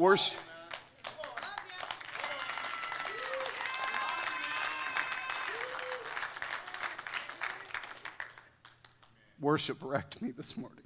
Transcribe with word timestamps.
Worship. 0.00 0.40
Worship 9.38 9.76
wrecked 9.82 10.22
me 10.22 10.30
this 10.30 10.56
morning. 10.56 10.78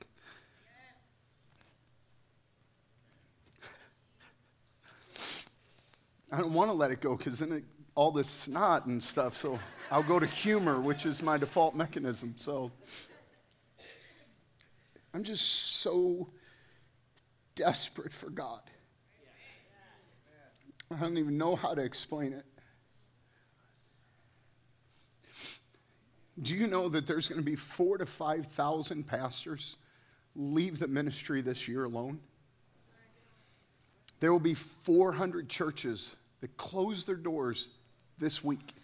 I 6.33 6.39
don't 6.39 6.53
want 6.53 6.71
to 6.71 6.75
let 6.75 6.91
it 6.91 7.01
go 7.01 7.15
because 7.15 7.39
then 7.39 7.53
it, 7.53 7.65
all 7.95 8.11
this 8.11 8.29
snot 8.29 8.87
and 8.87 9.01
stuff. 9.01 9.37
So 9.37 9.61
I'll 9.93 10.03
go 10.03 10.19
to 10.19 10.27
humor, 10.27 10.81
which 10.81 11.07
is 11.07 11.23
my 11.23 11.39
default 11.39 11.77
mechanism. 11.77 12.35
So 12.37 12.73
I'm 15.15 15.23
just 15.23 15.77
so 15.77 16.31
desperate 17.55 18.13
for 18.13 18.29
God. 18.29 18.63
I 20.91 20.97
don't 21.01 21.19
even 21.19 21.39
know 21.39 21.57
how 21.57 21.75
to 21.75 21.83
explain 21.83 22.33
it. 22.33 22.45
Do 26.43 26.55
you 26.55 26.67
know 26.67 26.89
that 26.89 27.07
there's 27.07 27.29
going 27.29 27.41
to 27.41 27.45
be 27.45 27.57
four 27.57 27.99
to 27.99 28.07
5,000 28.07 29.07
pastors 29.07 29.77
leave 30.35 30.79
the 30.79 30.89
ministry 30.89 31.41
this 31.43 31.69
year 31.69 31.85
alone? 31.85 32.19
There 34.21 34.33
will 34.33 34.41
be 34.41 34.55
400 34.55 35.49
churches 35.49 36.17
that 36.41 36.57
close 36.57 37.05
their 37.05 37.15
doors 37.15 37.71
this 38.19 38.43
week. 38.43 38.75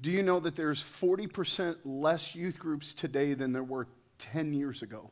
Do 0.00 0.10
you 0.10 0.22
know 0.22 0.38
that 0.40 0.54
there's 0.54 0.82
40% 0.82 1.76
less 1.84 2.34
youth 2.34 2.58
groups 2.58 2.94
today 2.94 3.34
than 3.34 3.52
there 3.52 3.64
were 3.64 3.88
10 4.18 4.52
years 4.52 4.82
ago? 4.82 5.10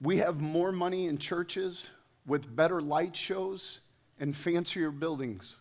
We 0.00 0.18
have 0.18 0.40
more 0.40 0.72
money 0.72 1.06
in 1.06 1.18
churches 1.18 1.88
with 2.26 2.54
better 2.54 2.80
light 2.80 3.16
shows 3.16 3.80
and 4.18 4.36
fancier 4.36 4.90
buildings. 4.90 5.56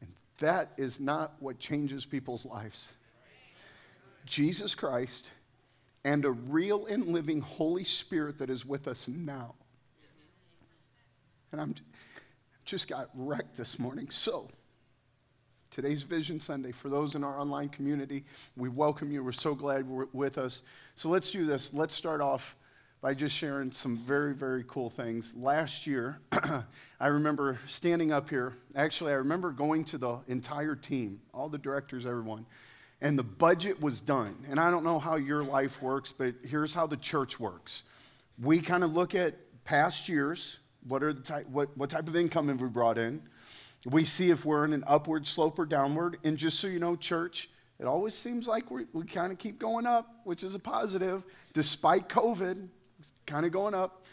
And 0.00 0.12
that 0.38 0.72
is 0.76 1.00
not 1.00 1.34
what 1.40 1.58
changes 1.58 2.04
people's 2.04 2.44
lives. 2.44 2.88
Jesus 4.26 4.74
Christ 4.74 5.28
and 6.04 6.24
a 6.24 6.30
real 6.30 6.86
and 6.86 7.08
living 7.08 7.40
Holy 7.40 7.84
Spirit 7.84 8.38
that 8.38 8.50
is 8.50 8.64
with 8.64 8.88
us 8.88 9.08
now. 9.08 9.54
And 11.52 11.60
I'm 11.60 11.74
just 12.64 12.88
got 12.88 13.10
wrecked 13.14 13.56
this 13.56 13.78
morning. 13.78 14.08
So, 14.10 14.48
today's 15.70 16.02
Vision 16.02 16.40
Sunday. 16.40 16.72
For 16.72 16.88
those 16.88 17.14
in 17.14 17.22
our 17.22 17.38
online 17.38 17.68
community, 17.68 18.24
we 18.56 18.68
welcome 18.68 19.12
you. 19.12 19.22
We're 19.22 19.32
so 19.32 19.54
glad 19.54 19.86
you're 19.88 20.08
with 20.12 20.36
us. 20.36 20.62
So, 20.96 21.08
let's 21.08 21.30
do 21.30 21.46
this. 21.46 21.72
Let's 21.72 21.94
start 21.94 22.20
off 22.20 22.56
by 23.00 23.14
just 23.14 23.34
sharing 23.34 23.70
some 23.70 23.96
very, 23.96 24.34
very 24.34 24.64
cool 24.66 24.90
things. 24.90 25.32
Last 25.36 25.86
year, 25.86 26.18
I 27.00 27.06
remember 27.06 27.58
standing 27.66 28.12
up 28.12 28.28
here. 28.28 28.54
Actually, 28.74 29.12
I 29.12 29.16
remember 29.16 29.52
going 29.52 29.84
to 29.84 29.98
the 29.98 30.18
entire 30.26 30.74
team, 30.74 31.20
all 31.32 31.48
the 31.48 31.58
directors, 31.58 32.04
everyone, 32.04 32.46
and 33.00 33.18
the 33.18 33.22
budget 33.22 33.80
was 33.80 34.00
done. 34.00 34.34
And 34.50 34.58
I 34.58 34.70
don't 34.70 34.84
know 34.84 34.98
how 34.98 35.16
your 35.16 35.42
life 35.42 35.80
works, 35.80 36.12
but 36.12 36.34
here's 36.44 36.74
how 36.74 36.86
the 36.86 36.96
church 36.96 37.40
works. 37.40 37.84
We 38.42 38.60
kind 38.60 38.84
of 38.84 38.92
look 38.92 39.14
at 39.14 39.34
past 39.64 40.08
years, 40.08 40.58
what, 40.86 41.02
are 41.02 41.12
the 41.12 41.22
type, 41.22 41.48
what, 41.48 41.74
what 41.76 41.90
type 41.90 42.08
of 42.08 42.16
income 42.16 42.48
have 42.48 42.60
we 42.60 42.68
brought 42.68 42.98
in? 42.98 43.22
We 43.86 44.04
see 44.04 44.30
if 44.30 44.44
we're 44.44 44.64
in 44.64 44.72
an 44.72 44.84
upward 44.86 45.26
slope 45.26 45.58
or 45.58 45.66
downward. 45.66 46.18
And 46.24 46.36
just 46.36 46.60
so 46.60 46.66
you 46.66 46.78
know, 46.78 46.96
church, 46.96 47.48
it 47.78 47.86
always 47.86 48.14
seems 48.14 48.46
like 48.46 48.70
we 48.70 48.84
we 48.92 49.04
kind 49.04 49.32
of 49.32 49.38
keep 49.38 49.58
going 49.58 49.86
up, 49.86 50.20
which 50.24 50.42
is 50.42 50.54
a 50.54 50.58
positive. 50.58 51.24
Despite 51.54 52.08
COVID, 52.08 52.68
it's 52.98 53.12
kind 53.26 53.46
of 53.46 53.52
going 53.52 53.74
up. 53.74 54.04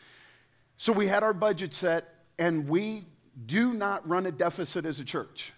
So 0.78 0.94
we 0.94 1.08
had 1.08 1.24
our 1.24 1.34
budget 1.34 1.74
set, 1.74 2.08
and 2.40 2.70
we 2.70 3.04
do 3.46 3.74
not 3.74 4.08
run 4.08 4.26
a 4.26 4.32
deficit 4.32 4.86
as 4.86 5.00
a 5.00 5.04
church. 5.04 5.52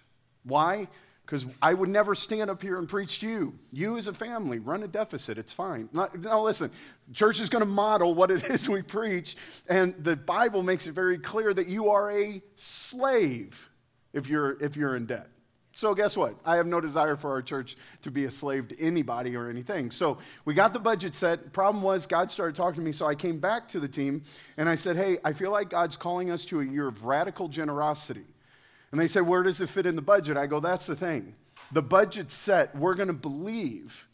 Why? 0.43 0.87
Because 1.23 1.45
I 1.61 1.75
would 1.75 1.89
never 1.89 2.15
stand 2.15 2.49
up 2.49 2.63
here 2.63 2.79
and 2.79 2.89
preach 2.89 3.19
to 3.19 3.27
you. 3.27 3.59
You 3.71 3.97
as 3.97 4.07
a 4.07 4.13
family, 4.13 4.57
run 4.57 4.81
a 4.81 4.87
deficit. 4.87 5.37
It's 5.37 5.53
fine. 5.53 5.87
Not, 5.93 6.17
now, 6.19 6.41
listen, 6.41 6.71
church 7.13 7.39
is 7.39 7.49
going 7.49 7.61
to 7.61 7.69
model 7.69 8.15
what 8.15 8.31
it 8.31 8.43
is 8.49 8.67
we 8.67 8.81
preach, 8.81 9.37
and 9.67 9.93
the 10.03 10.15
Bible 10.15 10.63
makes 10.63 10.87
it 10.87 10.93
very 10.93 11.19
clear 11.19 11.53
that 11.53 11.67
you 11.67 11.91
are 11.91 12.11
a 12.11 12.41
slave 12.55 13.69
if 14.13 14.27
you're, 14.27 14.61
if 14.61 14.75
you're 14.75 14.95
in 14.95 15.05
debt. 15.05 15.29
So, 15.73 15.93
guess 15.93 16.17
what? 16.17 16.35
I 16.45 16.55
have 16.57 16.67
no 16.67 16.81
desire 16.81 17.15
for 17.15 17.31
our 17.31 17.41
church 17.41 17.77
to 18.01 18.11
be 18.11 18.25
a 18.25 18.31
slave 18.31 18.67
to 18.69 18.79
anybody 18.81 19.35
or 19.35 19.49
anything. 19.49 19.91
So, 19.91 20.17
we 20.43 20.53
got 20.53 20.73
the 20.73 20.79
budget 20.79 21.15
set. 21.15 21.53
Problem 21.53 21.83
was, 21.83 22.07
God 22.07 22.31
started 22.31 22.55
talking 22.55 22.81
to 22.81 22.85
me. 22.85 22.91
So, 22.91 23.05
I 23.05 23.15
came 23.15 23.39
back 23.39 23.67
to 23.69 23.79
the 23.79 23.87
team 23.87 24.23
and 24.57 24.67
I 24.67 24.75
said, 24.75 24.97
Hey, 24.97 25.19
I 25.23 25.31
feel 25.31 25.51
like 25.51 25.69
God's 25.69 25.95
calling 25.95 26.31
us 26.31 26.43
to 26.45 26.59
a 26.59 26.65
year 26.65 26.87
of 26.87 27.05
radical 27.05 27.47
generosity. 27.47 28.25
And 28.91 28.99
they 28.99 29.07
said, 29.07 29.21
Where 29.21 29.43
does 29.43 29.61
it 29.61 29.69
fit 29.69 29.85
in 29.85 29.95
the 29.95 30.01
budget? 30.01 30.37
I 30.37 30.47
go, 30.47 30.59
That's 30.59 30.87
the 30.87 30.95
thing. 30.95 31.35
The 31.71 31.83
budget's 31.83 32.33
set. 32.33 32.75
We're 32.75 32.95
going 32.95 33.07
to 33.07 33.13
believe, 33.13 34.07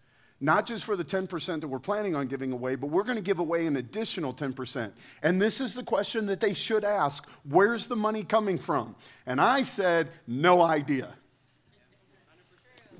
not 0.45 0.67
just 0.67 0.85
for 0.85 0.95
the 0.95 1.03
10% 1.03 1.61
that 1.61 1.67
we're 1.67 1.79
planning 1.79 2.15
on 2.15 2.27
giving 2.27 2.51
away, 2.51 2.75
but 2.75 2.87
we're 2.87 3.03
going 3.03 3.15
to 3.15 3.21
give 3.21 3.39
away 3.39 3.65
an 3.65 3.77
additional 3.77 4.31
10%. 4.31 4.91
And 5.23 5.41
this 5.41 5.59
is 5.59 5.73
the 5.73 5.81
question 5.81 6.27
that 6.27 6.39
they 6.39 6.53
should 6.53 6.83
ask 6.83 7.27
Where's 7.49 7.87
the 7.87 7.95
money 7.95 8.23
coming 8.23 8.59
from? 8.59 8.95
And 9.25 9.41
I 9.41 9.63
said, 9.63 10.11
No 10.27 10.61
idea. 10.61 11.15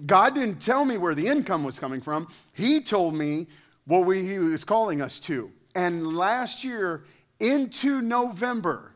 God 0.07 0.33
didn't 0.33 0.59
tell 0.59 0.83
me 0.83 0.97
where 0.97 1.13
the 1.13 1.27
income 1.27 1.63
was 1.63 1.77
coming 1.77 2.01
from. 2.01 2.27
He 2.53 2.81
told 2.81 3.13
me 3.13 3.45
what 3.85 4.07
we, 4.07 4.27
He 4.27 4.39
was 4.39 4.63
calling 4.63 5.03
us 5.03 5.19
to. 5.19 5.51
And 5.75 6.17
last 6.17 6.63
year, 6.63 7.03
into 7.39 8.01
November, 8.01 8.91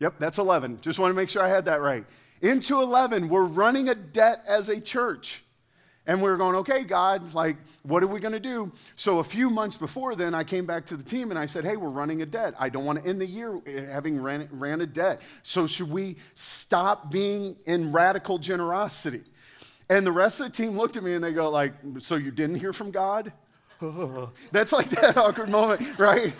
Yep, 0.00 0.14
that's 0.18 0.38
11. 0.38 0.80
Just 0.82 0.98
want 0.98 1.10
to 1.10 1.14
make 1.14 1.28
sure 1.28 1.42
I 1.42 1.48
had 1.48 1.66
that 1.66 1.80
right. 1.80 2.04
Into 2.42 2.82
11, 2.82 3.28
we're 3.28 3.44
running 3.44 3.88
a 3.88 3.94
debt 3.94 4.42
as 4.46 4.68
a 4.68 4.80
church. 4.80 5.44
And 6.06 6.22
we 6.22 6.30
were 6.30 6.36
going, 6.36 6.54
okay, 6.56 6.84
God, 6.84 7.34
like, 7.34 7.56
what 7.82 8.02
are 8.02 8.06
we 8.06 8.20
going 8.20 8.32
to 8.32 8.40
do? 8.40 8.70
So 8.94 9.18
a 9.18 9.24
few 9.24 9.50
months 9.50 9.76
before 9.76 10.14
then, 10.14 10.34
I 10.34 10.44
came 10.44 10.64
back 10.64 10.86
to 10.86 10.96
the 10.96 11.02
team 11.02 11.30
and 11.30 11.38
I 11.38 11.46
said, 11.46 11.64
hey, 11.64 11.76
we're 11.76 11.88
running 11.88 12.22
a 12.22 12.26
debt. 12.26 12.54
I 12.58 12.68
don't 12.68 12.84
want 12.84 13.02
to 13.02 13.08
end 13.08 13.20
the 13.20 13.26
year 13.26 13.60
eh, 13.66 13.86
having 13.86 14.20
ran, 14.20 14.48
ran 14.52 14.80
a 14.80 14.86
debt. 14.86 15.20
So 15.42 15.66
should 15.66 15.90
we 15.90 16.16
stop 16.34 17.10
being 17.10 17.56
in 17.66 17.90
radical 17.92 18.38
generosity? 18.38 19.24
And 19.88 20.06
the 20.06 20.12
rest 20.12 20.40
of 20.40 20.46
the 20.46 20.52
team 20.52 20.76
looked 20.76 20.96
at 20.96 21.02
me 21.02 21.14
and 21.14 21.22
they 21.22 21.32
go, 21.32 21.50
like, 21.50 21.74
so 21.98 22.14
you 22.14 22.30
didn't 22.30 22.56
hear 22.56 22.72
from 22.72 22.92
God? 22.92 23.32
That's 24.52 24.72
like 24.72 24.88
that 24.90 25.16
awkward 25.18 25.50
moment, 25.50 25.98
right? 25.98 26.32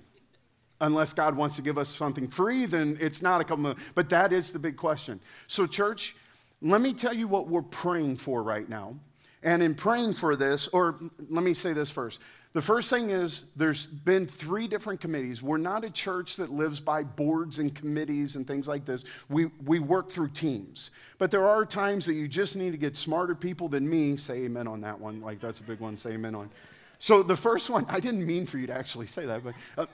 unless 0.81 1.13
God 1.13 1.35
wants 1.35 1.56
to 1.56 1.62
give 1.62 1.77
us 1.77 1.95
something 1.95 2.27
free, 2.27 2.65
then 2.65 2.97
it's 3.00 3.21
not 3.21 3.41
a 3.41 3.44
couple 3.44 3.68
of, 3.68 3.79
but 3.95 4.09
that 4.09 4.31
is 4.31 4.51
the 4.51 4.59
big 4.59 4.77
question. 4.77 5.19
So, 5.47 5.65
church, 5.65 6.15
let 6.62 6.81
me 6.81 6.94
tell 6.94 7.13
you 7.13 7.27
what 7.27 7.47
we're 7.47 7.62
praying 7.62 8.18
for 8.18 8.44
right 8.44 8.68
now. 8.68 8.95
And 9.44 9.62
in 9.62 9.75
praying 9.75 10.13
for 10.13 10.35
this, 10.35 10.68
or 10.68 11.00
let 11.29 11.44
me 11.44 11.53
say 11.53 11.74
this 11.74 11.89
first. 11.89 12.19
The 12.53 12.62
first 12.62 12.89
thing 12.89 13.12
is 13.12 13.45
there's 13.56 13.85
been 13.85 14.25
three 14.25 14.68
different 14.68 15.00
committees. 15.00 15.44
We're 15.44 15.57
not 15.57 15.83
a 15.83 15.91
church 15.91 16.38
that 16.38 16.50
lives 16.50 16.79
by 16.79 17.03
boards 17.03 17.59
and 17.59 17.74
committees 17.74 18.35
and 18.35 18.47
things 18.47 18.68
like 18.68 18.83
this. 18.83 19.03
We, 19.29 19.45
we 19.65 19.77
work 19.77 20.09
through 20.09 20.29
teams. 20.29 20.89
But 21.19 21.29
there 21.29 21.47
are 21.47 21.65
times 21.65 22.06
that 22.07 22.13
you 22.13 22.27
just 22.27 22.56
need 22.56 22.71
to 22.71 22.77
get 22.77 22.95
smarter 22.95 23.35
people 23.35 23.68
than 23.68 23.88
me. 23.88 24.18
Say 24.18 24.45
amen 24.45 24.68
on 24.68 24.81
that 24.81 25.00
one. 25.00 25.21
Like, 25.21 25.39
that's 25.39 25.59
a 25.59 25.63
big 25.63 25.79
one. 25.79 25.97
Say 25.97 26.13
amen 26.13 26.33
on. 26.33 26.50
So, 26.97 27.21
the 27.21 27.38
first 27.38 27.69
one, 27.69 27.85
I 27.89 28.00
didn't 28.00 28.25
mean 28.25 28.47
for 28.47 28.57
you 28.57 28.68
to 28.68 28.74
actually 28.74 29.07
say 29.07 29.25
that, 29.25 29.44
but. 29.44 29.53
Uh, 29.77 29.85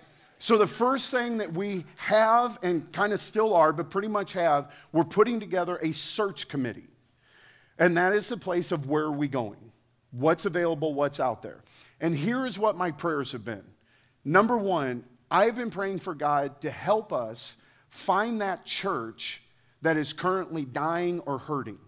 so, 0.43 0.57
the 0.57 0.67
first 0.67 1.09
thing 1.09 1.37
that 1.37 1.53
we 1.53 1.85
have 1.95 2.59
and 2.61 2.91
kind 2.91 3.13
of 3.13 3.21
still 3.21 3.53
are, 3.53 3.71
but 3.71 3.89
pretty 3.89 4.09
much 4.09 4.33
have, 4.33 4.73
we're 4.91 5.05
putting 5.05 5.39
together 5.39 5.79
a 5.81 5.93
search 5.93 6.49
committee. 6.49 6.89
And 7.79 7.95
that 7.95 8.11
is 8.11 8.27
the 8.27 8.35
place 8.35 8.73
of 8.73 8.89
where 8.89 9.05
are 9.05 9.11
we 9.13 9.29
going? 9.29 9.71
What's 10.11 10.43
available? 10.43 10.93
What's 10.93 11.21
out 11.21 11.43
there? 11.43 11.63
And 12.01 12.13
here 12.13 12.45
is 12.45 12.59
what 12.59 12.75
my 12.75 12.91
prayers 12.91 13.31
have 13.31 13.45
been. 13.45 13.63
Number 14.25 14.57
one, 14.57 15.05
I've 15.31 15.55
been 15.55 15.69
praying 15.71 15.99
for 15.99 16.13
God 16.13 16.59
to 16.59 16.69
help 16.69 17.13
us 17.13 17.55
find 17.87 18.41
that 18.41 18.65
church 18.65 19.41
that 19.81 19.95
is 19.95 20.11
currently 20.11 20.65
dying 20.65 21.21
or 21.21 21.37
hurting 21.37 21.79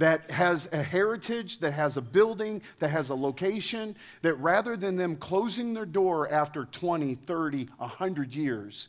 that 0.00 0.30
has 0.30 0.66
a 0.72 0.82
heritage, 0.82 1.58
that 1.58 1.72
has 1.72 1.98
a 1.98 2.00
building, 2.00 2.62
that 2.78 2.88
has 2.88 3.10
a 3.10 3.14
location, 3.14 3.94
that 4.22 4.32
rather 4.36 4.74
than 4.74 4.96
them 4.96 5.14
closing 5.14 5.74
their 5.74 5.84
door 5.84 6.26
after 6.32 6.64
20, 6.64 7.16
30, 7.26 7.68
100 7.76 8.34
years, 8.34 8.88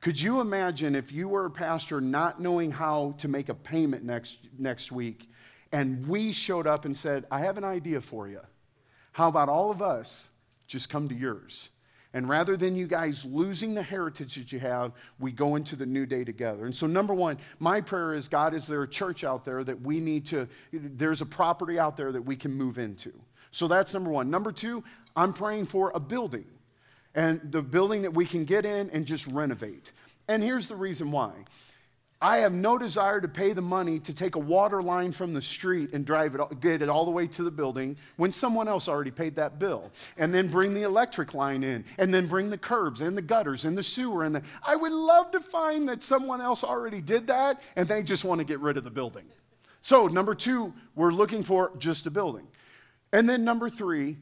could 0.00 0.20
you 0.20 0.40
imagine 0.40 0.94
if 0.94 1.10
you 1.10 1.26
were 1.26 1.46
a 1.46 1.50
pastor 1.50 2.00
not 2.00 2.40
knowing 2.40 2.70
how 2.70 3.12
to 3.18 3.26
make 3.26 3.48
a 3.48 3.54
payment 3.54 4.04
next, 4.04 4.38
next 4.56 4.92
week 4.92 5.28
and 5.72 6.06
we 6.06 6.32
showed 6.32 6.68
up 6.68 6.84
and 6.84 6.96
said, 6.96 7.24
I 7.30 7.40
have 7.40 7.58
an 7.58 7.64
idea 7.64 8.00
for 8.00 8.28
you. 8.28 8.40
How 9.10 9.28
about 9.28 9.48
all 9.48 9.72
of 9.72 9.82
us 9.82 10.28
just 10.68 10.88
come 10.88 11.08
to 11.08 11.14
yours? 11.14 11.70
And 12.14 12.28
rather 12.28 12.56
than 12.56 12.76
you 12.76 12.86
guys 12.86 13.24
losing 13.24 13.74
the 13.74 13.82
heritage 13.82 14.34
that 14.34 14.52
you 14.52 14.60
have, 14.60 14.92
we 15.18 15.32
go 15.32 15.56
into 15.56 15.76
the 15.76 15.86
new 15.86 16.04
day 16.04 16.24
together. 16.24 16.66
And 16.66 16.76
so, 16.76 16.86
number 16.86 17.14
one, 17.14 17.38
my 17.58 17.80
prayer 17.80 18.14
is 18.14 18.28
God, 18.28 18.52
is 18.54 18.66
there 18.66 18.82
a 18.82 18.88
church 18.88 19.24
out 19.24 19.44
there 19.44 19.64
that 19.64 19.80
we 19.80 19.98
need 19.98 20.26
to, 20.26 20.46
there's 20.72 21.22
a 21.22 21.26
property 21.26 21.78
out 21.78 21.96
there 21.96 22.12
that 22.12 22.22
we 22.22 22.36
can 22.36 22.52
move 22.52 22.78
into? 22.78 23.12
So 23.50 23.68
that's 23.68 23.94
number 23.94 24.10
one. 24.10 24.30
Number 24.30 24.50
two, 24.50 24.82
I'm 25.14 25.32
praying 25.32 25.66
for 25.66 25.92
a 25.94 26.00
building 26.00 26.46
and 27.14 27.40
the 27.52 27.62
building 27.62 28.02
that 28.02 28.14
we 28.14 28.26
can 28.26 28.44
get 28.44 28.64
in 28.64 28.90
and 28.90 29.06
just 29.06 29.26
renovate. 29.26 29.92
And 30.28 30.42
here's 30.42 30.68
the 30.68 30.76
reason 30.76 31.10
why 31.10 31.32
I 32.22 32.36
have 32.38 32.52
no 32.52 32.78
desire 32.78 33.20
to 33.20 33.26
pay 33.26 33.52
the 33.52 33.60
money 33.60 33.98
to 33.98 34.14
take 34.14 34.36
a 34.36 34.38
water 34.38 34.80
line 34.80 35.10
from 35.10 35.34
the 35.34 35.42
street 35.42 35.90
and 35.92 36.06
drive 36.06 36.36
it, 36.36 36.60
get 36.60 36.80
it 36.80 36.88
all 36.88 37.04
the 37.04 37.10
way 37.10 37.26
to 37.26 37.42
the 37.42 37.50
building 37.50 37.96
when 38.16 38.30
someone 38.30 38.68
else 38.68 38.86
already 38.86 39.10
paid 39.10 39.34
that 39.34 39.58
bill. 39.58 39.90
And 40.16 40.32
then 40.32 40.46
bring 40.46 40.72
the 40.72 40.82
electric 40.82 41.34
line 41.34 41.64
in, 41.64 41.84
and 41.98 42.14
then 42.14 42.28
bring 42.28 42.48
the 42.48 42.56
curbs 42.56 43.00
and 43.00 43.18
the 43.18 43.22
gutters 43.22 43.64
and 43.64 43.76
the 43.76 43.82
sewer. 43.82 44.22
And 44.22 44.36
the, 44.36 44.42
I 44.62 44.76
would 44.76 44.92
love 44.92 45.32
to 45.32 45.40
find 45.40 45.88
that 45.88 46.04
someone 46.04 46.40
else 46.40 46.62
already 46.62 47.00
did 47.00 47.26
that 47.26 47.60
and 47.74 47.88
they 47.88 48.04
just 48.04 48.24
want 48.24 48.38
to 48.38 48.44
get 48.44 48.60
rid 48.60 48.76
of 48.76 48.84
the 48.84 48.90
building. 48.90 49.24
So, 49.80 50.06
number 50.06 50.36
two, 50.36 50.72
we're 50.94 51.10
looking 51.10 51.42
for 51.42 51.72
just 51.78 52.06
a 52.06 52.10
building. 52.10 52.46
And 53.12 53.28
then 53.28 53.44
number 53.44 53.68
three, 53.68 54.16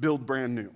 build 0.00 0.26
brand 0.26 0.56
new. 0.56 0.72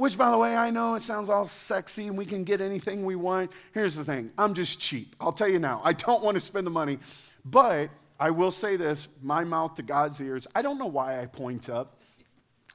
Which, 0.00 0.16
by 0.16 0.30
the 0.30 0.38
way, 0.38 0.56
I 0.56 0.70
know 0.70 0.94
it 0.94 1.02
sounds 1.02 1.28
all 1.28 1.44
sexy 1.44 2.06
and 2.06 2.16
we 2.16 2.24
can 2.24 2.42
get 2.42 2.62
anything 2.62 3.04
we 3.04 3.16
want. 3.16 3.52
Here's 3.74 3.94
the 3.94 4.02
thing 4.02 4.30
I'm 4.38 4.54
just 4.54 4.80
cheap. 4.80 5.14
I'll 5.20 5.30
tell 5.30 5.46
you 5.46 5.58
now. 5.58 5.82
I 5.84 5.92
don't 5.92 6.24
want 6.24 6.36
to 6.36 6.40
spend 6.40 6.66
the 6.66 6.70
money. 6.70 6.98
But 7.44 7.90
I 8.18 8.30
will 8.30 8.50
say 8.50 8.76
this 8.76 9.08
my 9.20 9.44
mouth 9.44 9.74
to 9.74 9.82
God's 9.82 10.18
ears. 10.18 10.46
I 10.54 10.62
don't 10.62 10.78
know 10.78 10.86
why 10.86 11.20
I 11.20 11.26
point 11.26 11.68
up. 11.68 12.00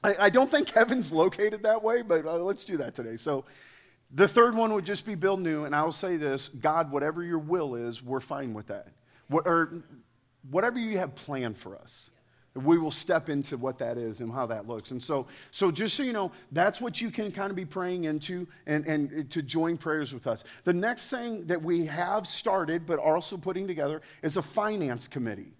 I, 0.04 0.14
I 0.20 0.30
don't 0.30 0.48
think 0.48 0.70
heaven's 0.74 1.10
located 1.10 1.64
that 1.64 1.82
way, 1.82 2.02
but 2.02 2.26
uh, 2.26 2.34
let's 2.34 2.64
do 2.64 2.76
that 2.76 2.94
today. 2.94 3.16
So, 3.16 3.44
the 4.12 4.28
third 4.28 4.54
one 4.54 4.72
would 4.74 4.86
just 4.86 5.04
be 5.04 5.16
build 5.16 5.40
new. 5.40 5.64
And 5.64 5.74
I 5.74 5.82
will 5.82 5.90
say 5.90 6.16
this 6.16 6.46
God, 6.46 6.92
whatever 6.92 7.24
your 7.24 7.40
will 7.40 7.74
is, 7.74 8.04
we're 8.04 8.20
fine 8.20 8.54
with 8.54 8.68
that. 8.68 8.86
What, 9.26 9.48
or 9.48 9.82
whatever 10.48 10.78
you 10.78 10.98
have 10.98 11.16
planned 11.16 11.58
for 11.58 11.76
us 11.76 12.12
we 12.56 12.78
will 12.78 12.90
step 12.90 13.28
into 13.28 13.56
what 13.56 13.78
that 13.78 13.98
is 13.98 14.20
and 14.20 14.32
how 14.32 14.46
that 14.46 14.66
looks. 14.66 14.90
And 14.90 15.02
so, 15.02 15.26
so 15.50 15.70
just 15.70 15.94
so 15.94 16.02
you 16.02 16.12
know, 16.12 16.32
that's 16.52 16.80
what 16.80 17.00
you 17.00 17.10
can 17.10 17.30
kind 17.30 17.50
of 17.50 17.56
be 17.56 17.64
praying 17.64 18.04
into 18.04 18.46
and, 18.66 18.86
and 18.86 19.30
to 19.30 19.42
join 19.42 19.76
prayers 19.76 20.12
with 20.14 20.26
us. 20.26 20.44
The 20.64 20.72
next 20.72 21.10
thing 21.10 21.46
that 21.46 21.60
we 21.60 21.86
have 21.86 22.26
started, 22.26 22.86
but 22.86 22.98
also 22.98 23.36
putting 23.36 23.66
together, 23.66 24.02
is 24.22 24.36
a 24.36 24.42
finance 24.42 25.08
committee. 25.08 25.52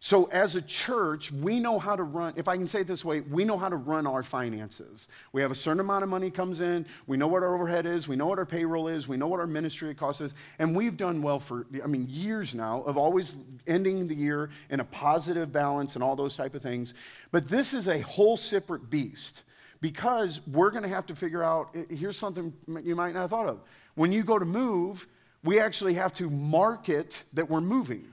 So, 0.00 0.26
as 0.26 0.54
a 0.54 0.62
church, 0.62 1.32
we 1.32 1.58
know 1.58 1.80
how 1.80 1.96
to 1.96 2.04
run, 2.04 2.34
if 2.36 2.46
I 2.46 2.56
can 2.56 2.68
say 2.68 2.82
it 2.82 2.86
this 2.86 3.04
way, 3.04 3.20
we 3.20 3.44
know 3.44 3.58
how 3.58 3.68
to 3.68 3.76
run 3.76 4.06
our 4.06 4.22
finances. 4.22 5.08
We 5.32 5.42
have 5.42 5.50
a 5.50 5.56
certain 5.56 5.80
amount 5.80 6.04
of 6.04 6.08
money 6.08 6.30
comes 6.30 6.60
in, 6.60 6.86
we 7.08 7.16
know 7.16 7.26
what 7.26 7.42
our 7.42 7.54
overhead 7.54 7.84
is, 7.84 8.06
we 8.06 8.14
know 8.14 8.26
what 8.26 8.38
our 8.38 8.46
payroll 8.46 8.86
is, 8.86 9.08
we 9.08 9.16
know 9.16 9.26
what 9.26 9.40
our 9.40 9.46
ministry 9.46 9.92
cost 9.96 10.20
is, 10.20 10.34
and 10.60 10.76
we've 10.76 10.96
done 10.96 11.20
well 11.20 11.40
for, 11.40 11.66
I 11.82 11.88
mean, 11.88 12.06
years 12.08 12.54
now 12.54 12.82
of 12.82 12.96
always 12.96 13.34
ending 13.66 14.06
the 14.06 14.14
year 14.14 14.50
in 14.70 14.78
a 14.78 14.84
positive 14.84 15.50
balance 15.52 15.96
and 15.96 16.04
all 16.04 16.14
those 16.14 16.36
type 16.36 16.54
of 16.54 16.62
things. 16.62 16.94
But 17.32 17.48
this 17.48 17.74
is 17.74 17.88
a 17.88 17.98
whole 18.00 18.36
separate 18.36 18.88
beast 18.90 19.42
because 19.80 20.40
we're 20.46 20.70
going 20.70 20.84
to 20.84 20.88
have 20.88 21.06
to 21.06 21.16
figure 21.16 21.42
out 21.42 21.70
eh, 21.74 21.82
here's 21.90 22.16
something 22.16 22.52
you 22.84 22.94
might 22.94 23.14
not 23.14 23.22
have 23.22 23.30
thought 23.30 23.48
of. 23.48 23.60
When 23.96 24.12
you 24.12 24.22
go 24.22 24.38
to 24.38 24.44
move, 24.44 25.08
we 25.42 25.58
actually 25.58 25.94
have 25.94 26.14
to 26.14 26.30
market 26.30 27.24
that 27.32 27.48
we're 27.50 27.60
moving 27.60 28.06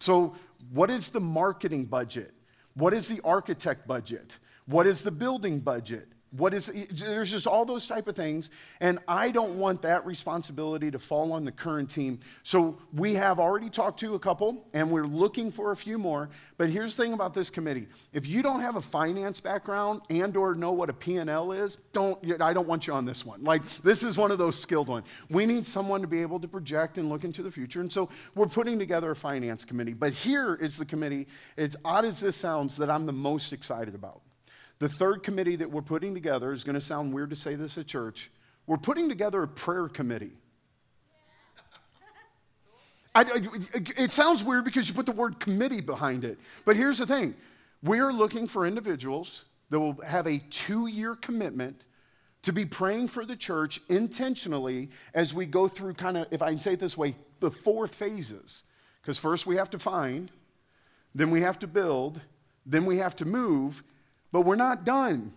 So, 0.00 0.34
what 0.70 0.90
is 0.90 1.10
the 1.10 1.20
marketing 1.20 1.86
budget? 1.86 2.34
What 2.74 2.94
is 2.94 3.08
the 3.08 3.20
architect 3.22 3.86
budget? 3.86 4.38
What 4.66 4.86
is 4.86 5.02
the 5.02 5.10
building 5.10 5.60
budget? 5.60 6.08
What 6.36 6.52
is, 6.52 6.70
there's 6.90 7.30
just 7.30 7.46
all 7.46 7.64
those 7.64 7.86
type 7.86 8.08
of 8.08 8.16
things. 8.16 8.50
And 8.80 8.98
I 9.06 9.30
don't 9.30 9.56
want 9.56 9.82
that 9.82 10.04
responsibility 10.04 10.90
to 10.90 10.98
fall 10.98 11.32
on 11.32 11.44
the 11.44 11.52
current 11.52 11.88
team. 11.88 12.18
So 12.42 12.76
we 12.92 13.14
have 13.14 13.38
already 13.38 13.70
talked 13.70 14.00
to 14.00 14.16
a 14.16 14.18
couple 14.18 14.66
and 14.72 14.90
we're 14.90 15.06
looking 15.06 15.52
for 15.52 15.70
a 15.70 15.76
few 15.76 15.96
more. 15.96 16.30
But 16.56 16.70
here's 16.70 16.96
the 16.96 17.04
thing 17.04 17.12
about 17.12 17.34
this 17.34 17.50
committee. 17.50 17.86
If 18.12 18.26
you 18.26 18.42
don't 18.42 18.60
have 18.60 18.74
a 18.74 18.82
finance 18.82 19.38
background 19.38 20.02
and 20.10 20.36
or 20.36 20.56
know 20.56 20.72
what 20.72 20.90
a 20.90 20.92
P&L 20.92 21.52
is, 21.52 21.78
don't, 21.92 22.18
I 22.40 22.52
don't 22.52 22.66
want 22.66 22.88
you 22.88 22.94
on 22.94 23.04
this 23.04 23.24
one. 23.24 23.44
Like 23.44 23.64
this 23.82 24.02
is 24.02 24.16
one 24.16 24.32
of 24.32 24.38
those 24.38 24.58
skilled 24.58 24.88
ones. 24.88 25.06
We 25.30 25.46
need 25.46 25.64
someone 25.64 26.00
to 26.00 26.08
be 26.08 26.20
able 26.20 26.40
to 26.40 26.48
project 26.48 26.98
and 26.98 27.08
look 27.08 27.22
into 27.22 27.44
the 27.44 27.50
future. 27.50 27.80
And 27.80 27.92
so 27.92 28.08
we're 28.34 28.46
putting 28.46 28.78
together 28.78 29.12
a 29.12 29.16
finance 29.16 29.64
committee. 29.64 29.94
But 29.94 30.12
here 30.12 30.56
is 30.56 30.76
the 30.76 30.84
committee, 30.84 31.28
as 31.56 31.76
odd 31.84 32.04
as 32.04 32.18
this 32.18 32.34
sounds, 32.34 32.76
that 32.78 32.90
I'm 32.90 33.06
the 33.06 33.12
most 33.12 33.52
excited 33.52 33.94
about. 33.94 34.20
The 34.78 34.88
third 34.88 35.22
committee 35.22 35.56
that 35.56 35.70
we're 35.70 35.82
putting 35.82 36.14
together 36.14 36.52
is 36.52 36.64
going 36.64 36.74
to 36.74 36.80
sound 36.80 37.12
weird 37.12 37.30
to 37.30 37.36
say 37.36 37.54
this 37.54 37.78
at 37.78 37.86
church. 37.86 38.30
We're 38.66 38.76
putting 38.76 39.08
together 39.08 39.42
a 39.42 39.48
prayer 39.48 39.88
committee. 39.88 40.32
I, 43.14 43.46
it 43.96 44.10
sounds 44.10 44.42
weird 44.42 44.64
because 44.64 44.88
you 44.88 44.94
put 44.94 45.06
the 45.06 45.12
word 45.12 45.38
committee 45.38 45.80
behind 45.80 46.24
it. 46.24 46.38
But 46.64 46.76
here's 46.76 46.98
the 46.98 47.06
thing 47.06 47.34
we 47.82 48.00
are 48.00 48.12
looking 48.12 48.48
for 48.48 48.66
individuals 48.66 49.44
that 49.70 49.78
will 49.78 50.00
have 50.04 50.26
a 50.26 50.38
two 50.50 50.86
year 50.86 51.14
commitment 51.14 51.84
to 52.42 52.52
be 52.52 52.66
praying 52.66 53.08
for 53.08 53.24
the 53.24 53.36
church 53.36 53.80
intentionally 53.88 54.90
as 55.14 55.32
we 55.32 55.46
go 55.46 55.68
through 55.68 55.94
kind 55.94 56.16
of, 56.16 56.26
if 56.30 56.42
I 56.42 56.50
can 56.50 56.58
say 56.58 56.74
it 56.74 56.80
this 56.80 56.96
way, 56.96 57.14
the 57.40 57.50
four 57.50 57.86
phases. 57.86 58.64
Because 59.00 59.18
first 59.18 59.46
we 59.46 59.56
have 59.56 59.70
to 59.70 59.78
find, 59.78 60.30
then 61.14 61.30
we 61.30 61.40
have 61.40 61.58
to 61.60 61.66
build, 61.66 62.20
then 62.66 62.84
we 62.84 62.98
have 62.98 63.16
to 63.16 63.24
move, 63.24 63.82
but 64.34 64.40
we're 64.40 64.56
not 64.56 64.84
done. 64.84 65.32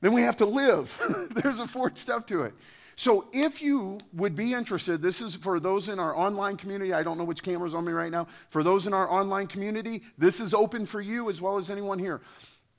Then 0.00 0.14
we 0.14 0.22
have 0.22 0.36
to 0.36 0.46
live. 0.46 0.98
There's 1.32 1.60
a 1.60 1.66
fourth 1.66 1.98
step 1.98 2.26
to 2.28 2.44
it. 2.44 2.54
So, 2.96 3.28
if 3.30 3.60
you 3.60 3.98
would 4.14 4.34
be 4.34 4.54
interested, 4.54 5.02
this 5.02 5.20
is 5.20 5.34
for 5.34 5.60
those 5.60 5.90
in 5.90 5.98
our 5.98 6.16
online 6.16 6.56
community. 6.56 6.94
I 6.94 7.02
don't 7.02 7.18
know 7.18 7.24
which 7.24 7.42
camera's 7.42 7.74
on 7.74 7.84
me 7.84 7.92
right 7.92 8.10
now. 8.10 8.26
For 8.48 8.62
those 8.62 8.86
in 8.86 8.94
our 8.94 9.10
online 9.10 9.48
community, 9.48 10.02
this 10.16 10.40
is 10.40 10.54
open 10.54 10.86
for 10.86 11.02
you 11.02 11.28
as 11.28 11.42
well 11.42 11.58
as 11.58 11.68
anyone 11.68 11.98
here. 11.98 12.22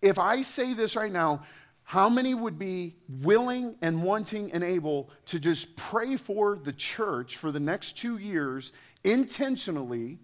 If 0.01 0.17
I 0.17 0.41
say 0.41 0.73
this 0.73 0.95
right 0.95 1.11
now, 1.11 1.43
how 1.83 2.09
many 2.09 2.33
would 2.33 2.57
be 2.57 2.95
willing 3.07 3.75
and 3.83 4.01
wanting 4.01 4.51
and 4.53 4.63
able 4.63 5.11
to 5.25 5.39
just 5.39 5.75
pray 5.75 6.17
for 6.17 6.57
the 6.57 6.73
church 6.73 7.37
for 7.37 7.51
the 7.51 7.59
next 7.59 7.95
two 7.95 8.17
years 8.17 8.71
intentionally? 9.03 10.17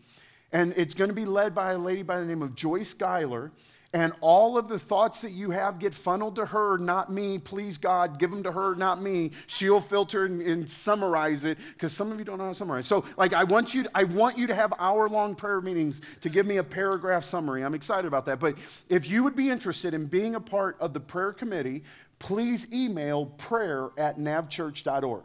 And 0.51 0.73
it's 0.75 0.95
going 0.95 1.09
to 1.09 1.15
be 1.15 1.25
led 1.25 1.53
by 1.53 1.73
a 1.73 1.77
lady 1.77 2.01
by 2.01 2.19
the 2.19 2.25
name 2.25 2.41
of 2.41 2.55
Joyce 2.55 2.95
Geiler 2.95 3.51
and 3.93 4.11
all 4.21 4.57
of 4.57 4.67
the 4.67 4.79
thoughts 4.79 5.21
that 5.21 5.31
you 5.31 5.51
have 5.51 5.77
get 5.77 5.93
funneled 5.93 6.35
to 6.37 6.45
her, 6.47 6.79
not 6.79 7.11
me. 7.11 7.37
Please, 7.37 7.77
God, 7.77 8.17
give 8.17 8.31
them 8.31 8.41
to 8.43 8.51
her, 8.51 8.73
not 8.73 9.01
me. 9.01 9.31
She'll 9.45 9.79
filter 9.79 10.25
and, 10.25 10.41
and 10.41 10.69
summarize 10.69 11.45
it 11.45 11.59
because 11.73 11.93
some 11.93 12.11
of 12.11 12.17
you 12.17 12.25
don't 12.25 12.39
know 12.39 12.45
how 12.45 12.49
to 12.49 12.55
summarize. 12.55 12.87
So, 12.87 13.05
like, 13.17 13.33
I 13.33 13.43
want 13.43 13.73
you, 13.75 13.83
to, 13.83 13.91
I 13.93 14.03
want 14.03 14.35
you 14.37 14.47
to 14.47 14.55
have 14.55 14.73
hour-long 14.79 15.35
prayer 15.35 15.61
meetings 15.61 16.01
to 16.21 16.29
give 16.29 16.47
me 16.47 16.57
a 16.57 16.63
paragraph 16.63 17.23
summary. 17.23 17.63
I'm 17.63 17.75
excited 17.75 18.07
about 18.07 18.25
that. 18.25 18.39
But 18.39 18.57
if 18.89 19.07
you 19.07 19.23
would 19.23 19.35
be 19.35 19.49
interested 19.49 19.93
in 19.93 20.07
being 20.07 20.35
a 20.35 20.41
part 20.41 20.75
of 20.79 20.93
the 20.93 20.99
prayer 20.99 21.31
committee, 21.31 21.83
please 22.17 22.67
email 22.73 23.27
prayer 23.27 23.91
at 23.97 24.17
navchurch.org. 24.17 25.23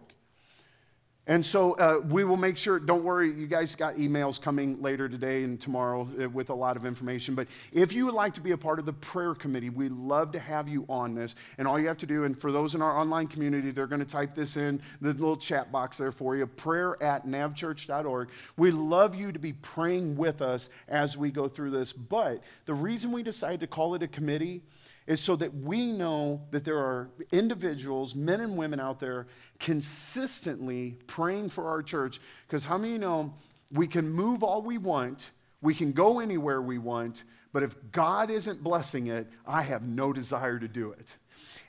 And 1.29 1.45
so 1.45 1.73
uh, 1.75 2.01
we 2.09 2.25
will 2.25 2.39
make 2.39 2.57
sure, 2.57 2.79
don't 2.81 3.05
worry, 3.05 3.31
you 3.31 3.47
guys 3.47 3.75
got 3.75 3.97
emails 3.97 4.41
coming 4.41 4.81
later 4.81 5.11
today 5.11 5.45
and 5.45 5.61
tomorrow 5.61 6.09
uh, 6.19 6.27
with 6.31 6.49
a 6.49 6.55
lot 6.55 6.75
of 6.75 6.87
information. 6.87 7.35
But 7.35 7.49
if 7.71 7.93
you 7.93 8.07
would 8.07 8.15
like 8.15 8.33
to 8.35 8.41
be 8.41 8.53
a 8.53 8.57
part 8.57 8.79
of 8.79 8.87
the 8.87 8.95
prayer 8.95 9.35
committee, 9.35 9.69
we'd 9.69 9.93
love 9.93 10.33
to 10.33 10.39
have 10.39 10.69
you 10.69 10.87
on 10.89 11.15
this. 11.15 11.35
And 11.59 11.69
all 11.69 11.79
you 11.79 11.87
have 11.87 11.99
to 11.99 12.07
do, 12.07 12.25
and 12.25 12.37
for 12.37 12.51
those 12.51 12.75
in 12.75 12.81
our 12.81 12.99
online 12.99 13.27
community, 13.27 13.71
they're 13.73 13.87
going 13.87 14.03
to 14.03 14.11
type 14.11 14.35
this 14.35 14.57
in 14.57 14.81
the 15.03 15.13
little 15.13 15.37
chat 15.37 15.71
box 15.71 15.99
there 15.99 16.13
for 16.13 16.35
you 16.35 16.47
prayer 16.47 17.01
at 17.03 17.27
navchurch.org. 17.27 18.31
We 18.57 18.71
love 18.71 19.15
you 19.15 19.31
to 19.31 19.39
be 19.39 19.53
praying 19.53 20.17
with 20.17 20.41
us 20.41 20.71
as 20.89 21.19
we 21.19 21.31
go 21.31 21.47
through 21.47 21.73
this. 21.73 21.93
But 21.93 22.43
the 22.65 22.73
reason 22.73 23.13
we 23.13 23.23
decided 23.23 23.61
to 23.61 23.67
call 23.67 23.95
it 23.95 24.03
a 24.03 24.09
committee 24.09 24.63
is 25.09 25.21
so 25.21 25.35
that 25.35 25.53
we 25.55 25.91
know 25.91 26.43
that 26.51 26.67
there 26.67 26.77
are 26.77 27.09
individuals, 27.33 28.15
men 28.15 28.43
and 28.43 28.57
women 28.59 28.79
out 28.79 29.01
there, 29.01 29.27
consistently 29.59 30.99
praying 31.07 31.49
for 31.49 31.67
our 31.67 31.83
church. 31.83 32.21
Because 32.47 32.63
how 32.63 32.77
many 32.77 32.99
know 32.99 33.33
we 33.73 33.87
can 33.87 34.09
move 34.09 34.43
all 34.43 34.61
we 34.61 34.77
want, 34.77 35.31
we 35.63 35.75
can 35.75 35.93
go 35.93 36.21
anywhere 36.21 36.61
we 36.61 36.77
want, 36.77 37.25
but 37.55 37.63
if 37.63 37.75
God 37.91 38.31
isn't 38.31 38.63
blessing 38.63 39.07
it, 39.07 39.27
I 39.47 39.63
have 39.63 39.83
no 39.83 40.13
desire 40.13 40.59
to 40.59 40.69
do 40.69 40.93
it. 40.93 41.17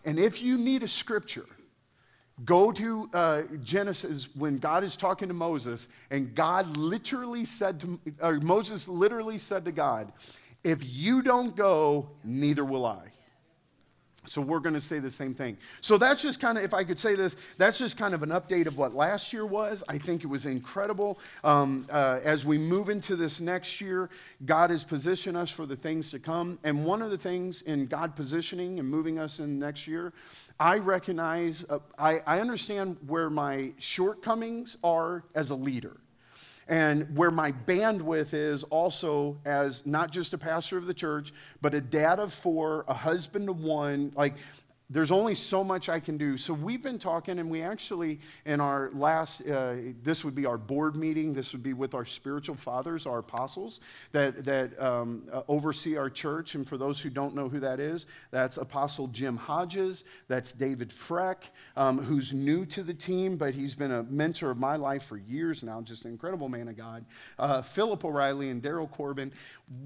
And 0.04 0.20
if 0.20 0.42
you 0.42 0.58
need 0.58 0.84
a 0.84 0.88
scripture, 0.88 1.46
Go 2.46 2.72
to 2.72 3.10
uh, 3.14 3.42
Genesis 3.66 4.30
when 4.34 4.60
God 4.60 4.86
is 4.86 4.96
talking 4.96 5.28
to 5.28 5.34
Moses, 5.34 5.90
and 6.10 6.34
God 6.34 6.78
literally 6.78 7.44
said 7.44 7.82
to, 7.82 8.00
or 8.22 8.40
Moses 8.40 8.88
literally 8.88 9.38
said 9.38 9.66
to 9.66 9.74
God, 9.74 10.14
If 10.64 10.80
you 10.82 11.22
don't 11.22 11.54
go, 11.54 12.10
neither 12.24 12.64
will 12.64 12.86
I. 12.86 13.12
So 14.30 14.42
we're 14.42 14.60
going 14.60 14.76
to 14.76 14.82
say 14.82 15.00
the 15.00 15.10
same 15.10 15.34
thing. 15.34 15.58
So 15.82 15.98
that's 15.98 16.22
just 16.22 16.40
kind 16.40 16.58
of, 16.58 16.64
if 16.64 16.74
I 16.74 16.84
could 16.84 17.00
say 17.00 17.16
this, 17.16 17.36
that's 17.58 17.80
just 17.80 17.98
kind 17.98 18.14
of 18.14 18.22
an 18.22 18.30
update 18.30 18.68
of 18.68 18.78
what 18.78 18.94
last 18.94 19.34
year 19.34 19.46
was. 19.46 19.84
I 19.90 19.98
think 19.98 20.24
it 20.24 20.28
was 20.28 20.46
incredible. 20.46 21.20
Um, 21.44 21.88
uh, 21.90 22.20
as 22.24 22.46
we 22.46 22.58
move 22.60 22.90
into 22.90 23.16
this 23.16 23.42
next 23.42 23.82
year, 23.82 24.10
God 24.46 24.70
has 24.70 24.84
positioned 24.84 25.36
us 25.36 25.50
for 25.50 25.66
the 25.66 25.76
things 25.76 26.12
to 26.12 26.20
come. 26.20 26.60
And 26.64 26.86
one 26.86 27.02
of 27.02 27.10
the 27.10 27.18
things 27.18 27.64
in 27.64 27.88
God 27.88 28.16
positioning 28.16 28.80
and 28.80 28.88
moving 28.88 29.18
us 29.18 29.40
in 29.40 29.58
next 29.58 29.88
year, 29.88 30.14
I 30.60 30.78
recognize, 30.78 31.66
uh, 31.68 31.80
I, 31.98 32.20
I 32.28 32.40
understand 32.40 32.98
where 33.08 33.32
my 33.32 33.72
shortcomings 33.80 34.78
are 34.84 35.24
as 35.34 35.50
a 35.50 35.56
leader 35.56 35.98
and 36.70 37.18
where 37.18 37.32
my 37.32 37.52
bandwidth 37.52 38.34
is 38.34 38.64
also 38.66 39.36
as 39.44 39.86
not 39.88 40.12
just 40.12 40.34
a 40.34 40.38
pastor 40.38 40.78
of 40.78 40.86
the 40.86 40.94
church, 40.94 41.34
but 41.62 41.74
a 41.74 41.82
dad 41.82 42.20
of 42.20 42.32
four, 42.32 42.86
a 42.88 42.94
husband 42.94 43.50
of 43.50 43.60
one. 43.60 44.14
Like, 44.16 44.36
there's 44.92 45.12
only 45.12 45.36
so 45.36 45.64
much 45.64 45.88
I 45.88 46.00
can 46.00 46.18
do. 46.18 46.36
So 46.36 46.52
we've 46.52 46.82
been 46.82 46.98
talking, 46.98 47.38
and 47.38 47.48
we 47.50 47.62
actually, 47.62 48.20
in 48.46 48.60
our 48.60 48.90
last, 48.94 49.48
uh, 49.48 49.76
this 50.02 50.24
would 50.24 50.34
be 50.34 50.48
our 50.48 50.58
board 50.58 50.96
meeting. 50.96 51.32
This 51.32 51.54
would 51.54 51.62
be 51.62 51.74
with 51.74 51.94
our 51.94 52.06
spiritual 52.06 52.56
fathers, 52.56 53.06
our 53.06 53.20
apostles, 53.20 53.82
that, 54.14 54.44
that 54.46 54.82
um, 54.82 55.28
uh, 55.32 55.44
oversee 55.48 55.96
our 55.96 56.10
church. 56.10 56.56
And 56.56 56.68
for 56.68 56.76
those 56.76 57.00
who 57.00 57.12
don't 57.12 57.36
know 57.36 57.48
who 57.48 57.60
that 57.60 57.80
is, 57.80 58.08
that's 58.32 58.58
Apostle 58.58 59.08
Jim 59.10 59.38
Hodges. 59.38 60.06
That's 60.28 60.54
David 60.54 60.90
Freck, 60.90 61.50
um, 61.78 62.00
who's 62.00 62.34
new 62.34 62.66
to 62.68 62.82
the 62.82 62.94
team, 62.94 63.38
but 63.38 63.54
he's 63.54 63.76
been 63.76 63.92
a 63.92 64.02
mentor 64.04 64.50
of 64.50 64.58
my 64.58 64.76
life 64.76 65.04
for 65.04 65.18
years 65.18 65.62
now, 65.62 65.82
just 65.82 66.06
an 66.06 66.12
incredible 66.12 66.50
man 66.50 66.68
of 66.68 66.76
God. 66.76 67.06
Uh, 67.38 67.62
Philip 67.62 68.04
O'Reilly 68.04 68.50
and 68.50 68.64
Daryl 68.64 68.90
Corbin. 68.90 69.32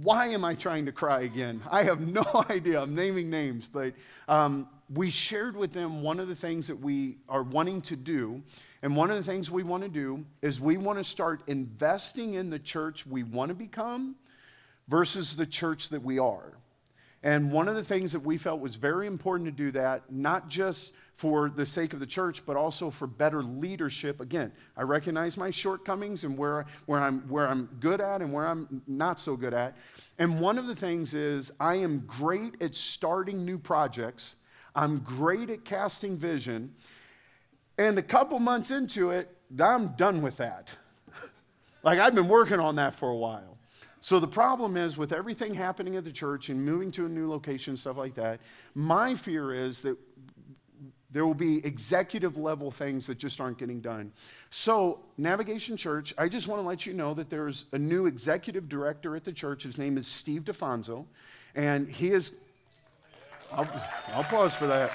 Why 0.02 0.28
am 0.28 0.46
I 0.46 0.56
trying 0.56 0.86
to 0.86 0.94
cry 0.94 1.22
again? 1.22 1.62
I 1.70 1.84
have 1.84 2.08
no 2.08 2.46
idea. 2.50 2.82
I'm 2.82 2.96
naming 2.96 3.30
names, 3.30 3.68
but. 3.70 3.96
Um, 4.30 4.70
we 4.90 5.10
shared 5.10 5.56
with 5.56 5.74
them 5.74 6.02
one 6.02 6.20
of 6.20 6.28
the 6.28 6.36
things 6.36 6.68
that 6.68 6.80
we 6.80 7.18
are 7.30 7.44
wanting 7.44 7.82
to 7.84 7.96
do. 7.96 8.42
And 8.82 8.96
one 8.96 9.10
of 9.12 9.18
the 9.18 9.24
things 9.24 9.50
we 9.50 9.64
want 9.64 9.84
to 9.84 9.90
do 9.90 10.26
is 10.42 10.60
we 10.60 10.78
want 10.78 11.00
to 11.00 11.04
start 11.04 11.42
investing 11.48 12.34
in 12.34 12.50
the 12.50 12.60
church 12.60 13.06
we 13.06 13.24
want 13.24 13.50
to 13.50 13.56
become 13.56 14.16
versus 14.88 15.36
the 15.36 15.46
church 15.46 15.90
that 15.90 16.04
we 16.04 16.20
are. 16.20 16.54
And 17.24 17.54
one 17.54 17.70
of 17.70 17.76
the 17.76 17.84
things 17.84 18.12
that 18.12 18.20
we 18.20 18.38
felt 18.38 18.60
was 18.60 18.76
very 18.76 19.08
important 19.08 19.48
to 19.48 19.52
do 19.52 19.72
that, 19.72 20.12
not 20.12 20.50
just 20.50 20.92
for 21.16 21.50
the 21.50 21.66
sake 21.66 21.94
of 21.94 22.02
the 22.02 22.06
church, 22.06 22.46
but 22.46 22.58
also 22.58 22.90
for 22.90 23.08
better 23.08 23.42
leadership. 23.42 24.20
Again, 24.20 24.52
I 24.76 24.82
recognize 24.82 25.38
my 25.38 25.50
shortcomings 25.50 26.26
and 26.26 26.38
where, 26.38 26.66
where, 26.86 27.00
I'm, 27.00 27.22
where 27.30 27.48
I'm 27.48 27.70
good 27.80 28.02
at 28.02 28.22
and 28.22 28.34
where 28.34 28.46
I'm 28.46 28.82
not 28.88 29.22
so 29.22 29.38
good 29.38 29.54
at. 29.54 29.78
And 30.20 30.42
one 30.42 30.58
of 30.58 30.68
the 30.68 30.76
things 30.76 31.14
is 31.14 31.54
I 31.62 31.76
am 31.76 32.00
great 32.06 32.62
at 32.62 32.76
starting 32.76 33.46
new 33.46 33.58
projects 33.58 34.36
I'm 34.76 35.00
great 35.00 35.50
at 35.50 35.66
casting 35.66 36.18
vision. 36.18 36.74
And 37.78 37.98
a 37.98 38.04
couple 38.04 38.40
months 38.40 38.72
into 38.72 39.12
it, 39.12 39.36
I'm 39.60 39.90
done 39.96 40.22
with 40.22 40.38
that. 40.38 40.74
like 41.84 42.00
I've 42.00 42.16
been 42.16 42.28
working 42.28 42.60
on 42.60 42.76
that 42.76 42.94
for 42.96 43.10
a 43.10 43.16
while. 43.16 43.58
So 44.02 44.20
the 44.20 44.28
problem 44.28 44.76
is 44.76 44.98
with 44.98 45.14
everything 45.14 45.54
happening 45.54 45.96
at 45.96 46.04
the 46.04 46.12
church 46.12 46.50
and 46.50 46.64
moving 46.64 46.92
to 46.92 47.06
a 47.06 47.10
new 47.10 47.30
location, 47.30 47.78
stuff 47.78 47.98
like 47.98 48.16
that, 48.16 48.42
my 48.76 49.16
fear 49.16 49.54
is 49.54 49.82
that 49.84 49.98
there 51.10 51.26
will 51.26 51.36
be 51.36 51.64
executive 51.66 52.38
level 52.38 52.70
things 52.72 53.06
that 53.08 53.20
just 53.20 53.40
aren't 53.40 53.58
getting 53.58 53.80
done. 53.80 54.12
So, 54.50 55.00
Navigation 55.18 55.78
Church, 55.78 56.14
I 56.18 56.28
just 56.28 56.48
want 56.48 56.62
to 56.62 56.68
let 56.68 56.86
you 56.86 56.94
know 56.94 57.14
that 57.14 57.30
there's 57.30 57.66
a 57.72 57.78
new 57.78 58.08
executive 58.08 58.68
director 58.68 59.16
at 59.16 59.24
the 59.24 59.32
church. 59.32 59.64
His 59.64 59.78
name 59.78 59.98
is 59.98 60.08
Steve 60.08 60.44
DeFonso, 60.44 61.06
and 61.56 61.88
he 61.88 62.12
is 62.12 62.32
I'll, 63.54 63.82
I'll 64.14 64.24
pause 64.24 64.56
for 64.56 64.68
that. 64.68 64.92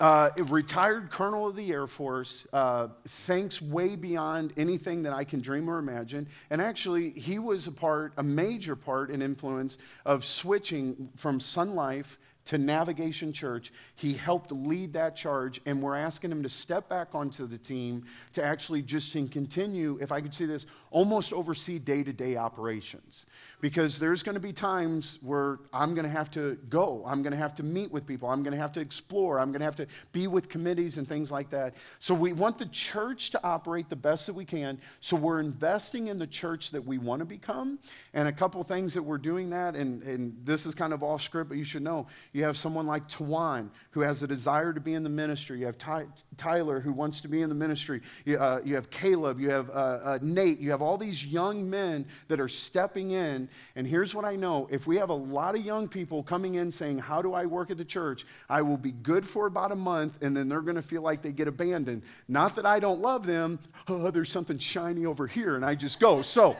uh, 0.00 0.30
retired 0.48 1.10
colonel 1.10 1.48
of 1.48 1.56
the 1.56 1.70
Air 1.72 1.86
Force, 1.86 2.46
uh, 2.52 2.88
thinks 3.06 3.60
way 3.60 3.96
beyond 3.96 4.52
anything 4.56 5.02
that 5.02 5.12
I 5.12 5.24
can 5.24 5.40
dream 5.40 5.68
or 5.68 5.78
imagine. 5.78 6.28
And 6.50 6.60
actually, 6.60 7.10
he 7.10 7.38
was 7.38 7.66
a 7.66 7.72
part, 7.72 8.12
a 8.16 8.22
major 8.22 8.76
part 8.76 9.10
and 9.10 9.22
influence 9.22 9.78
of 10.04 10.24
switching 10.24 11.10
from 11.16 11.40
Sun 11.40 11.74
Life 11.74 12.18
to 12.48 12.56
Navigation 12.56 13.30
Church. 13.30 13.72
He 13.94 14.14
helped 14.14 14.50
lead 14.52 14.94
that 14.94 15.14
charge, 15.14 15.60
and 15.66 15.82
we're 15.82 15.96
asking 15.96 16.32
him 16.32 16.42
to 16.42 16.48
step 16.48 16.88
back 16.88 17.14
onto 17.14 17.46
the 17.46 17.58
team 17.58 18.06
to 18.32 18.42
actually 18.42 18.80
just 18.80 19.12
continue, 19.12 19.98
if 20.00 20.10
I 20.10 20.22
could 20.22 20.32
say 20.32 20.46
this, 20.46 20.64
almost 20.90 21.34
oversee 21.34 21.78
day 21.78 22.02
to 22.02 22.12
day 22.12 22.36
operations 22.36 23.26
because 23.60 23.98
there's 23.98 24.22
going 24.22 24.34
to 24.34 24.40
be 24.40 24.52
times 24.52 25.18
where 25.20 25.58
I'm 25.72 25.94
going 25.94 26.04
to 26.04 26.10
have 26.10 26.30
to 26.32 26.56
go. 26.68 27.04
I'm 27.06 27.22
going 27.22 27.32
to 27.32 27.38
have 27.38 27.54
to 27.56 27.62
meet 27.62 27.90
with 27.90 28.06
people. 28.06 28.28
I'm 28.28 28.42
going 28.42 28.52
to 28.52 28.60
have 28.60 28.72
to 28.72 28.80
explore. 28.80 29.40
I'm 29.40 29.50
going 29.50 29.60
to 29.60 29.64
have 29.64 29.76
to 29.76 29.86
be 30.12 30.26
with 30.28 30.48
committees 30.48 30.98
and 30.98 31.08
things 31.08 31.30
like 31.30 31.50
that. 31.50 31.74
So 31.98 32.14
we 32.14 32.32
want 32.32 32.58
the 32.58 32.66
church 32.66 33.30
to 33.30 33.42
operate 33.42 33.88
the 33.88 33.96
best 33.96 34.26
that 34.26 34.34
we 34.34 34.44
can. 34.44 34.80
So 35.00 35.16
we're 35.16 35.40
investing 35.40 36.06
in 36.06 36.18
the 36.18 36.26
church 36.26 36.70
that 36.70 36.84
we 36.84 36.98
want 36.98 37.20
to 37.20 37.24
become. 37.24 37.80
And 38.14 38.28
a 38.28 38.32
couple 38.32 38.62
things 38.62 38.94
that 38.94 39.02
we're 39.02 39.18
doing 39.18 39.50
that, 39.50 39.74
and, 39.74 40.02
and 40.02 40.36
this 40.44 40.64
is 40.64 40.74
kind 40.74 40.92
of 40.92 41.02
off 41.02 41.22
script, 41.22 41.48
but 41.48 41.58
you 41.58 41.64
should 41.64 41.82
know. 41.82 42.06
You 42.32 42.37
have 42.44 42.56
someone 42.56 42.86
like 42.86 43.08
Tawan 43.08 43.70
who 43.90 44.00
has 44.00 44.22
a 44.22 44.26
desire 44.26 44.72
to 44.72 44.80
be 44.80 44.94
in 44.94 45.02
the 45.02 45.08
ministry. 45.08 45.60
You 45.60 45.66
have 45.66 45.78
Ty, 45.78 46.06
Tyler 46.36 46.80
who 46.80 46.92
wants 46.92 47.20
to 47.22 47.28
be 47.28 47.42
in 47.42 47.48
the 47.48 47.54
ministry. 47.54 48.00
You, 48.24 48.38
uh, 48.38 48.60
you 48.64 48.74
have 48.74 48.90
Caleb. 48.90 49.40
You 49.40 49.50
have 49.50 49.70
uh, 49.70 49.72
uh, 49.72 50.18
Nate. 50.22 50.58
You 50.58 50.70
have 50.70 50.82
all 50.82 50.98
these 50.98 51.24
young 51.24 51.68
men 51.68 52.06
that 52.28 52.40
are 52.40 52.48
stepping 52.48 53.12
in 53.12 53.48
and 53.76 53.86
here's 53.86 54.14
what 54.14 54.24
I 54.24 54.36
know 54.36 54.66
if 54.70 54.86
we 54.86 54.96
have 54.96 55.10
a 55.10 55.14
lot 55.14 55.54
of 55.54 55.64
young 55.64 55.88
people 55.88 56.22
coming 56.22 56.56
in 56.56 56.72
saying, 56.72 56.98
How 56.98 57.22
do 57.22 57.34
I 57.34 57.46
work 57.46 57.70
at 57.70 57.78
the 57.78 57.84
church? 57.84 58.26
I 58.48 58.62
will 58.62 58.76
be 58.76 58.92
good 58.92 59.26
for 59.26 59.46
about 59.46 59.72
a 59.72 59.76
month, 59.76 60.18
and 60.20 60.36
then 60.36 60.48
they're 60.48 60.60
going 60.60 60.76
to 60.76 60.82
feel 60.82 61.02
like 61.02 61.22
they 61.22 61.32
get 61.32 61.48
abandoned. 61.48 62.02
Not 62.26 62.56
that 62.56 62.66
I 62.66 62.80
don't 62.80 63.00
love 63.00 63.26
them. 63.26 63.58
Oh, 63.90 64.10
there's 64.10 64.30
something 64.30 64.58
shiny 64.58 65.06
over 65.06 65.26
here, 65.26 65.56
and 65.56 65.64
I 65.64 65.74
just 65.74 65.98
go. 65.98 66.20
So, 66.20 66.56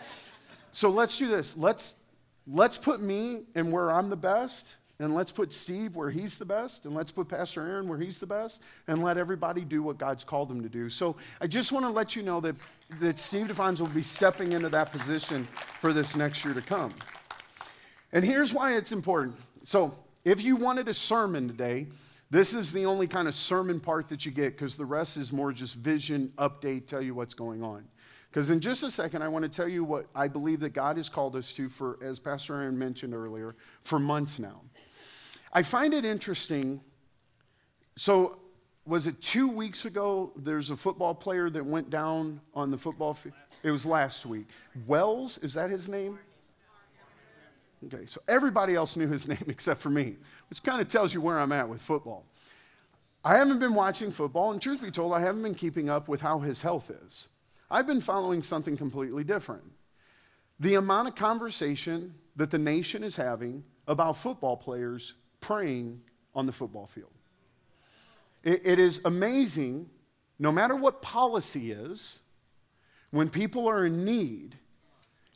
so 0.73 0.89
let's 0.89 1.19
do 1.19 1.29
this. 1.29 1.59
Let's, 1.59 1.97
let's 2.47 2.79
put 2.79 3.03
me 3.03 3.43
in 3.55 3.71
where 3.71 3.91
I'm 3.91 4.09
the 4.09 4.17
best 4.17 4.75
and 5.01 5.15
let's 5.15 5.31
put 5.31 5.53
Steve 5.53 5.95
where 5.95 6.11
he's 6.11 6.39
the 6.39 6.45
best, 6.45 6.85
and 6.85 6.95
let's 6.95 7.13
put 7.13 7.29
Pastor 7.29 7.67
Aaron 7.67 7.89
where 7.89 7.99
he's 7.99 8.19
the 8.19 8.27
best, 8.27 8.61
and 8.89 9.03
let 9.03 9.17
everybody 9.17 9.63
do 9.63 9.83
what 9.83 9.99
God's 9.99 10.25
called 10.25 10.49
them 10.49 10.63
to 10.63 10.69
do. 10.69 10.91
So 10.91 11.17
I 11.41 11.47
just 11.47 11.71
want 11.71 11.85
to 11.85 11.91
let 11.91 12.17
you 12.17 12.23
know 12.23 12.41
that, 12.41 12.57
that 13.01 13.19
Steve 13.19 13.47
DeFons 13.47 13.81
will 13.81 13.87
be 13.89 14.03
stepping 14.03 14.53
into 14.53 14.69
that 14.71 14.91
position 14.91 15.47
for 15.81 15.93
this 15.93 16.17
next 16.17 16.45
year 16.45 16.55
to 16.55 16.63
come. 16.63 16.91
And 18.13 18.25
here's 18.25 18.53
why 18.53 18.77
it's 18.77 18.93
important. 18.93 19.37
So 19.65 19.95
if 20.25 20.43
you 20.43 20.57
wanted 20.57 20.89
a 20.89 20.95
sermon 20.95 21.47
today, 21.47 21.87
this 22.31 22.53
is 22.53 22.73
the 22.73 22.85
only 22.85 23.07
kind 23.07 23.29
of 23.29 23.35
sermon 23.35 23.81
part 23.81 24.09
that 24.09 24.27
you 24.27 24.33
get 24.33 24.57
because 24.57 24.77
the 24.77 24.85
rest 24.85 25.17
is 25.17 25.33
more 25.33 25.53
just 25.53 25.75
vision, 25.75 26.33
update, 26.39 26.87
tell 26.87 27.01
you 27.01 27.15
what's 27.15 27.35
going 27.35 27.63
on. 27.63 27.85
Because 28.31 28.51
in 28.51 28.61
just 28.61 28.83
a 28.83 28.91
second, 28.91 29.23
I 29.23 29.29
want 29.29 29.45
to 29.45 29.49
tell 29.49 29.69
you 29.69 29.85
what 29.85 30.07
I 30.15 30.29
believe 30.29 30.61
that 30.61 30.75
God 30.75 30.99
has 30.99 31.09
called 31.09 31.35
us 31.37 31.53
to 31.55 31.69
for, 31.69 31.99
as 32.03 32.19
Pastor 32.19 32.57
Aaron 32.57 32.79
mentioned 32.79 33.15
earlier, 33.15 33.57
for 33.85 33.99
months 33.99 34.39
now. 34.39 34.61
I 35.53 35.63
find 35.63 35.95
it 35.95 36.05
interesting. 36.05 36.81
So, 37.97 38.39
was 38.87 39.07
it 39.07 39.21
two 39.21 39.49
weeks 39.49 39.85
ago? 39.85 40.33
There's 40.37 40.71
a 40.71 40.77
football 40.77 41.15
player 41.15 41.51
that 41.51 41.65
went 41.65 41.91
down 41.91 42.41
on 42.55 42.71
the 42.71 42.79
football 42.79 43.15
field. 43.15 43.35
It 43.63 43.71
was 43.71 43.85
last 43.85 44.25
week. 44.25 44.47
Wells, 44.87 45.39
is 45.39 45.55
that 45.55 45.71
his 45.71 45.89
name? 45.89 46.19
Okay, 47.87 48.07
so 48.07 48.21
everybody 48.29 48.75
else 48.75 48.97
knew 48.97 49.09
his 49.09 49.29
name 49.29 49.45
except 49.49 49.81
for 49.81 49.91
me, 49.91 50.17
which 50.49 50.63
kind 50.63 50.81
of 50.81 50.89
tells 50.89 51.15
you 51.15 51.21
where 51.21 51.39
I'm 51.39 51.53
at 51.53 51.69
with 51.69 51.81
football. 51.81 52.25
I 53.25 53.37
haven't 53.37 53.59
been 53.59 53.75
watching 53.75 54.11
football, 54.11 54.53
and 54.53 54.63
truth 54.63 54.81
be 54.81 54.91
told, 54.91 55.13
I 55.13 55.21
haven't 55.21 55.43
been 55.43 55.55
keeping 55.55 55.91
up 55.91 56.09
with 56.09 56.21
how 56.21 56.39
his 56.39 56.61
health 56.61 56.91
is. 57.07 57.29
I've 57.71 57.87
been 57.87 58.01
following 58.01 58.43
something 58.43 58.77
completely 58.77 59.25
different. 59.25 59.65
The 60.61 60.75
amount 60.75 61.09
of 61.09 61.15
conversation 61.15 62.15
that 62.37 62.51
the 62.51 62.59
nation 62.59 63.05
is 63.05 63.17
having 63.17 63.65
about 63.87 64.17
football 64.17 64.57
players 64.57 65.15
praying 65.41 66.01
on 66.35 66.47
the 66.47 66.53
football 66.53 66.87
field. 66.87 67.11
it, 68.45 68.63
it 68.65 68.79
is 68.79 69.01
amazing, 69.05 69.89
no 70.39 70.53
matter 70.53 70.77
what 70.77 71.03
policy 71.03 71.73
is, 71.73 72.21
when 73.11 73.29
people 73.31 73.69
are 73.69 73.87
in 73.87 74.05
need, 74.05 74.57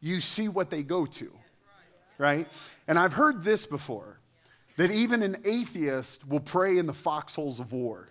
you 0.00 0.20
see 0.20 0.48
what 0.48 0.68
they 0.70 0.82
go 0.82 1.06
to, 1.06 1.32
right? 2.18 2.48
And 2.86 2.98
I've 2.98 3.12
heard 3.12 3.42
this 3.42 3.66
before 3.66 4.18
that 4.76 4.90
even 4.90 5.22
an 5.22 5.36
atheist 5.44 6.26
will 6.26 6.40
pray 6.40 6.78
in 6.78 6.86
the 6.86 6.92
foxholes 6.92 7.60
of 7.60 7.72
war, 7.72 8.08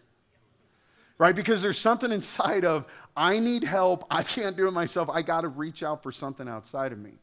right? 1.18 1.36
Because 1.36 1.62
there's 1.62 1.78
something 1.78 2.12
inside 2.12 2.66
of, 2.66 2.86
I 3.16 3.40
need 3.40 3.64
help, 3.64 4.06
I 4.10 4.24
can't 4.24 4.56
do 4.56 4.68
it 4.68 4.72
myself, 4.72 5.10
I 5.10 5.22
got 5.22 5.42
to 5.42 5.48
reach 5.48 5.84
out 5.84 6.02
for 6.04 6.12
something 6.12 6.48
outside 6.48 6.92
of 6.92 7.00
me. 7.00 7.14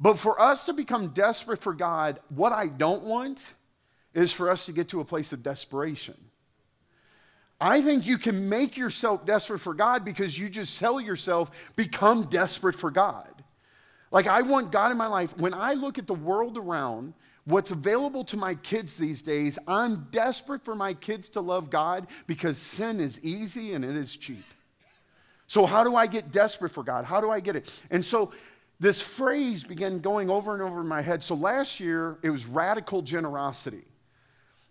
But 0.00 0.18
for 0.18 0.40
us 0.40 0.64
to 0.64 0.72
become 0.72 1.08
desperate 1.08 1.60
for 1.60 1.74
God, 1.74 2.20
what 2.30 2.52
I 2.52 2.68
don't 2.68 3.04
want 3.04 3.54
is 4.14 4.32
for 4.32 4.50
us 4.50 4.66
to 4.66 4.72
get 4.72 4.88
to 4.88 5.00
a 5.00 5.04
place 5.04 5.32
of 5.32 5.42
desperation. 5.42 6.16
I 7.60 7.82
think 7.82 8.06
you 8.06 8.16
can 8.16 8.48
make 8.48 8.78
yourself 8.78 9.26
desperate 9.26 9.58
for 9.58 9.74
God 9.74 10.04
because 10.04 10.38
you 10.38 10.48
just 10.48 10.78
tell 10.78 10.98
yourself, 10.98 11.50
become 11.76 12.24
desperate 12.24 12.74
for 12.74 12.90
God. 12.90 13.28
Like, 14.10 14.26
I 14.26 14.40
want 14.42 14.72
God 14.72 14.90
in 14.90 14.96
my 14.96 15.06
life. 15.06 15.36
When 15.36 15.52
I 15.52 15.74
look 15.74 15.98
at 15.98 16.06
the 16.06 16.14
world 16.14 16.56
around, 16.56 17.12
what's 17.44 17.70
available 17.70 18.24
to 18.24 18.36
my 18.38 18.54
kids 18.54 18.96
these 18.96 19.20
days, 19.20 19.58
I'm 19.68 20.08
desperate 20.10 20.64
for 20.64 20.74
my 20.74 20.94
kids 20.94 21.28
to 21.30 21.42
love 21.42 21.68
God 21.68 22.06
because 22.26 22.56
sin 22.56 22.98
is 22.98 23.22
easy 23.22 23.74
and 23.74 23.84
it 23.84 23.94
is 23.94 24.16
cheap. 24.16 24.44
So, 25.46 25.66
how 25.66 25.84
do 25.84 25.96
I 25.96 26.06
get 26.06 26.32
desperate 26.32 26.70
for 26.70 26.82
God? 26.82 27.04
How 27.04 27.20
do 27.20 27.30
I 27.30 27.40
get 27.40 27.56
it? 27.56 27.70
And 27.90 28.04
so, 28.04 28.32
this 28.80 29.00
phrase 29.00 29.62
began 29.62 30.00
going 30.00 30.30
over 30.30 30.54
and 30.54 30.62
over 30.62 30.80
in 30.80 30.88
my 30.88 31.02
head. 31.02 31.22
So 31.22 31.34
last 31.34 31.78
year, 31.80 32.18
it 32.22 32.30
was 32.30 32.46
radical 32.46 33.02
generosity. 33.02 33.84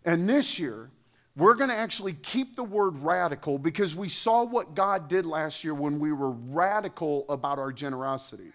And 0.03 0.27
this 0.27 0.57
year, 0.57 0.89
we're 1.35 1.53
going 1.53 1.69
to 1.69 1.75
actually 1.75 2.13
keep 2.13 2.55
the 2.55 2.63
word 2.63 2.97
radical 2.97 3.59
because 3.59 3.95
we 3.95 4.09
saw 4.09 4.43
what 4.43 4.73
God 4.73 5.07
did 5.07 5.27
last 5.27 5.63
year 5.63 5.75
when 5.75 5.99
we 5.99 6.11
were 6.11 6.31
radical 6.31 7.25
about 7.29 7.59
our 7.59 7.71
generosity. 7.71 8.51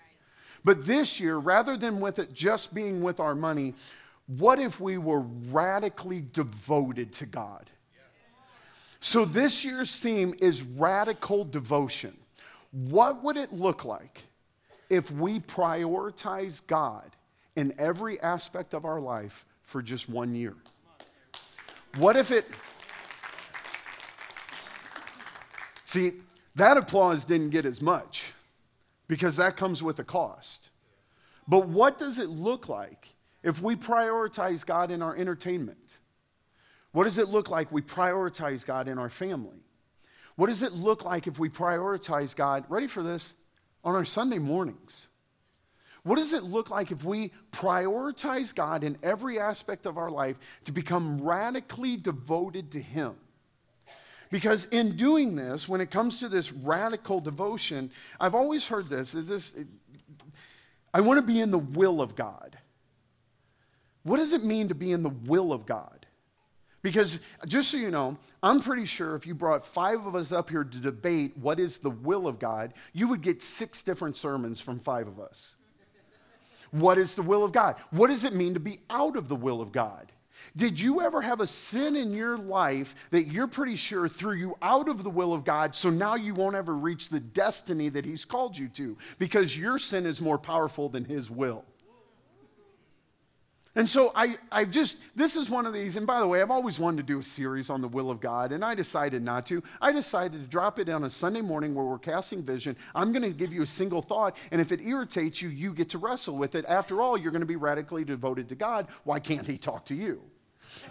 But 0.65 0.85
this 0.85 1.21
year, 1.21 1.37
rather 1.37 1.77
than 1.77 2.01
with 2.01 2.19
it 2.19 2.35
just 2.35 2.75
being 2.75 3.01
with 3.01 3.21
our 3.21 3.37
money, 3.37 3.75
what 4.27 4.59
if 4.59 4.81
we 4.81 4.99
were 4.99 5.21
radically 5.21 6.25
devoted 6.33 7.13
to 7.15 7.27
God? 7.27 7.71
So 9.01 9.25
this 9.25 9.65
year's 9.65 10.01
theme 10.01 10.35
is 10.41 10.63
radical 10.63 11.45
devotion. 11.45 12.17
What 12.73 13.23
would 13.23 13.37
it 13.37 13.53
look 13.53 13.85
like 13.85 14.23
if 14.95 15.11
we 15.11 15.41
prioritize 15.41 16.65
God 16.65 17.11
in 17.57 17.75
every 17.79 18.21
aspect 18.21 18.75
of 18.75 18.85
our 18.85 19.01
life 19.01 19.45
for 19.63 19.83
just 19.83 20.09
one 20.09 20.35
year? 20.35 20.55
What 21.97 22.17
if 22.17 22.31
it. 22.31 22.47
See, 25.85 26.13
that 26.55 26.77
applause 26.77 27.25
didn't 27.25 27.51
get 27.51 27.67
as 27.67 27.83
much 27.83 28.33
because 29.09 29.37
that 29.37 29.57
comes 29.57 29.83
with 29.83 29.99
a 29.99 30.05
cost. 30.05 30.69
But 31.47 31.69
what 31.69 31.99
does 31.99 32.19
it 32.19 32.29
look 32.29 32.69
like 32.69 33.15
if 33.43 33.61
we 33.61 33.77
prioritize 33.77 34.65
God 34.65 34.91
in 34.91 35.03
our 35.03 35.17
entertainment? 35.17 35.99
What 36.93 37.05
does 37.05 37.19
it 37.19 37.29
look 37.29 37.51
like 37.51 37.71
we 37.73 37.83
prioritize 37.83 38.65
God 38.65 38.87
in 38.87 38.99
our 38.99 39.11
family? 39.11 39.65
What 40.37 40.47
does 40.47 40.63
it 40.63 40.73
look 40.73 41.05
like 41.05 41.27
if 41.27 41.39
we 41.39 41.49
prioritize 41.49 42.35
God, 42.35 42.65
ready 42.69 42.87
for 42.87 43.03
this, 43.03 43.35
on 43.85 43.95
our 43.95 44.05
Sunday 44.05 44.39
mornings? 44.39 45.09
What 46.03 46.17
does 46.17 46.33
it 46.33 46.43
look 46.43 46.71
like 46.71 46.91
if 46.91 47.05
we 47.05 47.33
prioritize 47.53 48.55
God 48.55 48.85
in 48.85 48.99
every 49.03 49.41
aspect 49.41 49.87
of 49.87 49.97
our 49.97 50.11
life 50.11 50.37
to 50.65 50.73
become 50.73 51.21
radically 51.21 51.97
devoted 51.97 52.73
to 52.73 52.81
Him? 52.81 53.15
Because 54.31 54.67
in 54.67 54.97
doing 54.97 55.37
this, 55.37 55.69
when 55.69 55.81
it 55.81 55.91
comes 55.91 56.19
to 56.19 56.29
this 56.29 56.53
radical 56.53 57.21
devotion, 57.21 57.91
I've 58.21 58.35
always 58.35 58.67
heard 58.67 58.89
this, 58.89 59.15
"Is 59.15 59.29
this 59.29 59.55
I 60.95 61.01
want 61.01 61.19
to 61.19 61.27
be 61.27 61.41
in 61.41 61.51
the 61.51 61.59
will 61.59 62.01
of 62.01 62.15
God. 62.15 62.57
What 64.05 64.19
does 64.19 64.33
it 64.33 64.45
mean 64.45 64.69
to 64.69 64.75
be 64.77 64.93
in 64.93 65.03
the 65.03 65.09
will 65.09 65.53
of 65.53 65.67
God? 65.67 66.04
Because 66.85 67.19
just 67.47 67.71
so 67.71 67.79
you 67.79 67.91
know, 67.91 68.19
I'm 68.43 68.61
pretty 68.61 68.85
sure 68.85 69.17
if 69.17 69.27
you 69.27 69.35
brought 69.35 69.67
five 69.67 70.05
of 70.05 70.15
us 70.15 70.33
up 70.33 70.51
here 70.51 70.65
to 70.65 70.79
debate 70.79 71.33
what 71.39 71.59
is 71.59 71.79
the 71.79 71.89
will 71.89 72.29
of 72.29 72.39
God, 72.39 72.75
you 72.93 73.09
would 73.09 73.23
get 73.23 73.43
six 73.43 73.83
different 73.83 74.19
sermons 74.19 74.61
from 74.61 74.79
five 74.79 75.09
of 75.09 75.19
us. 75.19 75.57
What 76.73 76.99
is 76.99 77.15
the 77.15 77.23
will 77.23 77.43
of 77.43 77.53
God? 77.53 77.77
What 77.91 78.09
does 78.09 78.25
it 78.25 78.35
mean 78.35 78.53
to 78.53 78.61
be 78.61 78.81
out 78.91 79.17
of 79.17 79.29
the 79.29 79.35
will 79.35 79.63
of 79.63 79.73
God? 79.73 80.13
Did 80.57 80.79
you 80.79 81.01
ever 81.01 81.23
have 81.23 81.41
a 81.41 81.47
sin 81.47 81.97
in 81.97 82.13
your 82.13 82.37
life 82.37 82.95
that 83.13 83.29
you're 83.29 83.49
pretty 83.49 83.77
sure 83.77 84.07
threw 84.07 84.35
you 84.35 84.55
out 84.61 84.91
of 84.91 85.05
the 85.05 85.11
will 85.11 85.33
of 85.33 85.43
God, 85.43 85.75
so 85.75 85.89
now 85.89 86.17
you 86.17 86.35
won't 86.35 86.55
ever 86.55 86.75
reach 86.75 87.09
the 87.09 87.19
destiny 87.19 87.89
that 87.89 88.05
He's 88.05 88.27
called 88.27 88.59
you 88.59 88.69
to 88.69 88.99
because 89.19 89.57
your 89.57 89.79
sin 89.79 90.05
is 90.05 90.21
more 90.21 90.39
powerful 90.39 90.91
than 90.91 91.07
His 91.07 91.31
will? 91.31 91.65
And 93.77 93.89
so 93.89 94.13
I, 94.15 94.37
I've 94.53 94.71
just, 94.71 94.99
this 95.17 95.35
is 95.35 95.51
one 95.51 95.67
of 95.67 95.75
these, 95.75 95.97
and 95.97 96.07
by 96.07 96.21
the 96.21 96.29
way, 96.29 96.41
I've 96.41 96.53
always 96.53 96.79
wanted 96.79 96.99
to 96.99 97.03
do 97.03 97.19
a 97.19 97.23
series 97.25 97.71
on 97.71 97.81
the 97.81 97.89
will 97.89 98.09
of 98.09 98.21
God, 98.21 98.53
and 98.53 98.65
I 98.65 98.77
decided 98.77 99.21
not 99.23 99.47
to. 99.47 99.65
I 99.81 99.91
decided 99.91 100.41
to 100.41 100.47
drop 100.47 100.79
it 100.79 100.89
on 100.89 101.03
a 101.03 101.11
Sunday 101.11 101.41
morning 101.41 101.75
where 101.75 101.85
we're 101.85 101.99
casting 101.99 102.45
vision. 102.45 102.77
I'm 102.95 103.11
going 103.11 103.23
to 103.23 103.31
give 103.31 103.53
you 103.53 103.63
a 103.63 103.67
single 103.67 104.01
thought, 104.01 104.37
and 104.53 104.61
if 104.61 104.71
it 104.71 104.81
irritates 104.81 105.43
you, 105.43 105.49
you 105.49 105.73
get 105.75 105.89
to 105.89 105.99
wrestle 105.99 106.37
with 106.37 106.55
it. 106.55 106.65
After 106.67 107.03
all, 107.03 107.19
you're 107.19 107.33
going 107.33 107.41
to 107.41 107.47
be 107.47 107.57
radically 107.57 108.05
devoted 108.05 108.49
to 108.51 108.55
God. 108.55 108.87
Why 109.03 109.19
can't 109.19 109.47
He 109.47 109.57
talk 109.57 109.87
to 109.87 109.95
you? 109.95 110.23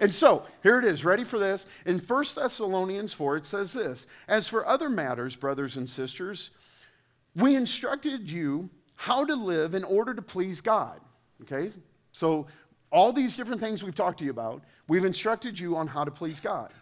And 0.01 0.13
so, 0.13 0.43
here 0.61 0.77
it 0.77 0.85
is. 0.85 1.05
Ready 1.05 1.23
for 1.23 1.39
this? 1.39 1.65
In 1.85 1.99
1 1.99 2.25
Thessalonians 2.35 3.13
4, 3.13 3.37
it 3.37 3.45
says 3.45 3.71
this 3.71 4.07
As 4.27 4.49
for 4.49 4.67
other 4.67 4.89
matters, 4.89 5.37
brothers 5.37 5.77
and 5.77 5.89
sisters, 5.89 6.49
we 7.33 7.55
instructed 7.55 8.29
you 8.29 8.69
how 8.95 9.23
to 9.23 9.35
live 9.35 9.73
in 9.73 9.85
order 9.85 10.13
to 10.13 10.21
please 10.21 10.59
God. 10.59 10.99
Okay? 11.41 11.71
So, 12.11 12.45
all 12.93 13.11
these 13.11 13.35
different 13.35 13.59
things 13.59 13.83
we've 13.83 13.95
talked 13.95 14.19
to 14.19 14.23
you 14.23 14.31
about, 14.31 14.63
we've 14.87 15.03
instructed 15.03 15.59
you 15.59 15.75
on 15.75 15.87
how 15.87 16.05
to 16.05 16.11
please 16.11 16.39
God. 16.39 16.73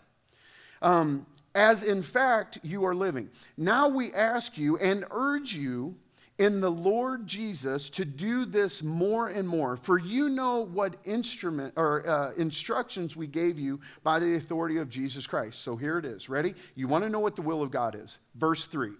Um, 0.82 1.26
as 1.56 1.84
in 1.84 2.04
fact 2.04 2.60
you 2.63 2.86
are 2.86 2.95
living. 2.95 3.30
Now 3.58 3.88
we 3.88 4.13
ask 4.13 4.58
you 4.58 4.78
and 4.78 5.06
urge 5.10 5.54
you 5.54 5.95
in 6.38 6.60
the 6.60 6.71
Lord 6.71 7.28
Jesus 7.28 7.89
to 7.91 8.06
do 8.06 8.45
this 8.45 8.82
more 8.82 9.28
and 9.28 9.47
more. 9.47 9.78
For 9.78 9.97
you 9.97 10.30
know 10.30 10.65
what 10.65 10.95
instrument 11.06 11.74
or 11.78 12.08
uh, 12.08 12.32
instructions 12.34 13.15
we 13.15 13.28
gave 13.28 13.60
you 13.60 13.80
by 14.04 14.19
the 14.19 14.36
authority 14.36 14.78
of 14.78 14.89
Jesus 14.89 15.28
Christ. 15.28 15.62
So 15.62 15.76
here 15.76 15.97
it 15.97 16.06
is. 16.06 16.30
Ready? 16.30 16.56
You 16.76 16.88
want 16.88 17.04
to 17.04 17.10
know 17.10 17.19
what 17.19 17.36
the 17.36 17.41
will 17.41 17.62
of 17.62 17.71
God 17.71 17.95
is? 17.95 18.19
Verse 18.36 18.65
3. 18.65 18.91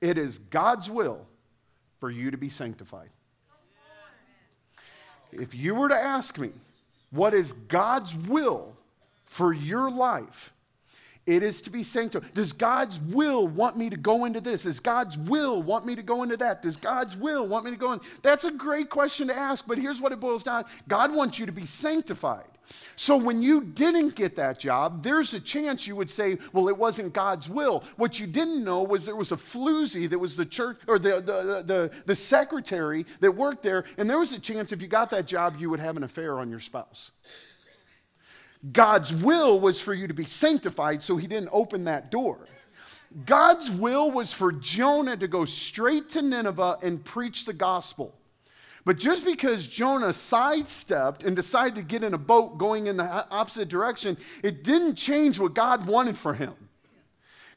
It 0.00 0.18
is 0.18 0.38
God's 0.38 0.88
will 0.88 1.26
for 1.98 2.10
you 2.10 2.30
to 2.30 2.36
be 2.36 2.48
sanctified. 2.48 3.10
If 5.32 5.54
you 5.54 5.74
were 5.74 5.88
to 5.88 5.96
ask 5.96 6.38
me, 6.38 6.50
what 7.10 7.34
is 7.34 7.52
God's 7.52 8.14
will 8.14 8.74
for 9.26 9.52
your 9.52 9.90
life? 9.90 10.52
It 11.28 11.42
is 11.42 11.60
to 11.60 11.70
be 11.70 11.82
sanctified. 11.82 12.32
Does 12.32 12.54
God's 12.54 12.98
will 12.98 13.46
want 13.46 13.76
me 13.76 13.90
to 13.90 13.98
go 13.98 14.24
into 14.24 14.40
this? 14.40 14.62
Does 14.62 14.80
God's 14.80 15.18
will 15.18 15.62
want 15.62 15.84
me 15.84 15.94
to 15.94 16.02
go 16.02 16.22
into 16.22 16.38
that? 16.38 16.62
Does 16.62 16.78
God's 16.78 17.18
will 17.18 17.46
want 17.46 17.66
me 17.66 17.70
to 17.70 17.76
go 17.76 17.92
in? 17.92 18.00
That's 18.22 18.44
a 18.44 18.50
great 18.50 18.88
question 18.88 19.28
to 19.28 19.36
ask, 19.36 19.66
but 19.66 19.76
here's 19.76 20.00
what 20.00 20.12
it 20.12 20.20
boils 20.20 20.42
down 20.42 20.64
God 20.88 21.14
wants 21.14 21.38
you 21.38 21.44
to 21.44 21.52
be 21.52 21.66
sanctified. 21.66 22.46
So 22.96 23.14
when 23.14 23.42
you 23.42 23.60
didn't 23.62 24.14
get 24.14 24.36
that 24.36 24.58
job, 24.58 25.02
there's 25.02 25.34
a 25.34 25.40
chance 25.40 25.86
you 25.86 25.96
would 25.96 26.10
say, 26.10 26.38
well, 26.54 26.68
it 26.68 26.76
wasn't 26.76 27.12
God's 27.12 27.46
will. 27.46 27.84
What 27.96 28.18
you 28.18 28.26
didn't 28.26 28.64
know 28.64 28.82
was 28.82 29.04
there 29.04 29.14
was 29.14 29.30
a 29.30 29.36
floozy 29.36 30.08
that 30.08 30.18
was 30.18 30.34
the 30.34 30.46
church 30.46 30.78
or 30.86 30.98
the, 30.98 31.20
the, 31.20 31.62
the, 31.62 31.90
the 32.06 32.16
secretary 32.16 33.04
that 33.20 33.32
worked 33.32 33.62
there, 33.62 33.84
and 33.98 34.08
there 34.08 34.18
was 34.18 34.32
a 34.32 34.38
chance 34.38 34.72
if 34.72 34.80
you 34.80 34.88
got 34.88 35.10
that 35.10 35.26
job, 35.26 35.56
you 35.58 35.68
would 35.68 35.80
have 35.80 35.98
an 35.98 36.04
affair 36.04 36.38
on 36.38 36.48
your 36.48 36.60
spouse. 36.60 37.10
God's 38.72 39.12
will 39.12 39.60
was 39.60 39.80
for 39.80 39.94
you 39.94 40.08
to 40.08 40.14
be 40.14 40.26
sanctified, 40.26 41.02
so 41.02 41.16
he 41.16 41.26
didn't 41.26 41.50
open 41.52 41.84
that 41.84 42.10
door. 42.10 42.46
God's 43.24 43.70
will 43.70 44.10
was 44.10 44.32
for 44.32 44.52
Jonah 44.52 45.16
to 45.16 45.28
go 45.28 45.44
straight 45.44 46.08
to 46.10 46.22
Nineveh 46.22 46.78
and 46.82 47.02
preach 47.02 47.44
the 47.44 47.52
gospel. 47.52 48.14
But 48.84 48.98
just 48.98 49.24
because 49.24 49.66
Jonah 49.66 50.12
sidestepped 50.12 51.22
and 51.22 51.36
decided 51.36 51.74
to 51.76 51.82
get 51.82 52.02
in 52.02 52.14
a 52.14 52.18
boat 52.18 52.58
going 52.58 52.86
in 52.86 52.96
the 52.96 53.26
opposite 53.30 53.68
direction, 53.68 54.16
it 54.42 54.64
didn't 54.64 54.94
change 54.94 55.38
what 55.38 55.54
God 55.54 55.86
wanted 55.86 56.16
for 56.16 56.34
him. 56.34 56.54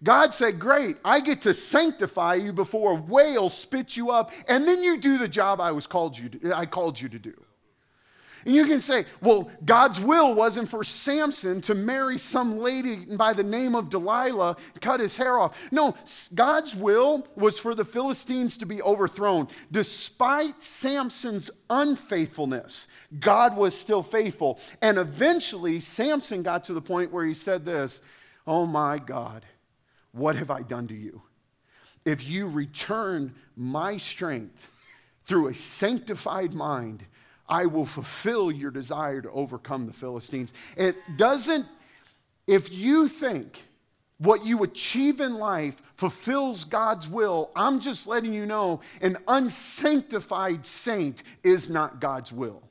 God 0.04 0.34
said, 0.34 0.60
Great, 0.60 0.98
I 1.06 1.20
get 1.20 1.42
to 1.42 1.54
sanctify 1.54 2.36
you 2.36 2.54
before 2.54 2.94
a 2.94 2.96
whale 2.96 3.50
spits 3.50 3.96
you 3.96 4.12
up, 4.12 4.34
and 4.48 4.68
then 4.68 4.82
you 4.82 4.98
do 4.98 5.18
the 5.18 5.28
job 5.28 5.62
I 5.62 5.72
was 5.72 5.86
called 5.86 6.18
you 6.18 6.30
to, 6.30 6.54
I 6.54 6.66
called 6.66 7.00
you 7.00 7.08
to 7.10 7.20
do. 7.20 7.34
And 8.46 8.56
you 8.56 8.66
can 8.66 8.80
say, 8.80 9.06
well, 9.22 9.52
God's 9.64 10.00
will 10.00 10.34
wasn't 10.34 10.70
for 10.70 10.84
Samson 10.84 11.62
to 11.62 11.76
marry 11.76 12.18
some 12.18 12.58
lady 12.58 12.96
by 13.16 13.34
the 13.34 13.44
name 13.44 13.76
of 13.76 13.90
Delilah 13.90 14.58
cut 14.82 15.00
his 15.00 15.16
hair 15.16 15.38
off. 15.38 15.56
No, 15.72 15.96
God's 16.34 16.76
will 16.76 17.28
was 17.36 17.60
for 17.60 17.76
the 17.76 17.86
Philistines 17.86 18.58
to 18.58 18.66
be 18.66 18.82
overthrown. 18.82 19.48
Despite 19.72 20.62
Samson's 20.64 21.52
unfaithfulness, 21.70 22.88
God 23.20 23.56
was 23.56 23.78
still 23.78 24.04
faithful. 24.04 24.60
And 24.82 24.98
eventually, 24.98 25.80
Samson 25.80 26.44
got 26.44 26.64
to 26.66 26.74
the 26.74 26.82
point 26.82 27.12
where 27.12 27.26
he 27.26 27.34
said 27.34 27.66
this 27.66 28.02
Oh 28.48 28.66
my 28.66 28.98
God, 28.98 29.46
what 30.12 30.36
have 30.36 30.52
I 30.52 30.62
done 30.62 30.88
to 30.88 30.96
you? 30.96 31.22
If 32.04 32.28
you 32.28 32.48
return 32.48 33.36
my 33.56 33.98
strength 33.98 34.72
through 35.26 35.48
a 35.48 35.56
sanctified 35.56 36.54
mind, 36.54 37.06
I 37.52 37.66
will 37.66 37.86
fulfill 37.86 38.50
your 38.50 38.72
desire 38.72 39.22
to 39.22 39.30
overcome 39.30 39.86
the 39.86 39.92
Philistines. 39.92 40.54
It 40.78 40.96
doesn't, 41.18 41.66
if 42.48 42.72
you 42.72 43.10
think 43.10 43.66
what 44.20 44.46
you 44.46 44.64
achieve 44.64 45.20
in 45.20 45.36
life 45.36 45.82
fulfills 45.98 46.64
God's 46.64 47.10
will, 47.10 47.52
I'm 47.54 47.82
just 47.82 48.08
letting 48.08 48.34
you 48.34 48.46
know 48.46 48.80
an 49.02 49.18
unsanctified 49.28 50.66
saint 50.66 51.24
is 51.44 51.70
not 51.70 52.00
God's 52.00 52.32
will. 52.32 52.64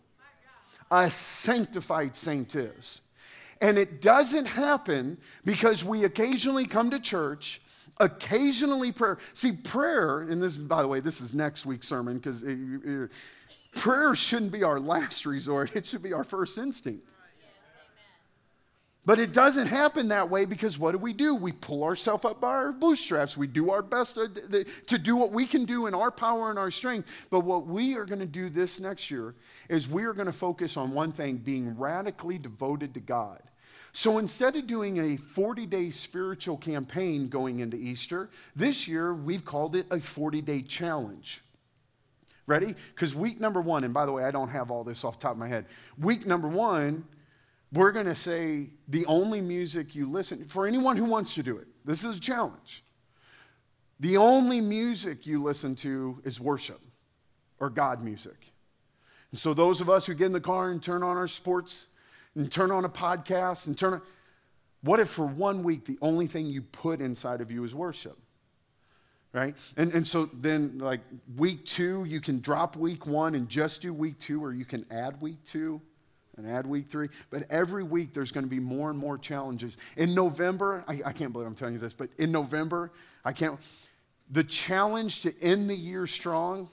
A 0.90 1.10
sanctified 1.10 2.16
saint 2.16 2.54
is. 2.54 3.02
And 3.60 3.76
it 3.76 4.00
doesn't 4.00 4.46
happen 4.46 5.18
because 5.44 5.84
we 5.84 6.04
occasionally 6.04 6.66
come 6.66 6.90
to 6.90 6.98
church 6.98 7.60
occasionally 7.98 8.92
prayer. 8.92 9.18
See, 9.34 9.52
prayer, 9.52 10.22
and 10.22 10.42
this, 10.42 10.56
by 10.56 10.80
the 10.80 10.88
way, 10.88 11.00
this 11.00 11.20
is 11.20 11.34
next 11.34 11.66
week's 11.66 11.86
sermon 11.86 12.16
because 12.16 12.42
Prayer 13.72 14.14
shouldn't 14.14 14.52
be 14.52 14.62
our 14.62 14.80
last 14.80 15.26
resort, 15.26 15.76
it 15.76 15.86
should 15.86 16.02
be 16.02 16.12
our 16.12 16.24
first 16.24 16.58
instinct. 16.58 17.06
But 19.06 19.18
it 19.18 19.32
doesn't 19.32 19.66
happen 19.66 20.08
that 20.08 20.28
way 20.28 20.44
because 20.44 20.78
what 20.78 20.92
do 20.92 20.98
we 20.98 21.14
do? 21.14 21.34
We 21.34 21.52
pull 21.52 21.84
ourselves 21.84 22.26
up 22.26 22.40
by 22.40 22.48
our 22.48 22.72
bootstraps. 22.72 23.34
We 23.34 23.46
do 23.46 23.70
our 23.70 23.80
best 23.80 24.16
to, 24.16 24.66
to, 24.88 24.98
do 24.98 25.16
what 25.16 25.32
we 25.32 25.46
can 25.46 25.64
do 25.64 25.86
in 25.86 25.94
our 25.94 26.10
power 26.10 26.50
and 26.50 26.58
our 26.58 26.70
strength. 26.70 27.08
But 27.30 27.40
what 27.40 27.66
we 27.66 27.96
are 27.96 28.04
going 28.04 28.20
to 28.20 28.26
do 28.26 28.50
this 28.50 28.78
next 28.78 29.10
year 29.10 29.34
is 29.70 29.88
we 29.88 30.04
are 30.04 30.12
going 30.12 30.26
to 30.26 30.32
focus 30.32 30.76
on 30.76 30.92
one 30.92 31.12
thing 31.12 31.38
being 31.38 31.78
radically 31.78 32.36
devoted 32.36 32.92
to 32.94 33.00
God. 33.00 33.40
So 33.94 34.18
instead 34.18 34.54
of 34.54 34.66
doing 34.66 34.98
a 34.98 35.16
40 35.16 35.64
day 35.66 35.90
spiritual 35.90 36.58
campaign 36.58 37.28
going 37.28 37.60
into 37.60 37.78
Easter, 37.78 38.28
this 38.54 38.86
year 38.86 39.14
we've 39.14 39.44
called 39.44 39.76
it 39.76 39.86
a 39.90 39.98
40 39.98 40.42
day 40.42 40.60
challenge. 40.60 41.42
Ready? 42.50 42.74
Because 42.96 43.14
week 43.14 43.40
number 43.40 43.60
one, 43.60 43.84
and 43.84 43.94
by 43.94 44.04
the 44.04 44.10
way, 44.10 44.24
I 44.24 44.32
don't 44.32 44.48
have 44.48 44.72
all 44.72 44.82
this 44.82 45.04
off 45.04 45.20
top 45.20 45.30
of 45.30 45.38
my 45.38 45.46
head. 45.46 45.66
Week 45.96 46.26
number 46.26 46.48
one, 46.48 47.04
we're 47.72 47.92
going 47.92 48.06
to 48.06 48.14
say 48.16 48.70
the 48.88 49.06
only 49.06 49.40
music 49.40 49.94
you 49.94 50.10
listen 50.10 50.44
for 50.46 50.66
anyone 50.66 50.96
who 50.96 51.04
wants 51.04 51.34
to 51.34 51.44
do 51.44 51.58
it. 51.58 51.68
This 51.84 52.02
is 52.02 52.16
a 52.16 52.20
challenge. 52.20 52.82
The 54.00 54.16
only 54.16 54.60
music 54.60 55.28
you 55.28 55.40
listen 55.40 55.76
to 55.76 56.20
is 56.24 56.40
worship 56.40 56.80
or 57.60 57.70
God 57.70 58.02
music. 58.02 58.50
And 59.30 59.38
so 59.38 59.54
those 59.54 59.80
of 59.80 59.88
us 59.88 60.06
who 60.06 60.14
get 60.14 60.26
in 60.26 60.32
the 60.32 60.40
car 60.40 60.70
and 60.70 60.82
turn 60.82 61.04
on 61.04 61.16
our 61.16 61.28
sports 61.28 61.86
and 62.34 62.50
turn 62.50 62.72
on 62.72 62.84
a 62.84 62.88
podcast 62.88 63.68
and 63.68 63.78
turn 63.78 63.92
on, 63.92 64.02
what 64.82 64.98
if 64.98 65.08
for 65.08 65.24
one 65.24 65.62
week 65.62 65.84
the 65.84 65.98
only 66.02 66.26
thing 66.26 66.46
you 66.46 66.62
put 66.62 67.00
inside 67.00 67.42
of 67.42 67.52
you 67.52 67.62
is 67.62 67.76
worship? 67.76 68.18
Right? 69.32 69.54
And, 69.76 69.92
and 69.92 70.06
so 70.06 70.28
then, 70.32 70.78
like 70.78 71.00
week 71.36 71.64
two, 71.64 72.04
you 72.04 72.20
can 72.20 72.40
drop 72.40 72.76
week 72.76 73.06
one 73.06 73.34
and 73.34 73.48
just 73.48 73.82
do 73.82 73.92
week 73.92 74.18
two, 74.18 74.42
or 74.44 74.52
you 74.52 74.64
can 74.64 74.84
add 74.90 75.20
week 75.20 75.44
two 75.44 75.80
and 76.36 76.48
add 76.48 76.66
week 76.66 76.88
three. 76.88 77.08
But 77.30 77.44
every 77.50 77.82
week, 77.82 78.12
there's 78.14 78.32
going 78.32 78.44
to 78.44 78.50
be 78.50 78.60
more 78.60 78.90
and 78.90 78.98
more 78.98 79.18
challenges. 79.18 79.76
In 79.96 80.14
November, 80.14 80.84
I, 80.88 81.00
I 81.06 81.12
can't 81.12 81.32
believe 81.32 81.46
I'm 81.46 81.54
telling 81.54 81.74
you 81.74 81.80
this, 81.80 81.92
but 81.92 82.10
in 82.18 82.32
November, 82.32 82.90
I 83.24 83.32
can't. 83.32 83.58
The 84.30 84.44
challenge 84.44 85.22
to 85.22 85.34
end 85.42 85.68
the 85.68 85.76
year 85.76 86.06
strong 86.06 86.68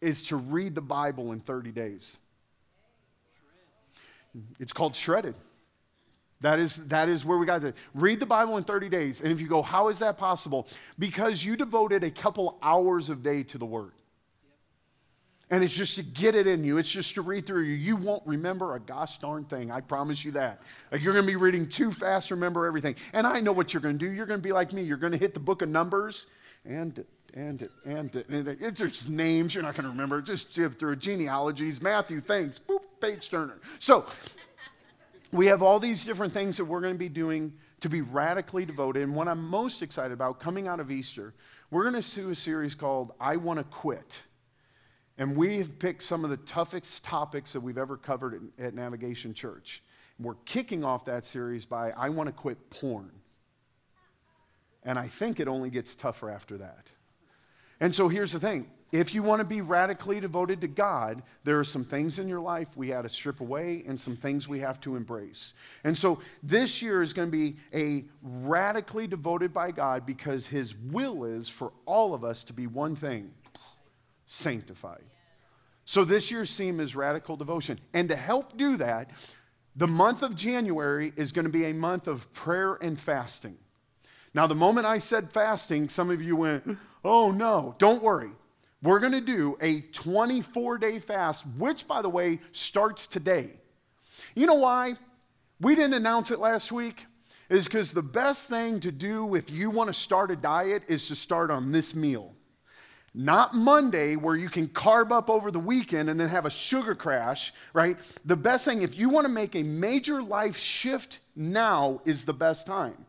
is 0.00 0.22
to 0.24 0.36
read 0.36 0.74
the 0.74 0.80
Bible 0.80 1.32
in 1.32 1.40
30 1.40 1.72
days. 1.72 2.18
It's 4.60 4.72
called 4.72 4.94
shredded. 4.94 5.34
That 6.40 6.60
is, 6.60 6.76
that 6.86 7.08
is 7.08 7.24
where 7.24 7.36
we 7.36 7.46
got 7.46 7.62
to 7.62 7.74
read 7.94 8.20
the 8.20 8.26
Bible 8.26 8.58
in 8.58 8.64
30 8.64 8.88
days. 8.88 9.20
And 9.20 9.32
if 9.32 9.40
you 9.40 9.48
go, 9.48 9.60
how 9.60 9.88
is 9.88 9.98
that 9.98 10.16
possible? 10.16 10.68
Because 10.98 11.44
you 11.44 11.56
devoted 11.56 12.04
a 12.04 12.10
couple 12.10 12.58
hours 12.62 13.08
of 13.08 13.22
day 13.22 13.42
to 13.44 13.58
the 13.58 13.66
Word. 13.66 13.92
And 15.50 15.64
it's 15.64 15.72
just 15.72 15.96
to 15.96 16.02
get 16.02 16.34
it 16.34 16.46
in 16.46 16.62
you. 16.62 16.76
It's 16.76 16.90
just 16.90 17.14
to 17.14 17.22
read 17.22 17.46
through 17.46 17.62
you. 17.62 17.74
You 17.74 17.96
won't 17.96 18.22
remember 18.26 18.74
a 18.74 18.80
gosh 18.80 19.18
darn 19.18 19.44
thing. 19.44 19.70
I 19.70 19.80
promise 19.80 20.22
you 20.22 20.32
that. 20.32 20.60
Like 20.92 21.02
you're 21.02 21.14
going 21.14 21.24
to 21.24 21.30
be 21.30 21.36
reading 21.36 21.68
too 21.68 21.90
fast 21.90 22.30
remember 22.30 22.66
everything. 22.66 22.96
And 23.14 23.26
I 23.26 23.40
know 23.40 23.52
what 23.52 23.72
you're 23.72 23.80
going 23.80 23.98
to 23.98 24.06
do. 24.06 24.12
You're 24.12 24.26
going 24.26 24.40
to 24.40 24.46
be 24.46 24.52
like 24.52 24.74
me. 24.74 24.82
You're 24.82 24.98
going 24.98 25.12
to 25.12 25.18
hit 25.18 25.32
the 25.32 25.40
book 25.40 25.62
of 25.62 25.70
Numbers 25.70 26.26
and 26.66 27.04
and 27.34 27.68
and, 27.84 28.14
and 28.14 28.48
it's 28.60 28.80
just 28.80 29.08
names 29.08 29.54
you're 29.54 29.64
not 29.64 29.74
going 29.74 29.84
to 29.84 29.90
remember. 29.90 30.20
Just 30.20 30.50
through 30.52 30.96
genealogies, 30.96 31.80
Matthew, 31.80 32.20
things, 32.20 32.58
boop, 32.58 32.80
page 33.00 33.30
turner. 33.30 33.58
So 33.78 34.06
we 35.32 35.46
have 35.46 35.62
all 35.62 35.78
these 35.78 36.04
different 36.04 36.32
things 36.32 36.56
that 36.56 36.64
we're 36.64 36.80
going 36.80 36.94
to 36.94 36.98
be 36.98 37.08
doing 37.08 37.52
to 37.80 37.88
be 37.88 38.00
radically 38.00 38.64
devoted. 38.64 39.02
And 39.02 39.14
what 39.14 39.28
I'm 39.28 39.42
most 39.42 39.82
excited 39.82 40.12
about 40.12 40.40
coming 40.40 40.66
out 40.66 40.80
of 40.80 40.90
Easter, 40.90 41.34
we're 41.70 41.88
going 41.90 42.02
to 42.02 42.14
do 42.14 42.30
a 42.30 42.34
series 42.34 42.74
called 42.74 43.12
I 43.20 43.36
Want 43.36 43.58
to 43.58 43.64
Quit. 43.64 44.22
And 45.18 45.36
we've 45.36 45.78
picked 45.78 46.02
some 46.04 46.24
of 46.24 46.30
the 46.30 46.36
toughest 46.38 47.04
topics 47.04 47.52
that 47.52 47.60
we've 47.60 47.78
ever 47.78 47.96
covered 47.96 48.50
at, 48.58 48.66
at 48.66 48.74
Navigation 48.74 49.34
Church. 49.34 49.82
And 50.16 50.26
We're 50.26 50.36
kicking 50.46 50.84
off 50.84 51.04
that 51.06 51.24
series 51.24 51.66
by 51.66 51.90
I 51.90 52.08
Want 52.08 52.28
to 52.28 52.32
Quit 52.32 52.70
Porn. 52.70 53.10
And 54.84 54.98
I 54.98 55.08
think 55.08 55.40
it 55.40 55.48
only 55.48 55.70
gets 55.70 55.94
tougher 55.94 56.30
after 56.30 56.56
that. 56.58 56.86
And 57.80 57.94
so 57.94 58.08
here's 58.08 58.32
the 58.32 58.40
thing 58.40 58.68
if 58.90 59.14
you 59.14 59.22
want 59.22 59.40
to 59.40 59.44
be 59.44 59.60
radically 59.60 60.18
devoted 60.18 60.62
to 60.62 60.68
God, 60.68 61.22
there 61.44 61.58
are 61.58 61.64
some 61.64 61.84
things 61.84 62.18
in 62.18 62.26
your 62.26 62.40
life 62.40 62.68
we 62.74 62.88
had 62.88 63.02
to 63.02 63.08
strip 63.08 63.40
away 63.40 63.84
and 63.86 64.00
some 64.00 64.16
things 64.16 64.48
we 64.48 64.60
have 64.60 64.80
to 64.80 64.96
embrace. 64.96 65.52
And 65.84 65.96
so 65.96 66.20
this 66.42 66.80
year 66.80 67.02
is 67.02 67.12
going 67.12 67.30
to 67.30 67.36
be 67.36 67.56
a 67.74 68.04
radically 68.22 69.06
devoted 69.06 69.52
by 69.52 69.72
God 69.72 70.06
because 70.06 70.46
His 70.46 70.74
will 70.74 71.24
is 71.24 71.48
for 71.48 71.72
all 71.84 72.14
of 72.14 72.24
us 72.24 72.42
to 72.44 72.54
be 72.54 72.66
one 72.66 72.96
thing 72.96 73.30
sanctified. 74.26 75.04
So 75.84 76.04
this 76.04 76.30
year's 76.30 76.54
theme 76.54 76.80
is 76.80 76.94
radical 76.94 77.36
devotion. 77.36 77.80
And 77.92 78.08
to 78.08 78.16
help 78.16 78.56
do 78.56 78.78
that, 78.78 79.10
the 79.76 79.86
month 79.86 80.22
of 80.22 80.34
January 80.34 81.12
is 81.16 81.32
going 81.32 81.44
to 81.44 81.50
be 81.50 81.66
a 81.66 81.74
month 81.74 82.06
of 82.06 82.32
prayer 82.32 82.74
and 82.74 82.98
fasting. 82.98 83.56
Now, 84.34 84.46
the 84.46 84.54
moment 84.54 84.86
I 84.86 84.98
said 84.98 85.32
fasting, 85.32 85.88
some 85.88 86.10
of 86.10 86.22
you 86.22 86.36
went, 86.36 86.78
oh 87.04 87.30
no, 87.30 87.74
don't 87.78 88.02
worry. 88.02 88.30
We're 88.82 89.00
going 89.00 89.12
to 89.12 89.20
do 89.20 89.56
a 89.60 89.80
24 89.80 90.78
day 90.78 90.98
fast, 91.00 91.44
which, 91.56 91.88
by 91.88 92.02
the 92.02 92.08
way, 92.08 92.40
starts 92.52 93.06
today. 93.06 93.50
You 94.34 94.46
know 94.46 94.54
why? 94.54 94.94
We 95.60 95.74
didn't 95.74 95.94
announce 95.94 96.30
it 96.30 96.38
last 96.38 96.70
week. 96.70 97.06
Is 97.48 97.64
because 97.64 97.92
the 97.92 98.02
best 98.02 98.50
thing 98.50 98.78
to 98.80 98.92
do 98.92 99.34
if 99.34 99.48
you 99.48 99.70
want 99.70 99.88
to 99.88 99.94
start 99.94 100.30
a 100.30 100.36
diet 100.36 100.82
is 100.86 101.08
to 101.08 101.14
start 101.14 101.50
on 101.50 101.72
this 101.72 101.94
meal. 101.94 102.34
Not 103.14 103.54
Monday, 103.54 104.16
where 104.16 104.36
you 104.36 104.50
can 104.50 104.68
carb 104.68 105.10
up 105.10 105.30
over 105.30 105.50
the 105.50 105.58
weekend 105.58 106.10
and 106.10 106.20
then 106.20 106.28
have 106.28 106.44
a 106.44 106.50
sugar 106.50 106.94
crash, 106.94 107.54
right? 107.72 107.96
The 108.26 108.36
best 108.36 108.66
thing, 108.66 108.82
if 108.82 108.98
you 108.98 109.08
want 109.08 109.24
to 109.24 109.32
make 109.32 109.56
a 109.56 109.62
major 109.62 110.22
life 110.22 110.58
shift 110.58 111.20
now, 111.34 112.02
is 112.04 112.26
the 112.26 112.34
best 112.34 112.66
time. 112.66 113.06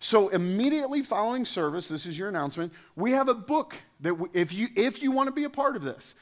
So 0.00 0.28
immediately 0.28 1.02
following 1.02 1.44
service, 1.44 1.88
this 1.88 2.06
is 2.06 2.18
your 2.18 2.30
announcement, 2.30 2.72
we 2.96 3.12
have 3.12 3.28
a 3.28 3.34
book 3.34 3.76
that 4.00 4.14
we, 4.14 4.28
if 4.32 4.52
you 4.52 4.68
if 4.74 5.02
you 5.02 5.10
want 5.12 5.28
to 5.28 5.32
be 5.32 5.44
a 5.44 5.50
part 5.50 5.76
of 5.76 5.82
this, 5.82 6.14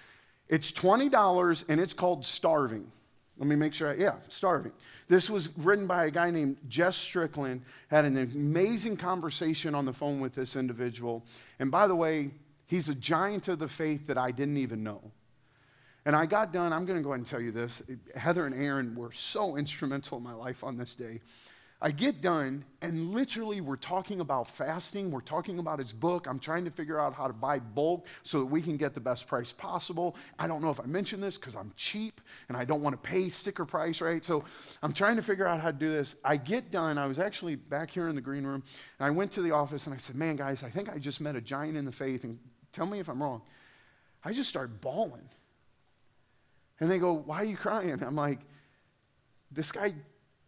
it's 0.49 0.73
$20 0.73 1.65
and 1.69 1.81
it's 1.81 1.95
called 1.95 2.25
Starving. 2.25 2.91
Let 3.39 3.47
me 3.47 3.55
make 3.55 3.73
sure. 3.73 3.91
I, 3.91 3.95
yeah, 3.95 4.17
Starving. 4.29 4.73
This 5.07 5.31
was 5.31 5.49
written 5.57 5.87
by 5.87 6.07
a 6.07 6.11
guy 6.11 6.31
named 6.31 6.57
Jess 6.69 6.97
Strickland. 6.97 7.63
Had 7.87 8.05
an 8.05 8.19
amazing 8.19 8.97
conversation 8.97 9.77
on 9.77 9.85
the 9.85 9.93
phone 9.93 10.19
with 10.19 10.35
this 10.35 10.57
individual. 10.57 11.25
And 11.61 11.71
by 11.71 11.87
the 11.87 11.95
way, 11.95 12.31
he's 12.67 12.89
a 12.89 12.95
giant 12.97 13.47
of 13.47 13.61
the 13.61 13.69
faith 13.69 14.09
that 14.09 14.19
I 14.19 14.33
didn't 14.33 14.57
even 14.57 14.83
know. 14.83 15.01
And 16.05 16.17
I 16.17 16.27
got 16.27 16.53
done. 16.53 16.73
I'm 16.73 16.85
going 16.85 16.99
to 16.99 17.03
go 17.03 17.11
ahead 17.11 17.21
and 17.21 17.27
tell 17.27 17.41
you 17.41 17.53
this. 17.53 17.83
Heather 18.17 18.45
and 18.45 18.55
Aaron 18.55 18.97
were 18.97 19.13
so 19.13 19.57
instrumental 19.57 20.19
in 20.19 20.25
my 20.25 20.35
life 20.35 20.65
on 20.65 20.77
this 20.77 20.97
day. 20.97 21.21
I 21.81 21.93
get 21.93 22.21
done, 22.21 22.65
and 22.83 23.13
literally, 23.13 23.61
we're 23.61 23.77
talking 23.77 24.19
about 24.21 24.49
fasting. 24.49 25.13
We're 25.13 25.21
talking 25.21 25.61
about 25.61 25.79
his 25.79 25.93
book. 25.93 26.27
I'm 26.27 26.41
trying 26.41 26.65
to 26.65 26.73
figure 26.73 26.99
out 26.99 27.15
how 27.15 27.29
to 27.29 27.33
buy 27.33 27.61
bulk 27.61 28.07
so 28.25 28.41
that 28.41 28.47
we 28.47 28.61
can 28.61 28.77
get 28.77 28.95
the 28.95 29.01
best 29.01 29.29
price 29.29 29.53
possible. 29.53 30.17
I 30.41 30.49
don't 30.49 30.61
know 30.61 30.71
if 30.71 30.81
I 30.81 30.87
mentioned 30.87 31.23
this 31.23 31.37
because 31.37 31.55
I'm 31.55 31.73
cheap 31.77 32.21
and 32.49 32.57
I 32.57 32.65
don't 32.65 32.83
want 32.83 33.01
to 33.01 33.09
pay 33.09 33.29
sticker 33.29 33.65
price, 33.65 34.01
right? 34.01 34.25
So 34.25 34.43
I'm 34.83 34.93
trying 34.93 35.15
to 35.17 35.23
figure 35.23 35.47
out 35.47 35.61
how 35.61 35.71
to 35.71 35.77
do 35.77 35.89
this. 35.89 36.17
I 36.25 36.37
get 36.37 36.73
done. 36.73 36.99
I 36.99 37.07
was 37.07 37.21
actually 37.21 37.55
back 37.55 37.93
here 37.93 38.09
in 38.09 38.17
the 38.17 38.21
green 38.21 38.45
room, 38.45 38.65
and 38.99 39.07
I 39.07 39.11
went 39.11 39.31
to 39.33 39.43
the 39.43 39.53
office 39.53 39.87
and 39.87 39.95
I 39.95 39.99
said, 39.99 40.17
Man, 40.17 40.35
guys, 40.35 40.65
I 40.65 40.71
think 40.71 40.89
I 40.89 40.99
just 40.99 41.21
met 41.21 41.37
a 41.37 41.41
giant 41.41 41.77
in 41.77 41.85
the 41.85 41.93
faith, 41.93 42.25
and 42.25 42.41
tell 42.73 42.87
me 42.87 42.99
if 42.99 43.09
I'm 43.09 43.23
wrong. 43.23 43.43
I 44.25 44.33
just 44.33 44.49
started 44.49 44.81
bawling. 44.81 45.29
And 46.81 46.91
they 46.91 46.99
go, 46.99 47.13
Why 47.13 47.43
are 47.43 47.45
you 47.45 47.57
crying? 47.57 48.03
I'm 48.03 48.17
like, 48.17 48.41
This 49.53 49.71
guy 49.71 49.95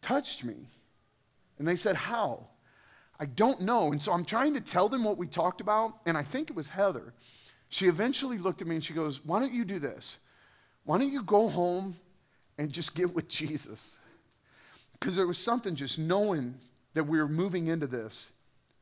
touched 0.02 0.42
me. 0.42 0.66
And 1.60 1.68
they 1.68 1.76
said, 1.76 1.94
How? 1.94 2.48
I 3.20 3.26
don't 3.26 3.60
know. 3.60 3.92
And 3.92 4.02
so 4.02 4.12
I'm 4.12 4.24
trying 4.24 4.54
to 4.54 4.62
tell 4.62 4.88
them 4.88 5.04
what 5.04 5.18
we 5.18 5.26
talked 5.26 5.60
about, 5.60 5.98
and 6.06 6.16
I 6.16 6.22
think 6.22 6.48
it 6.48 6.56
was 6.56 6.70
Heather. 6.70 7.12
She 7.68 7.86
eventually 7.86 8.38
looked 8.38 8.62
at 8.62 8.66
me 8.66 8.76
and 8.76 8.84
she 8.84 8.94
goes, 8.94 9.24
Why 9.24 9.38
don't 9.38 9.52
you 9.52 9.66
do 9.66 9.78
this? 9.78 10.18
Why 10.84 10.96
don't 10.96 11.12
you 11.12 11.22
go 11.22 11.50
home 11.50 11.96
and 12.56 12.72
just 12.72 12.94
get 12.94 13.14
with 13.14 13.28
Jesus? 13.28 13.98
Because 14.98 15.14
there 15.14 15.26
was 15.26 15.36
something 15.36 15.76
just 15.76 15.98
knowing 15.98 16.54
that 16.94 17.04
we 17.04 17.18
were 17.18 17.28
moving 17.28 17.68
into 17.68 17.86
this. 17.86 18.32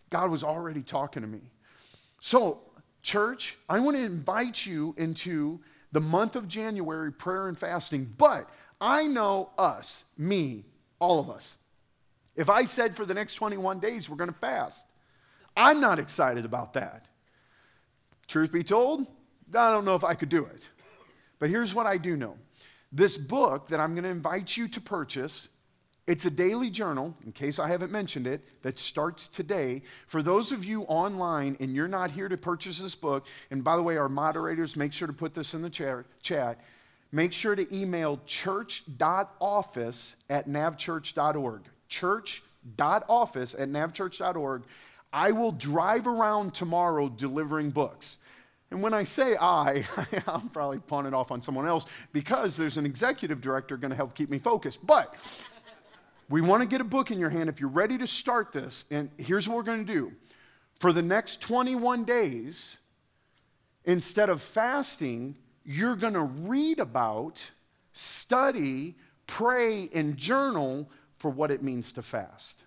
God 0.08 0.30
was 0.30 0.44
already 0.44 0.82
talking 0.82 1.22
to 1.22 1.28
me. 1.28 1.40
So, 2.20 2.60
church, 3.02 3.58
I 3.68 3.80
want 3.80 3.96
to 3.96 4.02
invite 4.04 4.64
you 4.64 4.94
into 4.96 5.58
the 5.90 6.00
month 6.00 6.36
of 6.36 6.46
January 6.46 7.10
prayer 7.10 7.48
and 7.48 7.58
fasting, 7.58 8.14
but 8.16 8.48
I 8.80 9.08
know 9.08 9.50
us, 9.58 10.04
me, 10.16 10.64
all 11.00 11.18
of 11.18 11.28
us. 11.28 11.58
If 12.38 12.48
I 12.48 12.64
said 12.64 12.96
for 12.96 13.04
the 13.04 13.14
next 13.14 13.34
21 13.34 13.80
days 13.80 14.08
we're 14.08 14.16
going 14.16 14.32
to 14.32 14.38
fast, 14.38 14.86
I'm 15.56 15.80
not 15.80 15.98
excited 15.98 16.44
about 16.44 16.74
that. 16.74 17.06
Truth 18.28 18.52
be 18.52 18.62
told, 18.62 19.08
I 19.52 19.72
don't 19.72 19.84
know 19.84 19.96
if 19.96 20.04
I 20.04 20.14
could 20.14 20.28
do 20.28 20.44
it. 20.44 20.68
But 21.40 21.50
here's 21.50 21.74
what 21.74 21.86
I 21.86 21.98
do 21.98 22.16
know 22.16 22.36
this 22.92 23.18
book 23.18 23.68
that 23.68 23.80
I'm 23.80 23.92
going 23.94 24.04
to 24.04 24.10
invite 24.10 24.56
you 24.56 24.68
to 24.68 24.80
purchase. 24.80 25.48
It's 26.06 26.24
a 26.24 26.30
daily 26.30 26.70
journal, 26.70 27.12
in 27.26 27.32
case 27.32 27.58
I 27.58 27.68
haven't 27.68 27.92
mentioned 27.92 28.26
it, 28.26 28.42
that 28.62 28.78
starts 28.78 29.28
today. 29.28 29.82
For 30.06 30.22
those 30.22 30.52
of 30.52 30.64
you 30.64 30.82
online 30.84 31.56
and 31.60 31.74
you're 31.74 31.88
not 31.88 32.10
here 32.10 32.28
to 32.28 32.36
purchase 32.36 32.78
this 32.78 32.94
book, 32.94 33.26
and 33.50 33.62
by 33.62 33.76
the 33.76 33.82
way, 33.82 33.98
our 33.98 34.08
moderators, 34.08 34.74
make 34.74 34.92
sure 34.92 35.06
to 35.08 35.12
put 35.12 35.34
this 35.34 35.52
in 35.54 35.60
the 35.60 36.06
chat. 36.22 36.60
Make 37.10 37.32
sure 37.32 37.54
to 37.56 37.76
email 37.76 38.20
church.office 38.26 40.16
at 40.30 40.48
navchurch.org 40.48 41.62
church.office 41.88 43.54
at 43.54 43.68
navchurch.org. 43.68 44.62
I 45.12 45.30
will 45.32 45.52
drive 45.52 46.06
around 46.06 46.54
tomorrow 46.54 47.08
delivering 47.08 47.70
books. 47.70 48.18
And 48.70 48.82
when 48.82 48.92
I 48.92 49.04
say 49.04 49.36
I, 49.40 49.84
I'm 50.26 50.50
probably 50.50 50.78
pawning 50.78 51.14
off 51.14 51.30
on 51.30 51.42
someone 51.42 51.66
else 51.66 51.86
because 52.12 52.56
there's 52.56 52.76
an 52.76 52.84
executive 52.84 53.40
director 53.40 53.76
going 53.76 53.90
to 53.90 53.96
help 53.96 54.14
keep 54.14 54.28
me 54.28 54.38
focused. 54.38 54.84
But 54.86 55.14
we 56.28 56.42
want 56.42 56.62
to 56.62 56.66
get 56.66 56.80
a 56.80 56.84
book 56.84 57.10
in 57.10 57.18
your 57.18 57.30
hand 57.30 57.48
if 57.48 57.60
you're 57.60 57.70
ready 57.70 57.96
to 57.98 58.06
start 58.06 58.52
this. 58.52 58.84
And 58.90 59.10
here's 59.16 59.48
what 59.48 59.56
we're 59.56 59.62
going 59.62 59.86
to 59.86 59.92
do 59.92 60.12
for 60.78 60.92
the 60.92 61.02
next 61.02 61.40
21 61.40 62.04
days, 62.04 62.76
instead 63.84 64.28
of 64.28 64.42
fasting, 64.42 65.36
you're 65.64 65.96
going 65.96 66.14
to 66.14 66.22
read 66.22 66.78
about, 66.78 67.50
study, 67.92 68.94
pray, 69.26 69.88
and 69.92 70.16
journal 70.16 70.88
for 71.18 71.30
what 71.30 71.50
it 71.50 71.62
means 71.62 71.92
to 71.92 72.02
fast. 72.02 72.62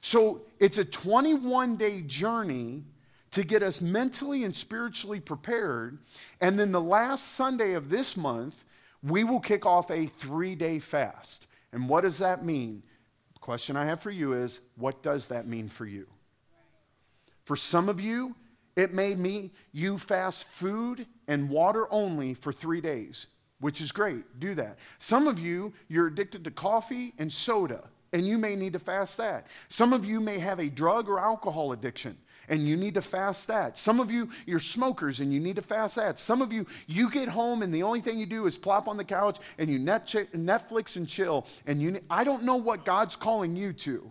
So 0.00 0.42
it's 0.58 0.78
a 0.78 0.84
21 0.84 1.76
day 1.76 2.00
journey 2.02 2.84
to 3.32 3.44
get 3.44 3.62
us 3.62 3.80
mentally 3.80 4.44
and 4.44 4.54
spiritually 4.54 5.20
prepared. 5.20 5.98
And 6.40 6.58
then 6.58 6.72
the 6.72 6.80
last 6.80 7.32
Sunday 7.32 7.74
of 7.74 7.90
this 7.90 8.16
month, 8.16 8.64
we 9.02 9.24
will 9.24 9.40
kick 9.40 9.66
off 9.66 9.90
a 9.90 10.06
three 10.06 10.54
day 10.54 10.78
fast. 10.78 11.46
And 11.72 11.88
what 11.88 12.02
does 12.02 12.18
that 12.18 12.44
mean? 12.44 12.82
The 13.34 13.40
question 13.40 13.76
I 13.76 13.84
have 13.84 14.00
for 14.00 14.10
you 14.10 14.32
is 14.32 14.60
what 14.76 15.02
does 15.02 15.28
that 15.28 15.46
mean 15.46 15.68
for 15.68 15.86
you? 15.86 16.06
For 17.44 17.56
some 17.56 17.88
of 17.88 18.00
you, 18.00 18.34
it 18.76 18.92
may 18.92 19.14
mean 19.14 19.50
you 19.72 19.98
fast 19.98 20.44
food 20.44 21.06
and 21.28 21.50
water 21.50 21.86
only 21.92 22.34
for 22.34 22.52
three 22.52 22.80
days 22.80 23.26
which 23.60 23.80
is 23.80 23.92
great. 23.92 24.40
Do 24.40 24.54
that. 24.56 24.78
Some 24.98 25.28
of 25.28 25.38
you, 25.38 25.72
you're 25.88 26.08
addicted 26.08 26.44
to 26.44 26.50
coffee 26.50 27.14
and 27.18 27.32
soda, 27.32 27.84
and 28.12 28.26
you 28.26 28.38
may 28.38 28.56
need 28.56 28.72
to 28.72 28.78
fast 28.78 29.16
that. 29.18 29.46
Some 29.68 29.92
of 29.92 30.04
you 30.04 30.20
may 30.20 30.38
have 30.38 30.58
a 30.58 30.68
drug 30.68 31.08
or 31.08 31.20
alcohol 31.20 31.72
addiction, 31.72 32.16
and 32.48 32.66
you 32.66 32.76
need 32.76 32.94
to 32.94 33.02
fast 33.02 33.46
that. 33.46 33.78
Some 33.78 34.00
of 34.00 34.10
you, 34.10 34.30
you're 34.46 34.58
smokers, 34.58 35.20
and 35.20 35.32
you 35.32 35.38
need 35.38 35.56
to 35.56 35.62
fast 35.62 35.96
that. 35.96 36.18
Some 36.18 36.42
of 36.42 36.52
you, 36.52 36.66
you 36.86 37.10
get 37.10 37.28
home, 37.28 37.62
and 37.62 37.72
the 37.72 37.84
only 37.84 38.00
thing 38.00 38.18
you 38.18 38.26
do 38.26 38.46
is 38.46 38.58
plop 38.58 38.88
on 38.88 38.96
the 38.96 39.04
couch 39.04 39.38
and 39.58 39.70
you 39.70 39.78
Netflix 39.78 40.96
and 40.96 41.08
chill. 41.08 41.46
And 41.66 41.80
you, 41.80 42.00
I 42.10 42.24
don't 42.24 42.42
know 42.42 42.56
what 42.56 42.84
God's 42.84 43.14
calling 43.14 43.54
you 43.54 43.72
to. 43.74 44.10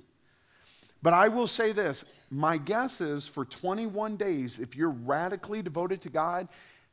But 1.01 1.13
I 1.13 1.27
will 1.27 1.47
say 1.47 1.71
this 1.71 2.05
my 2.29 2.57
guess 2.57 3.01
is 3.01 3.27
for 3.27 3.45
21 3.45 4.17
days, 4.17 4.59
if 4.59 4.75
you're 4.75 4.89
radically 4.89 5.61
devoted 5.61 6.01
to 6.03 6.09
God, 6.09 6.47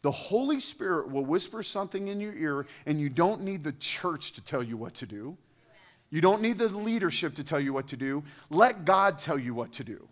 the 0.07 0.12
Holy 0.12 0.61
Spirit 0.61 1.11
will 1.11 1.25
whisper 1.25 1.64
something 1.64 2.07
in 2.07 2.21
your 2.21 2.33
ear, 2.33 2.66
and 2.87 3.01
you 3.01 3.09
don't 3.09 3.42
need 3.42 3.64
the 3.64 3.73
church 3.73 4.35
to 4.35 4.40
tell 4.40 4.62
you 4.62 4.77
what 4.77 4.95
to 4.95 5.05
do. 5.05 5.37
You 6.11 6.21
don't 6.21 6.40
need 6.40 6.59
the 6.59 6.69
leadership 6.69 7.35
to 7.35 7.42
tell 7.42 7.59
you 7.59 7.73
what 7.73 7.88
to 7.88 7.97
do. 7.97 8.23
Let 8.49 8.85
God 8.85 9.19
tell 9.19 9.37
you 9.37 9.53
what 9.53 9.73
to 9.73 9.83
do. 9.83 10.07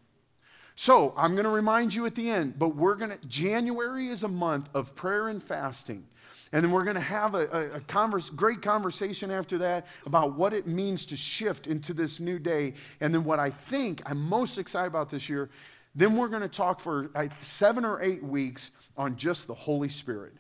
So, 0.75 1.15
I'm 1.17 1.35
going 1.35 1.45
to 1.45 1.51
remind 1.51 1.95
you 1.95 2.07
at 2.07 2.17
the 2.17 2.29
end, 2.29 2.59
but 2.59 2.75
we're 2.75 2.97
going 2.97 3.17
to, 3.17 3.27
January 3.29 4.09
is 4.09 4.25
a 4.25 4.29
month 4.29 4.69
of 4.75 4.97
prayer 4.97 5.29
and 5.29 5.41
fasting. 5.41 6.05
And 6.51 6.65
then 6.65 6.73
we're 6.73 6.83
going 6.83 6.97
to 6.97 7.01
have 7.01 7.37
a, 7.37 7.47
a, 7.53 7.77
a 7.77 7.81
converse, 7.83 8.31
great 8.31 8.63
conversation 8.63 9.31
after 9.31 9.59
that 9.59 9.87
about 10.07 10.35
what 10.35 10.53
it 10.53 10.67
means 10.67 11.07
to 11.07 11.17
shift 11.17 11.69
into 11.69 11.95
this 11.95 12.19
new 12.19 12.41
day. 12.41 12.75
And 13.01 13.15
then 13.15 13.23
what 13.23 13.39
I 13.39 13.51
think 13.51 14.03
I'm 14.07 14.21
most 14.21 14.59
excited 14.59 14.89
about 14.89 15.09
this 15.09 15.29
year 15.29 15.51
then 15.95 16.17
we're 16.17 16.29
going 16.29 16.43
to 16.43 16.49
talk 16.49 16.81
for 16.81 17.11
seven 17.41 17.85
or 17.85 18.03
eight 18.03 18.23
weeks 18.23 18.71
on 18.97 19.17
just 19.17 19.47
the 19.47 19.55
Holy 19.55 19.89
Spirit. 19.89 20.33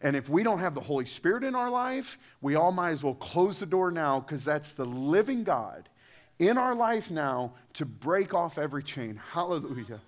And 0.00 0.16
if 0.16 0.28
we 0.28 0.42
don't 0.42 0.58
have 0.60 0.74
the 0.74 0.80
Holy 0.80 1.04
Spirit 1.04 1.44
in 1.44 1.54
our 1.54 1.70
life, 1.70 2.18
we 2.40 2.54
all 2.54 2.72
might 2.72 2.90
as 2.90 3.04
well 3.04 3.14
close 3.14 3.60
the 3.60 3.66
door 3.66 3.90
now 3.90 4.20
because 4.20 4.44
that's 4.44 4.72
the 4.72 4.86
living 4.86 5.44
God 5.44 5.88
in 6.38 6.56
our 6.56 6.74
life 6.74 7.10
now 7.10 7.52
to 7.74 7.84
break 7.84 8.32
off 8.32 8.56
every 8.58 8.82
chain. 8.82 9.20
Hallelujah. 9.32 10.00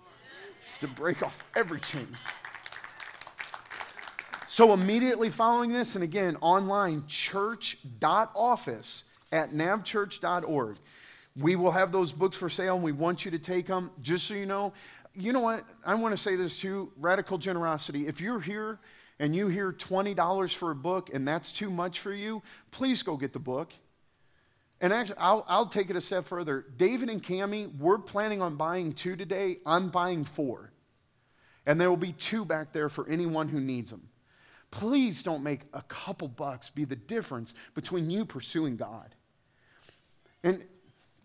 It's 0.65 0.79
to 0.79 0.89
break 0.89 1.23
off 1.23 1.45
every 1.55 1.81
chain. 1.81 2.09
So 4.49 4.73
immediately 4.73 5.31
following 5.31 5.73
this, 5.73 5.95
and 5.95 6.05
again, 6.05 6.37
online, 6.41 7.05
church.office 7.07 9.05
at 9.31 9.53
navchurch.org. 9.53 10.77
We 11.37 11.57
will 11.57 11.71
have 11.71 11.92
those 11.92 12.12
books 12.12 12.37
for 12.37 12.49
sale 12.49 12.75
and 12.75 12.85
we 12.85 12.92
want 12.92 13.25
you 13.25 13.31
to 13.31 13.38
take 13.38 13.66
them. 13.66 13.90
Just 14.03 14.27
so 14.27 14.35
you 14.35 14.47
know, 14.47 14.73
you 15.14 15.33
know 15.33 15.40
what? 15.40 15.64
I 15.85 15.95
want 15.95 16.16
to 16.16 16.23
say 16.23 16.37
this 16.37 16.59
too 16.59 16.92
radical 16.99 17.38
generosity. 17.38 18.07
If 18.07 18.21
you're 18.21 18.40
here 18.40 18.79
and 19.18 19.35
you 19.35 19.49
hear 19.49 19.73
$20 19.73 20.55
for 20.55 20.71
a 20.71 20.75
book 20.75 21.11
and 21.12 21.27
that's 21.27 21.53
too 21.53 21.71
much 21.71 22.01
for 22.01 22.12
you, 22.12 22.42
please 22.71 23.03
go 23.03 23.16
get 23.16 23.33
the 23.33 23.38
book. 23.38 23.73
And 24.81 24.92
actually, 24.92 25.18
I'll, 25.18 25.45
I'll 25.49 25.66
take 25.66 25.90
it 25.90 25.97
a 25.97 26.01
step 26.01 26.27
further. 26.27 26.66
David 26.77 27.09
and 27.09 27.23
Cami, 27.23 27.75
we're 27.79 27.99
planning 27.99 28.42
on 28.42 28.57
buying 28.57 28.92
two 28.92 29.14
today. 29.14 29.59
I'm 29.64 29.90
buying 29.90 30.25
four. 30.25 30.73
And 31.64 31.81
there 31.81 31.88
will 31.88 31.97
be 31.97 32.12
two 32.12 32.45
back 32.45 32.73
there 32.73 32.88
for 32.88 33.09
anyone 33.09 33.49
who 33.49 33.61
needs 33.61 33.90
them. 33.90 34.09
Please 34.73 35.23
don't 35.23 35.45
make 35.45 35.61
a 35.73 35.83
couple 35.83 36.27
bucks 36.27 36.71
be 36.71 36.85
the 36.85 36.97
difference 36.97 37.55
between 37.75 38.11
you 38.11 38.25
pursuing 38.25 38.77
God. 38.77 39.14
And 40.42 40.64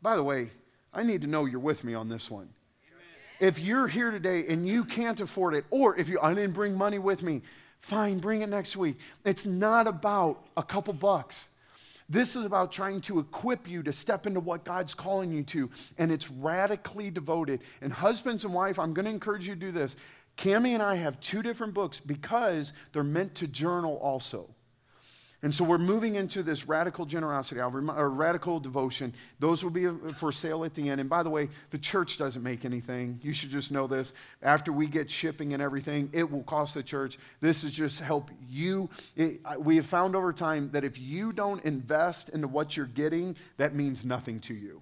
by 0.01 0.15
the 0.15 0.23
way, 0.23 0.51
I 0.93 1.03
need 1.03 1.21
to 1.21 1.27
know 1.27 1.45
you're 1.45 1.59
with 1.59 1.83
me 1.83 1.93
on 1.93 2.09
this 2.09 2.29
one. 2.29 2.49
If 3.39 3.59
you're 3.59 3.87
here 3.87 4.09
today 4.09 4.47
and 4.47 4.67
you 4.67 4.83
can't 4.83 5.19
afford 5.21 5.53
it, 5.53 5.65
or 5.69 5.95
if 5.95 6.09
you, 6.09 6.19
I 6.21 6.33
didn't 6.33 6.53
bring 6.53 6.73
money 6.75 6.97
with 6.97 7.21
me, 7.21 7.43
fine, 7.81 8.17
bring 8.17 8.41
it 8.41 8.49
next 8.49 8.75
week. 8.75 8.97
It's 9.25 9.45
not 9.45 9.87
about 9.87 10.45
a 10.55 10.63
couple 10.63 10.93
bucks. 10.93 11.49
This 12.09 12.35
is 12.35 12.45
about 12.45 12.71
trying 12.71 13.01
to 13.01 13.19
equip 13.19 13.67
you 13.69 13.83
to 13.83 13.91
step 13.91 14.25
into 14.25 14.39
what 14.39 14.63
God's 14.63 14.93
calling 14.93 15.31
you 15.31 15.43
to, 15.43 15.69
and 15.97 16.11
it's 16.11 16.31
radically 16.31 17.11
devoted. 17.11 17.61
And 17.81 17.91
husbands 17.91 18.45
and 18.45 18.53
wife, 18.53 18.79
I'm 18.79 18.93
going 18.93 19.05
to 19.05 19.11
encourage 19.11 19.47
you 19.47 19.55
to 19.55 19.59
do 19.59 19.71
this. 19.71 19.97
Cami 20.37 20.69
and 20.69 20.81
I 20.81 20.95
have 20.95 21.19
two 21.19 21.41
different 21.41 21.73
books 21.73 21.99
because 21.99 22.71
they're 22.93 23.03
meant 23.03 23.35
to 23.35 23.47
journal 23.47 23.97
also. 23.97 24.49
And 25.47 25.55
so 25.55 25.63
we're 25.63 25.77
moving 25.77 26.15
into 26.15 26.43
this 26.43 26.67
radical 26.67 27.05
generosity, 27.05 27.61
or 27.61 27.69
radical 27.69 28.59
devotion. 28.59 29.13
Those 29.39 29.63
will 29.63 29.71
be 29.71 29.87
uh, 29.87 29.93
for 30.17 30.29
sale 30.33 30.65
at 30.65 30.75
the 30.75 30.89
end. 30.89 30.99
And 30.99 31.09
by 31.09 31.23
the 31.23 31.29
way, 31.29 31.47
the 31.69 31.77
church 31.77 32.17
doesn't 32.17 32.43
make 32.43 32.65
anything. 32.65 33.17
You 33.23 33.31
should 33.31 33.49
just 33.49 33.71
know 33.71 33.87
this. 33.87 34.13
After 34.41 34.73
we 34.73 34.87
get 34.87 35.09
shipping 35.09 35.53
and 35.53 35.63
everything, 35.63 36.09
it 36.11 36.29
will 36.29 36.43
cost 36.43 36.73
the 36.73 36.83
church. 36.83 37.17
This 37.39 37.63
is 37.63 37.71
just 37.71 38.01
help 38.01 38.29
you. 38.49 38.89
It, 39.15 39.39
we 39.57 39.77
have 39.77 39.85
found 39.85 40.17
over 40.17 40.33
time 40.33 40.69
that 40.73 40.83
if 40.83 40.99
you 40.99 41.31
don't 41.31 41.63
invest 41.63 42.27
into 42.27 42.49
what 42.49 42.75
you're 42.75 42.85
getting, 42.87 43.33
that 43.55 43.73
means 43.73 44.03
nothing 44.03 44.41
to 44.41 44.53
you. 44.53 44.81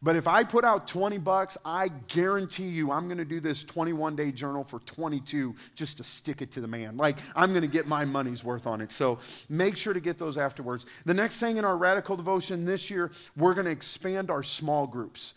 But 0.00 0.14
if 0.14 0.28
I 0.28 0.44
put 0.44 0.64
out 0.64 0.86
20 0.86 1.18
bucks, 1.18 1.56
I 1.64 1.88
guarantee 1.88 2.68
you 2.68 2.92
I'm 2.92 3.06
going 3.06 3.18
to 3.18 3.24
do 3.24 3.40
this 3.40 3.64
21 3.64 4.14
day 4.14 4.30
journal 4.30 4.62
for 4.62 4.78
22 4.80 5.54
just 5.74 5.96
to 5.98 6.04
stick 6.04 6.40
it 6.40 6.52
to 6.52 6.60
the 6.60 6.68
man. 6.68 6.96
Like, 6.96 7.18
I'm 7.34 7.50
going 7.50 7.62
to 7.62 7.68
get 7.68 7.88
my 7.88 8.04
money's 8.04 8.44
worth 8.44 8.66
on 8.66 8.80
it. 8.80 8.92
So 8.92 9.18
make 9.48 9.76
sure 9.76 9.92
to 9.92 10.00
get 10.00 10.18
those 10.18 10.38
afterwards. 10.38 10.86
The 11.04 11.14
next 11.14 11.40
thing 11.40 11.56
in 11.56 11.64
our 11.64 11.76
radical 11.76 12.16
devotion 12.16 12.64
this 12.64 12.90
year, 12.90 13.10
we're 13.36 13.54
going 13.54 13.66
to 13.66 13.72
expand 13.72 14.30
our 14.30 14.44
small 14.44 14.86
groups. 14.86 15.34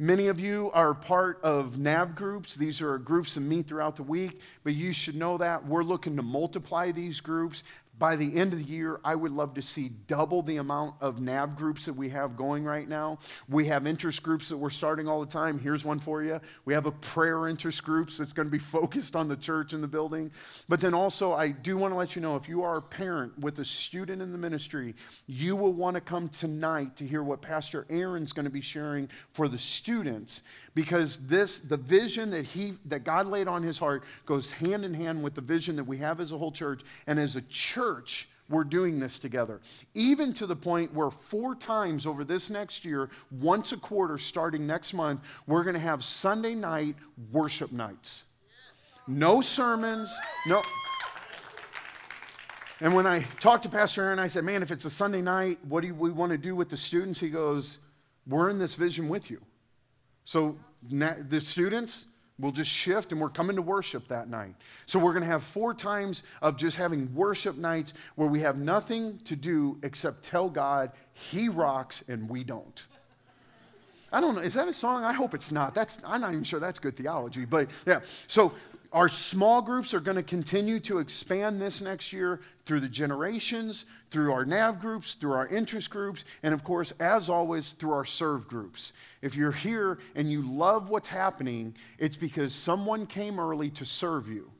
Many 0.00 0.28
of 0.28 0.38
you 0.38 0.70
are 0.74 0.94
part 0.94 1.40
of 1.42 1.76
NAV 1.76 2.14
groups. 2.14 2.54
These 2.54 2.80
are 2.80 2.98
groups 2.98 3.34
that 3.34 3.40
meet 3.40 3.66
throughout 3.66 3.96
the 3.96 4.04
week, 4.04 4.40
but 4.62 4.74
you 4.74 4.92
should 4.92 5.16
know 5.16 5.36
that 5.38 5.66
we're 5.66 5.82
looking 5.82 6.14
to 6.14 6.22
multiply 6.22 6.92
these 6.92 7.20
groups. 7.20 7.64
By 7.98 8.16
the 8.16 8.36
end 8.36 8.52
of 8.52 8.60
the 8.60 8.64
year, 8.64 9.00
I 9.04 9.14
would 9.14 9.32
love 9.32 9.54
to 9.54 9.62
see 9.62 9.90
double 10.06 10.42
the 10.42 10.58
amount 10.58 10.94
of 11.00 11.20
NAV 11.20 11.56
groups 11.56 11.86
that 11.86 11.94
we 11.94 12.08
have 12.10 12.36
going 12.36 12.64
right 12.64 12.88
now. 12.88 13.18
We 13.48 13.66
have 13.66 13.86
interest 13.86 14.22
groups 14.22 14.48
that 14.50 14.56
we're 14.56 14.70
starting 14.70 15.08
all 15.08 15.20
the 15.20 15.30
time. 15.30 15.58
Here's 15.58 15.84
one 15.84 15.98
for 15.98 16.22
you. 16.22 16.40
We 16.64 16.74
have 16.74 16.86
a 16.86 16.92
prayer 16.92 17.48
interest 17.48 17.82
groups 17.82 18.18
that's 18.18 18.32
going 18.32 18.46
to 18.46 18.52
be 18.52 18.58
focused 18.78 19.16
on 19.16 19.28
the 19.28 19.36
church 19.36 19.72
and 19.72 19.82
the 19.82 19.88
building. 19.88 20.30
But 20.68 20.80
then 20.80 20.94
also, 20.94 21.32
I 21.32 21.48
do 21.48 21.76
want 21.76 21.92
to 21.92 21.98
let 21.98 22.14
you 22.14 22.22
know 22.22 22.36
if 22.36 22.48
you 22.48 22.62
are 22.62 22.76
a 22.76 22.82
parent 22.82 23.36
with 23.38 23.58
a 23.58 23.64
student 23.64 24.22
in 24.22 24.30
the 24.30 24.38
ministry, 24.38 24.94
you 25.26 25.56
will 25.56 25.72
want 25.72 25.94
to 25.94 26.00
come 26.00 26.28
tonight 26.28 26.96
to 26.96 27.06
hear 27.06 27.22
what 27.22 27.42
Pastor 27.42 27.86
Aaron's 27.90 28.32
going 28.32 28.44
to 28.44 28.50
be 28.50 28.60
sharing 28.60 29.08
for 29.32 29.48
the 29.48 29.58
students 29.58 30.42
because 30.78 31.18
this 31.26 31.58
the 31.58 31.76
vision 31.76 32.30
that 32.30 32.44
he 32.44 32.74
that 32.84 33.02
God 33.02 33.26
laid 33.26 33.48
on 33.48 33.64
his 33.64 33.80
heart 33.80 34.04
goes 34.26 34.48
hand 34.52 34.84
in 34.84 34.94
hand 34.94 35.20
with 35.20 35.34
the 35.34 35.40
vision 35.40 35.74
that 35.74 35.82
we 35.82 35.98
have 35.98 36.20
as 36.20 36.30
a 36.30 36.38
whole 36.38 36.52
church 36.52 36.82
and 37.08 37.18
as 37.18 37.34
a 37.34 37.42
church 37.42 38.28
we're 38.48 38.62
doing 38.62 39.00
this 39.00 39.18
together. 39.18 39.60
Even 39.94 40.32
to 40.34 40.46
the 40.46 40.54
point 40.54 40.94
where 40.94 41.10
four 41.10 41.56
times 41.56 42.06
over 42.06 42.22
this 42.22 42.48
next 42.48 42.84
year, 42.84 43.10
once 43.40 43.72
a 43.72 43.76
quarter 43.76 44.18
starting 44.18 44.68
next 44.68 44.94
month, 44.94 45.20
we're 45.48 45.64
going 45.64 45.74
to 45.74 45.80
have 45.80 46.04
Sunday 46.04 46.54
night 46.54 46.94
worship 47.32 47.72
nights. 47.72 48.22
No 49.08 49.40
sermons, 49.40 50.16
no. 50.46 50.62
And 52.80 52.94
when 52.94 53.04
I 53.08 53.22
talked 53.40 53.64
to 53.64 53.68
Pastor 53.68 54.04
Aaron, 54.04 54.20
I 54.20 54.28
said, 54.28 54.44
Man, 54.44 54.62
if 54.62 54.70
it's 54.70 54.84
a 54.84 54.90
Sunday 54.90 55.22
night, 55.22 55.58
what 55.64 55.82
do 55.82 55.92
we 55.92 56.12
want 56.12 56.30
to 56.30 56.38
do 56.38 56.54
with 56.54 56.68
the 56.68 56.76
students? 56.76 57.18
He 57.18 57.30
goes, 57.30 57.78
We're 58.28 58.48
in 58.48 58.60
this 58.60 58.76
vision 58.76 59.08
with 59.08 59.28
you. 59.28 59.40
So 60.24 60.56
the 60.90 61.40
students 61.40 62.06
will 62.38 62.52
just 62.52 62.70
shift 62.70 63.10
and 63.12 63.20
we're 63.20 63.28
coming 63.28 63.56
to 63.56 63.62
worship 63.62 64.06
that 64.08 64.28
night. 64.28 64.54
So 64.86 64.98
we're 64.98 65.12
going 65.12 65.24
to 65.24 65.28
have 65.28 65.42
four 65.42 65.74
times 65.74 66.22
of 66.40 66.56
just 66.56 66.76
having 66.76 67.12
worship 67.14 67.56
nights 67.56 67.94
where 68.14 68.28
we 68.28 68.40
have 68.40 68.58
nothing 68.58 69.18
to 69.24 69.34
do 69.34 69.78
except 69.82 70.22
tell 70.22 70.48
God 70.48 70.92
he 71.12 71.48
rocks 71.48 72.04
and 72.08 72.28
we 72.28 72.44
don't. 72.44 72.84
I 74.12 74.20
don't 74.20 74.36
know. 74.36 74.40
Is 74.40 74.54
that 74.54 74.68
a 74.68 74.72
song? 74.72 75.04
I 75.04 75.12
hope 75.12 75.34
it's 75.34 75.52
not. 75.52 75.74
That's 75.74 75.98
I'm 76.04 76.22
not 76.22 76.32
even 76.32 76.44
sure 76.44 76.60
that's 76.60 76.78
good 76.78 76.96
theology, 76.96 77.44
but 77.44 77.68
yeah. 77.86 78.00
So 78.26 78.52
our 78.92 79.08
small 79.08 79.60
groups 79.60 79.92
are 79.92 80.00
going 80.00 80.16
to 80.16 80.22
continue 80.22 80.80
to 80.80 80.98
expand 80.98 81.60
this 81.60 81.80
next 81.80 82.12
year 82.12 82.40
through 82.64 82.80
the 82.80 82.88
generations, 82.88 83.84
through 84.10 84.32
our 84.32 84.46
NAV 84.46 84.80
groups, 84.80 85.14
through 85.14 85.32
our 85.32 85.46
interest 85.48 85.90
groups, 85.90 86.24
and 86.42 86.54
of 86.54 86.64
course, 86.64 86.92
as 86.98 87.28
always, 87.28 87.70
through 87.70 87.92
our 87.92 88.06
serve 88.06 88.48
groups. 88.48 88.94
If 89.20 89.36
you're 89.36 89.52
here 89.52 89.98
and 90.14 90.30
you 90.30 90.42
love 90.42 90.88
what's 90.88 91.08
happening, 91.08 91.74
it's 91.98 92.16
because 92.16 92.54
someone 92.54 93.06
came 93.06 93.38
early 93.38 93.70
to 93.70 93.84
serve 93.84 94.28
you. 94.28 94.50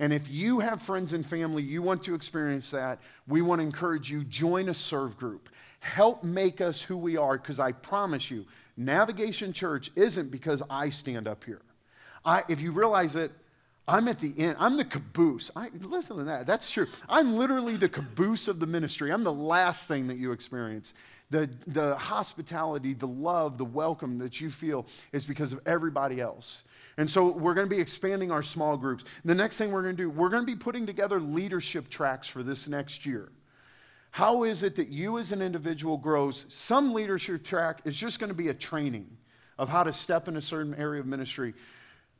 And 0.00 0.12
if 0.12 0.28
you 0.28 0.60
have 0.60 0.82
friends 0.82 1.12
and 1.12 1.26
family, 1.26 1.62
you 1.62 1.82
want 1.82 2.02
to 2.04 2.14
experience 2.14 2.70
that, 2.70 3.00
we 3.26 3.42
want 3.42 3.60
to 3.60 3.64
encourage 3.64 4.10
you 4.10 4.24
join 4.24 4.68
a 4.68 4.74
serve 4.74 5.16
group. 5.16 5.48
Help 5.80 6.24
make 6.24 6.60
us 6.60 6.80
who 6.80 6.96
we 6.96 7.16
are 7.16 7.36
because 7.36 7.60
I 7.60 7.72
promise 7.72 8.30
you, 8.30 8.44
Navigation 8.76 9.52
Church 9.52 9.90
isn't 9.94 10.30
because 10.30 10.62
I 10.68 10.90
stand 10.90 11.28
up 11.28 11.44
here. 11.44 11.62
I, 12.24 12.42
if 12.48 12.60
you 12.60 12.72
realize 12.72 13.16
it, 13.16 13.32
I'm 13.88 14.06
at 14.06 14.20
the 14.20 14.34
end. 14.38 14.56
I'm 14.60 14.76
the 14.76 14.84
caboose. 14.84 15.50
I, 15.56 15.70
listen 15.80 16.18
to 16.18 16.24
that. 16.24 16.46
That's 16.46 16.70
true. 16.70 16.86
I'm 17.08 17.36
literally 17.36 17.76
the 17.76 17.88
caboose 17.88 18.46
of 18.46 18.60
the 18.60 18.66
ministry. 18.66 19.10
I'm 19.10 19.24
the 19.24 19.32
last 19.32 19.88
thing 19.88 20.06
that 20.08 20.18
you 20.18 20.32
experience. 20.32 20.94
The, 21.30 21.48
the 21.66 21.96
hospitality, 21.96 22.94
the 22.94 23.08
love, 23.08 23.58
the 23.58 23.64
welcome 23.64 24.18
that 24.18 24.40
you 24.40 24.50
feel 24.50 24.86
is 25.12 25.24
because 25.24 25.52
of 25.52 25.60
everybody 25.66 26.20
else. 26.20 26.62
And 26.98 27.10
so 27.10 27.28
we're 27.28 27.54
going 27.54 27.68
to 27.68 27.74
be 27.74 27.80
expanding 27.80 28.30
our 28.30 28.42
small 28.42 28.76
groups. 28.76 29.04
The 29.24 29.34
next 29.34 29.56
thing 29.56 29.70
we're 29.70 29.82
going 29.82 29.96
to 29.96 30.02
do, 30.02 30.10
we're 30.10 30.30
going 30.30 30.42
to 30.42 30.46
be 30.46 30.56
putting 30.56 30.84
together 30.84 31.20
leadership 31.20 31.88
tracks 31.88 32.28
for 32.28 32.42
this 32.42 32.68
next 32.68 33.06
year. 33.06 33.30
How 34.10 34.44
is 34.44 34.62
it 34.62 34.76
that 34.76 34.88
you 34.88 35.18
as 35.18 35.32
an 35.32 35.42
individual 35.42 35.96
grows? 35.96 36.44
Some 36.48 36.92
leadership 36.92 37.44
track 37.44 37.80
is 37.84 37.96
just 37.96 38.20
going 38.20 38.28
to 38.28 38.34
be 38.34 38.48
a 38.48 38.54
training 38.54 39.06
of 39.58 39.68
how 39.68 39.84
to 39.84 39.92
step 39.92 40.28
in 40.28 40.36
a 40.36 40.42
certain 40.42 40.74
area 40.74 41.00
of 41.00 41.06
ministry. 41.06 41.54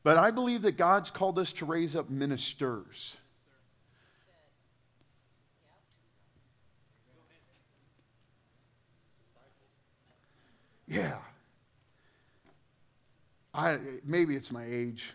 But 0.03 0.17
I 0.17 0.31
believe 0.31 0.61
that 0.61 0.77
God's 0.77 1.11
called 1.11 1.37
us 1.37 1.51
to 1.53 1.65
raise 1.65 1.95
up 1.95 2.09
ministers. 2.09 3.17
Yeah. 10.87 11.17
I, 13.53 13.77
maybe 14.05 14.35
it's 14.35 14.51
my 14.51 14.65
age. 14.65 15.13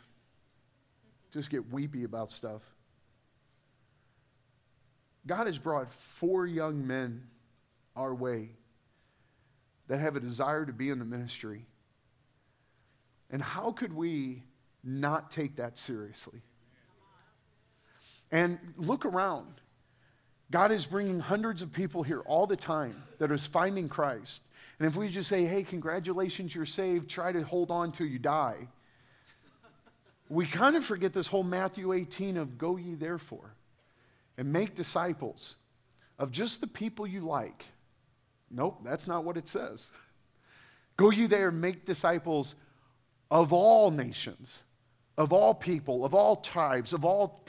Just 1.32 1.50
get 1.50 1.72
weepy 1.72 2.04
about 2.04 2.30
stuff. 2.30 2.62
God 5.26 5.46
has 5.46 5.58
brought 5.58 5.92
four 5.92 6.46
young 6.46 6.86
men 6.86 7.26
our 7.96 8.14
way 8.14 8.50
that 9.88 9.98
have 9.98 10.16
a 10.16 10.20
desire 10.20 10.64
to 10.66 10.72
be 10.72 10.90
in 10.90 10.98
the 10.98 11.04
ministry. 11.04 11.64
And 13.30 13.42
how 13.42 13.72
could 13.72 13.92
we 13.92 14.42
not 14.84 15.30
take 15.30 15.56
that 15.56 15.78
seriously. 15.78 16.42
And 18.30 18.58
look 18.76 19.04
around. 19.06 19.60
God 20.50 20.72
is 20.72 20.84
bringing 20.84 21.20
hundreds 21.20 21.62
of 21.62 21.72
people 21.72 22.02
here 22.02 22.20
all 22.20 22.46
the 22.46 22.56
time 22.56 23.02
that 23.18 23.30
is 23.30 23.46
finding 23.46 23.88
Christ. 23.88 24.42
And 24.78 24.86
if 24.86 24.96
we 24.96 25.08
just 25.08 25.28
say, 25.28 25.44
hey, 25.44 25.62
congratulations, 25.62 26.54
you're 26.54 26.66
saved, 26.66 27.08
try 27.08 27.32
to 27.32 27.42
hold 27.42 27.70
on 27.70 27.92
till 27.92 28.06
you 28.06 28.18
die, 28.18 28.68
we 30.28 30.46
kind 30.46 30.74
of 30.74 30.84
forget 30.84 31.12
this 31.12 31.26
whole 31.28 31.44
Matthew 31.44 31.92
18 31.92 32.36
of 32.36 32.58
go 32.58 32.76
ye 32.76 32.94
therefore. 32.94 33.54
and 34.36 34.52
make 34.52 34.74
disciples 34.74 35.56
of 36.18 36.30
just 36.30 36.60
the 36.60 36.66
people 36.66 37.06
you 37.06 37.20
like. 37.20 37.66
Nope, 38.50 38.80
that's 38.84 39.06
not 39.06 39.24
what 39.24 39.36
it 39.36 39.48
says. 39.48 39.90
Go 40.96 41.10
you 41.10 41.28
there 41.28 41.48
and 41.48 41.60
make 41.60 41.84
disciples 41.84 42.54
of 43.30 43.52
all 43.52 43.90
nations, 43.90 44.62
of 45.16 45.32
all 45.32 45.54
people, 45.54 46.04
of 46.04 46.14
all 46.14 46.36
tribes, 46.36 46.92
of 46.92 47.04
all, 47.04 47.44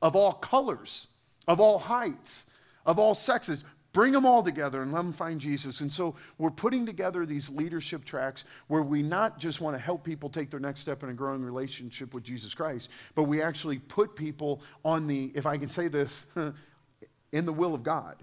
of 0.00 0.16
all 0.16 0.32
colors, 0.32 1.08
of 1.48 1.60
all 1.60 1.78
heights, 1.78 2.46
of 2.86 2.98
all 2.98 3.14
sexes. 3.14 3.64
Bring 3.92 4.12
them 4.12 4.24
all 4.24 4.42
together 4.42 4.80
and 4.80 4.90
let 4.90 5.02
them 5.02 5.12
find 5.12 5.38
Jesus. 5.38 5.82
And 5.82 5.92
so 5.92 6.14
we're 6.38 6.50
putting 6.50 6.86
together 6.86 7.26
these 7.26 7.50
leadership 7.50 8.06
tracks 8.06 8.44
where 8.68 8.80
we 8.80 9.02
not 9.02 9.38
just 9.38 9.60
want 9.60 9.76
to 9.76 9.82
help 9.82 10.02
people 10.02 10.30
take 10.30 10.50
their 10.50 10.60
next 10.60 10.80
step 10.80 11.02
in 11.02 11.10
a 11.10 11.12
growing 11.12 11.42
relationship 11.42 12.14
with 12.14 12.24
Jesus 12.24 12.54
Christ, 12.54 12.88
but 13.14 13.24
we 13.24 13.42
actually 13.42 13.78
put 13.78 14.16
people 14.16 14.62
on 14.82 15.06
the, 15.06 15.30
if 15.34 15.44
I 15.44 15.58
can 15.58 15.68
say 15.68 15.88
this, 15.88 16.26
in 17.32 17.44
the 17.44 17.52
will 17.52 17.74
of 17.74 17.82
God. 17.82 18.16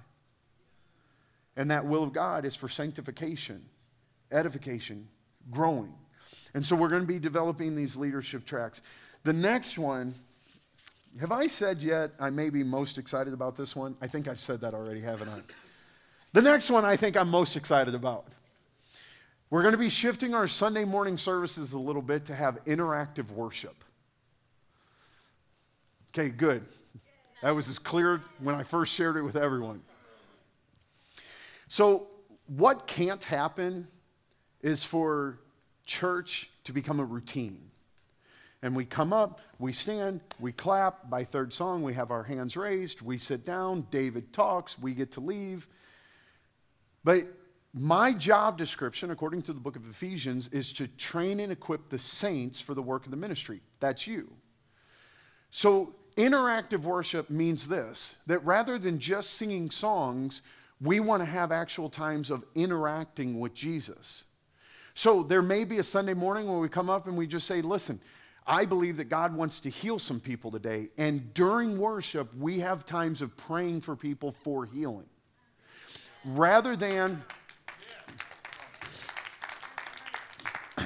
And 1.55 1.69
that 1.69 1.85
will 1.85 2.03
of 2.03 2.13
God 2.13 2.45
is 2.45 2.55
for 2.55 2.69
sanctification, 2.69 3.63
edification, 4.31 5.07
growing. 5.51 5.93
And 6.53 6.65
so 6.65 6.75
we're 6.75 6.89
going 6.89 7.01
to 7.01 7.07
be 7.07 7.19
developing 7.19 7.75
these 7.75 7.95
leadership 7.95 8.45
tracks. 8.45 8.81
The 9.23 9.33
next 9.33 9.77
one, 9.77 10.15
have 11.19 11.31
I 11.31 11.47
said 11.47 11.79
yet 11.79 12.11
I 12.19 12.29
may 12.29 12.49
be 12.49 12.63
most 12.63 12.97
excited 12.97 13.33
about 13.33 13.57
this 13.57 13.75
one? 13.75 13.95
I 14.01 14.07
think 14.07 14.27
I've 14.27 14.39
said 14.39 14.61
that 14.61 14.73
already, 14.73 15.01
haven't 15.01 15.29
I? 15.29 15.39
The 16.33 16.41
next 16.41 16.69
one 16.69 16.85
I 16.85 16.95
think 16.95 17.17
I'm 17.17 17.29
most 17.29 17.55
excited 17.55 17.95
about. 17.95 18.27
We're 19.49 19.63
going 19.63 19.73
to 19.73 19.79
be 19.79 19.89
shifting 19.89 20.35
our 20.35 20.47
Sunday 20.47 20.85
morning 20.85 21.17
services 21.17 21.73
a 21.73 21.79
little 21.79 22.03
bit 22.03 22.25
to 22.25 22.35
have 22.35 22.63
interactive 22.65 23.31
worship. 23.31 23.83
Okay, 26.13 26.29
good. 26.29 26.63
That 27.41 27.55
was 27.55 27.67
as 27.67 27.79
clear 27.79 28.21
when 28.39 28.53
I 28.53 28.63
first 28.63 28.93
shared 28.93 29.17
it 29.17 29.21
with 29.21 29.35
everyone. 29.35 29.81
So, 31.67 32.07
what 32.47 32.87
can't 32.87 33.23
happen 33.23 33.87
is 34.61 34.83
for 34.83 35.39
church 35.89 36.49
to 36.65 36.71
become 36.71 36.99
a 36.99 37.03
routine. 37.03 37.59
And 38.61 38.75
we 38.75 38.85
come 38.85 39.11
up, 39.11 39.41
we 39.57 39.73
stand, 39.73 40.21
we 40.39 40.51
clap. 40.51 41.09
By 41.09 41.23
third 41.23 41.51
song, 41.51 41.81
we 41.81 41.95
have 41.95 42.11
our 42.11 42.23
hands 42.23 42.55
raised, 42.55 43.01
we 43.01 43.17
sit 43.17 43.45
down, 43.45 43.87
David 43.89 44.31
talks, 44.31 44.77
we 44.77 44.93
get 44.93 45.11
to 45.13 45.19
leave. 45.19 45.67
But 47.03 47.25
my 47.73 48.13
job 48.13 48.57
description, 48.57 49.09
according 49.11 49.43
to 49.43 49.53
the 49.53 49.59
book 49.59 49.75
of 49.75 49.89
Ephesians, 49.89 50.49
is 50.49 50.71
to 50.73 50.87
train 50.87 51.39
and 51.39 51.51
equip 51.51 51.89
the 51.89 51.99
saints 51.99 52.61
for 52.61 52.73
the 52.75 52.81
work 52.81 53.05
of 53.05 53.11
the 53.11 53.17
ministry. 53.17 53.61
That's 53.79 54.05
you. 54.05 54.29
So, 55.49 55.95
interactive 56.17 56.81
worship 56.81 57.29
means 57.31 57.67
this 57.67 58.15
that 58.27 58.45
rather 58.45 58.77
than 58.77 58.99
just 58.99 59.31
singing 59.31 59.71
songs, 59.71 60.43
we 60.81 60.99
want 60.99 61.21
to 61.21 61.25
have 61.25 61.51
actual 61.51 61.89
times 61.89 62.29
of 62.29 62.43
interacting 62.53 63.39
with 63.39 63.53
Jesus. 63.55 64.25
So, 64.99 65.23
there 65.23 65.41
may 65.41 65.63
be 65.63 65.77
a 65.77 65.83
Sunday 65.83 66.13
morning 66.13 66.49
where 66.49 66.59
we 66.59 66.67
come 66.67 66.89
up 66.89 67.07
and 67.07 67.15
we 67.15 67.25
just 67.25 67.47
say, 67.47 67.61
Listen, 67.61 68.01
I 68.45 68.65
believe 68.65 68.97
that 68.97 69.05
God 69.05 69.33
wants 69.33 69.61
to 69.61 69.69
heal 69.69 69.97
some 69.97 70.19
people 70.19 70.51
today. 70.51 70.89
And 70.97 71.33
during 71.33 71.79
worship, 71.79 72.35
we 72.35 72.59
have 72.59 72.85
times 72.85 73.21
of 73.21 73.37
praying 73.37 73.79
for 73.79 73.95
people 73.95 74.35
for 74.43 74.65
healing. 74.65 75.05
Rather 76.25 76.75
than, 76.75 77.23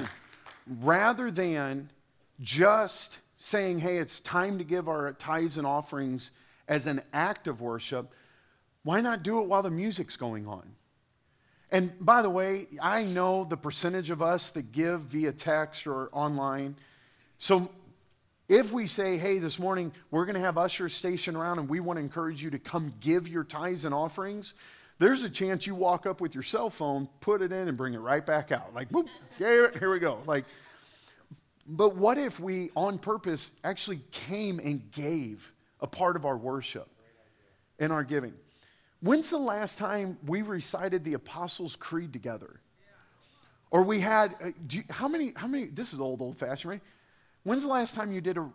rather 0.80 1.32
than 1.32 1.90
just 2.40 3.18
saying, 3.36 3.80
hey, 3.80 3.98
it's 3.98 4.20
time 4.20 4.58
to 4.58 4.64
give 4.64 4.88
our 4.88 5.12
tithes 5.14 5.56
and 5.56 5.66
offerings 5.66 6.30
as 6.68 6.86
an 6.86 7.02
act 7.12 7.48
of 7.48 7.60
worship, 7.60 8.12
why 8.84 9.00
not 9.00 9.24
do 9.24 9.40
it 9.40 9.48
while 9.48 9.62
the 9.62 9.72
music's 9.72 10.16
going 10.16 10.46
on? 10.46 10.70
And 11.74 11.92
by 12.00 12.22
the 12.22 12.30
way, 12.30 12.68
I 12.80 13.02
know 13.02 13.44
the 13.44 13.58
percentage 13.58 14.08
of 14.08 14.22
us 14.22 14.48
that 14.50 14.72
give 14.72 15.02
via 15.02 15.32
text 15.32 15.86
or 15.86 16.08
online 16.12 16.76
so 17.38 17.70
if 18.48 18.72
we 18.72 18.86
say, 18.86 19.18
hey, 19.18 19.38
this 19.38 19.58
morning 19.58 19.92
we're 20.10 20.24
going 20.24 20.34
to 20.34 20.40
have 20.40 20.56
ushers 20.56 20.94
stationed 20.94 21.36
around 21.36 21.58
and 21.58 21.68
we 21.68 21.80
want 21.80 21.98
to 21.98 22.00
encourage 22.00 22.42
you 22.42 22.50
to 22.50 22.58
come 22.58 22.94
give 23.00 23.28
your 23.28 23.44
tithes 23.44 23.84
and 23.84 23.94
offerings, 23.94 24.54
there's 24.98 25.24
a 25.24 25.28
chance 25.28 25.66
you 25.66 25.74
walk 25.74 26.06
up 26.06 26.22
with 26.22 26.34
your 26.34 26.42
cell 26.42 26.70
phone, 26.70 27.08
put 27.20 27.42
it 27.42 27.52
in, 27.52 27.68
and 27.68 27.76
bring 27.76 27.92
it 27.92 27.98
right 27.98 28.24
back 28.24 28.52
out. 28.52 28.74
Like, 28.74 28.90
boop, 28.90 29.08
here, 29.38 29.90
we 29.90 29.98
go. 29.98 30.20
Like, 30.26 30.44
but 31.66 31.96
what 31.96 32.16
if 32.16 32.38
we, 32.38 32.70
on 32.76 32.98
purpose, 32.98 33.52
actually 33.62 34.00
came 34.10 34.58
and 34.58 34.90
gave 34.92 35.52
a 35.80 35.86
part 35.86 36.16
of 36.16 36.24
our 36.24 36.36
worship 36.36 36.88
in 37.78 37.90
our 37.90 38.04
giving? 38.04 38.34
When's 39.04 39.28
the 39.28 39.36
last 39.38 39.76
time 39.76 40.16
we 40.26 40.40
recited 40.40 41.04
the 41.04 41.12
Apostles' 41.12 41.76
Creed 41.76 42.14
together? 42.14 42.58
Or 43.70 43.82
we 43.82 44.00
had, 44.00 44.34
uh, 44.42 44.52
you, 44.70 44.82
how 44.88 45.08
many, 45.08 45.34
how 45.36 45.46
many, 45.46 45.66
this 45.66 45.92
is 45.92 46.00
old, 46.00 46.22
old 46.22 46.38
fashioned, 46.38 46.70
right? 46.70 46.80
When's 47.42 47.64
the 47.64 47.68
last 47.68 47.94
time 47.94 48.12
you 48.12 48.22
did 48.22 48.38
a, 48.38 48.48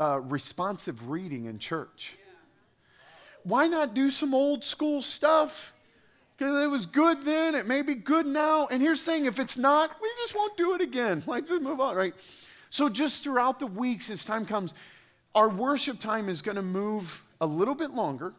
a 0.00 0.20
responsive 0.20 1.08
reading 1.08 1.44
in 1.44 1.60
church? 1.60 2.16
Why 3.44 3.68
not 3.68 3.94
do 3.94 4.10
some 4.10 4.34
old 4.34 4.64
school 4.64 5.02
stuff? 5.02 5.72
Because 6.36 6.64
it 6.64 6.66
was 6.66 6.84
good 6.84 7.24
then, 7.24 7.54
it 7.54 7.68
may 7.68 7.82
be 7.82 7.94
good 7.94 8.26
now. 8.26 8.66
And 8.66 8.82
here's 8.82 9.04
the 9.04 9.12
thing 9.12 9.26
if 9.26 9.38
it's 9.38 9.56
not, 9.56 9.94
we 10.02 10.08
just 10.20 10.34
won't 10.34 10.56
do 10.56 10.74
it 10.74 10.80
again. 10.80 11.22
Like, 11.28 11.46
just 11.46 11.62
move 11.62 11.80
on, 11.80 11.94
right? 11.94 12.14
So, 12.70 12.88
just 12.88 13.22
throughout 13.22 13.60
the 13.60 13.68
weeks, 13.68 14.10
as 14.10 14.24
time 14.24 14.46
comes, 14.46 14.74
our 15.32 15.48
worship 15.48 16.00
time 16.00 16.28
is 16.28 16.42
going 16.42 16.56
to 16.56 16.62
move 16.62 17.22
a 17.40 17.46
little 17.46 17.76
bit 17.76 17.92
longer 17.92 18.34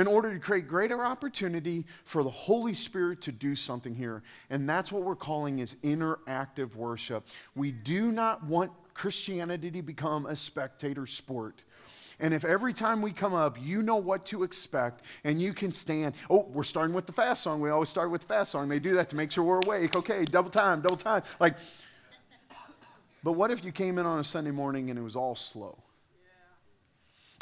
in 0.00 0.06
order 0.06 0.32
to 0.32 0.38
create 0.38 0.66
greater 0.66 1.04
opportunity 1.04 1.84
for 2.04 2.22
the 2.22 2.30
Holy 2.30 2.72
Spirit 2.72 3.20
to 3.22 3.32
do 3.32 3.54
something 3.54 3.94
here. 3.94 4.22
And 4.48 4.68
that's 4.68 4.90
what 4.90 5.02
we're 5.02 5.14
calling 5.14 5.58
is 5.58 5.76
interactive 5.84 6.74
worship. 6.74 7.26
We 7.54 7.70
do 7.70 8.10
not 8.10 8.42
want 8.44 8.72
Christianity 8.94 9.70
to 9.72 9.82
become 9.82 10.24
a 10.24 10.34
spectator 10.34 11.06
sport. 11.06 11.64
And 12.18 12.32
if 12.32 12.44
every 12.44 12.72
time 12.72 13.02
we 13.02 13.12
come 13.12 13.34
up, 13.34 13.58
you 13.60 13.82
know 13.82 13.96
what 13.96 14.24
to 14.26 14.42
expect 14.42 15.04
and 15.24 15.40
you 15.40 15.52
can 15.52 15.72
stand, 15.72 16.14
oh, 16.30 16.46
we're 16.50 16.62
starting 16.62 16.94
with 16.94 17.06
the 17.06 17.12
fast 17.12 17.42
song. 17.42 17.60
We 17.60 17.70
always 17.70 17.88
start 17.88 18.10
with 18.10 18.22
the 18.22 18.26
fast 18.26 18.52
song. 18.52 18.68
They 18.68 18.78
do 18.78 18.94
that 18.94 19.10
to 19.10 19.16
make 19.16 19.30
sure 19.30 19.44
we're 19.44 19.60
awake. 19.60 19.96
Okay, 19.96 20.24
double 20.24 20.50
time, 20.50 20.80
double 20.80 20.96
time. 20.96 21.22
Like, 21.38 21.56
but 23.22 23.32
what 23.32 23.50
if 23.50 23.62
you 23.64 23.72
came 23.72 23.98
in 23.98 24.06
on 24.06 24.18
a 24.18 24.24
Sunday 24.24 24.50
morning 24.50 24.88
and 24.88 24.98
it 24.98 25.02
was 25.02 25.16
all 25.16 25.34
slow? 25.34 25.76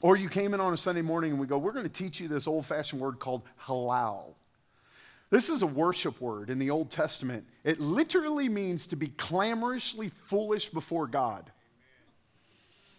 Or 0.02 0.16
you 0.16 0.28
came 0.28 0.54
in 0.54 0.60
on 0.60 0.72
a 0.72 0.76
Sunday 0.76 1.02
morning 1.02 1.32
and 1.32 1.40
we 1.40 1.46
go, 1.46 1.58
we're 1.58 1.72
going 1.72 1.88
to 1.88 1.92
teach 1.92 2.20
you 2.20 2.28
this 2.28 2.46
old 2.46 2.66
fashioned 2.66 3.00
word 3.00 3.18
called 3.18 3.42
halal. 3.64 4.34
This 5.30 5.48
is 5.48 5.62
a 5.62 5.66
worship 5.66 6.20
word 6.20 6.48
in 6.48 6.58
the 6.58 6.70
Old 6.70 6.90
Testament. 6.90 7.44
It 7.64 7.80
literally 7.80 8.48
means 8.48 8.86
to 8.88 8.96
be 8.96 9.08
clamorously 9.08 10.10
foolish 10.26 10.70
before 10.70 11.06
God. 11.06 11.50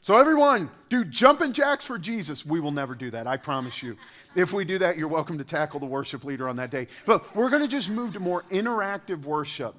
So, 0.02 0.18
everyone, 0.18 0.70
do 0.90 1.04
jumping 1.04 1.54
jacks 1.54 1.86
for 1.86 1.98
Jesus. 1.98 2.46
We 2.46 2.60
will 2.60 2.72
never 2.72 2.96
do 2.96 3.12
that, 3.12 3.28
I 3.28 3.36
promise 3.36 3.84
you. 3.84 3.98
If 4.36 4.54
we 4.54 4.64
do 4.64 4.78
that, 4.78 4.98
you're 4.98 5.10
welcome 5.10 5.38
to 5.40 5.44
tackle 5.44 5.80
the 5.80 5.86
worship 5.86 6.24
leader 6.24 6.48
on 6.48 6.56
that 6.58 6.70
day. 6.70 6.88
But 7.06 7.36
we're 7.36 7.50
going 7.50 7.64
to 7.64 7.68
just 7.68 7.90
move 7.90 8.14
to 8.14 8.20
more 8.20 8.44
interactive 8.50 9.24
worship 9.24 9.76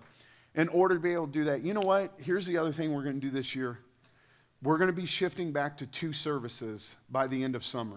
in 0.55 0.69
order 0.69 0.97
to 0.97 1.01
be 1.01 1.13
able 1.13 1.27
to 1.27 1.33
do 1.33 1.45
that. 1.45 1.63
You 1.63 1.73
know 1.73 1.81
what? 1.81 2.13
Here's 2.19 2.45
the 2.45 2.59
other 2.59 2.73
thing 2.73 2.93
we're 2.93 3.05
going 3.05 3.19
to 3.19 3.27
do 3.27 3.31
this 3.31 3.55
year 3.55 3.79
we're 4.63 4.79
going 4.79 4.89
to 4.89 4.93
be 4.93 5.07
shifting 5.07 5.53
back 5.53 5.79
to 5.79 5.87
two 5.87 6.13
services 6.13 6.97
by 7.11 7.27
the 7.27 7.43
end 7.43 7.55
of 7.55 7.65
summer. 7.65 7.97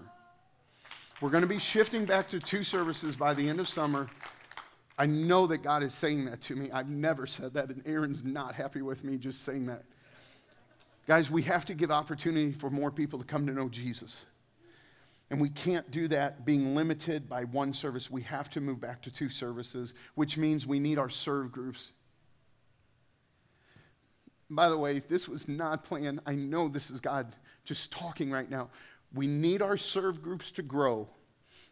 We're 1.19 1.29
going 1.29 1.41
to 1.41 1.47
be 1.47 1.59
shifting 1.59 2.05
back 2.05 2.29
to 2.29 2.39
two 2.39 2.63
services 2.63 3.15
by 3.15 3.33
the 3.33 3.47
end 3.47 3.59
of 3.59 3.67
summer. 3.67 4.09
I 4.97 5.05
know 5.05 5.47
that 5.47 5.59
God 5.59 5.83
is 5.83 5.93
saying 5.93 6.25
that 6.25 6.41
to 6.41 6.55
me. 6.55 6.71
I've 6.71 6.89
never 6.89 7.25
said 7.27 7.53
that, 7.55 7.69
and 7.69 7.81
Aaron's 7.85 8.23
not 8.23 8.55
happy 8.55 8.81
with 8.81 9.03
me 9.03 9.17
just 9.17 9.41
saying 9.43 9.65
that. 9.65 9.83
Guys, 11.07 11.29
we 11.29 11.41
have 11.43 11.65
to 11.65 11.73
give 11.73 11.91
opportunity 11.91 12.51
for 12.51 12.69
more 12.69 12.91
people 12.91 13.19
to 13.19 13.25
come 13.25 13.45
to 13.47 13.53
know 13.53 13.67
Jesus. 13.67 14.25
And 15.29 15.41
we 15.41 15.49
can't 15.49 15.89
do 15.91 16.07
that 16.09 16.45
being 16.45 16.75
limited 16.75 17.27
by 17.27 17.43
one 17.45 17.73
service. 17.73 18.09
We 18.09 18.21
have 18.23 18.49
to 18.51 18.61
move 18.61 18.79
back 18.79 19.01
to 19.03 19.11
two 19.11 19.29
services, 19.29 19.93
which 20.15 20.37
means 20.37 20.67
we 20.67 20.79
need 20.79 20.97
our 20.97 21.09
serve 21.09 21.51
groups. 21.51 21.91
By 24.49 24.69
the 24.69 24.77
way, 24.77 24.99
this 25.07 25.27
was 25.27 25.47
not 25.47 25.83
planned. 25.83 26.19
I 26.25 26.35
know 26.35 26.67
this 26.67 26.91
is 26.91 26.99
God 26.99 27.35
just 27.65 27.91
talking 27.91 28.29
right 28.31 28.49
now. 28.49 28.69
We 29.13 29.27
need 29.27 29.61
our 29.61 29.77
serve 29.77 30.21
groups 30.21 30.51
to 30.51 30.61
grow 30.61 31.07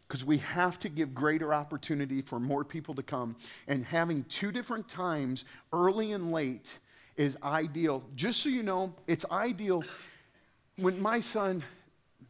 because 0.06 0.24
we 0.24 0.38
have 0.38 0.78
to 0.80 0.88
give 0.88 1.14
greater 1.14 1.54
opportunity 1.54 2.22
for 2.22 2.38
more 2.38 2.64
people 2.64 2.94
to 2.94 3.02
come. 3.02 3.36
And 3.66 3.84
having 3.84 4.24
two 4.24 4.52
different 4.52 4.88
times, 4.88 5.44
early 5.72 6.12
and 6.12 6.30
late, 6.32 6.78
is 7.16 7.36
ideal. 7.42 8.04
Just 8.14 8.40
so 8.40 8.48
you 8.48 8.62
know, 8.62 8.94
it's 9.06 9.24
ideal 9.30 9.82
when 10.76 11.00
my 11.00 11.20
son, 11.20 11.62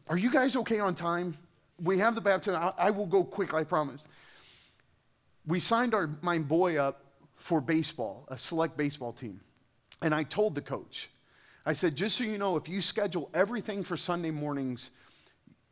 are 0.07 0.17
you 0.17 0.31
guys 0.31 0.55
okay 0.55 0.79
on 0.79 0.95
time? 0.95 1.37
We 1.81 1.97
have 1.99 2.15
the 2.15 2.21
baptism. 2.21 2.61
I, 2.61 2.73
I 2.77 2.89
will 2.89 3.05
go 3.05 3.23
quick, 3.23 3.53
I 3.53 3.63
promise. 3.63 4.03
We 5.45 5.59
signed 5.59 5.93
our, 5.93 6.09
my 6.21 6.37
boy 6.37 6.77
up 6.77 7.03
for 7.35 7.59
baseball, 7.59 8.25
a 8.29 8.37
select 8.37 8.77
baseball 8.77 9.11
team. 9.11 9.41
And 10.01 10.13
I 10.13 10.23
told 10.23 10.55
the 10.55 10.61
coach, 10.61 11.09
I 11.65 11.73
said, 11.73 11.95
just 11.95 12.17
so 12.17 12.23
you 12.23 12.37
know, 12.37 12.57
if 12.57 12.67
you 12.67 12.81
schedule 12.81 13.29
everything 13.33 13.83
for 13.83 13.95
Sunday 13.95 14.31
mornings, 14.31 14.89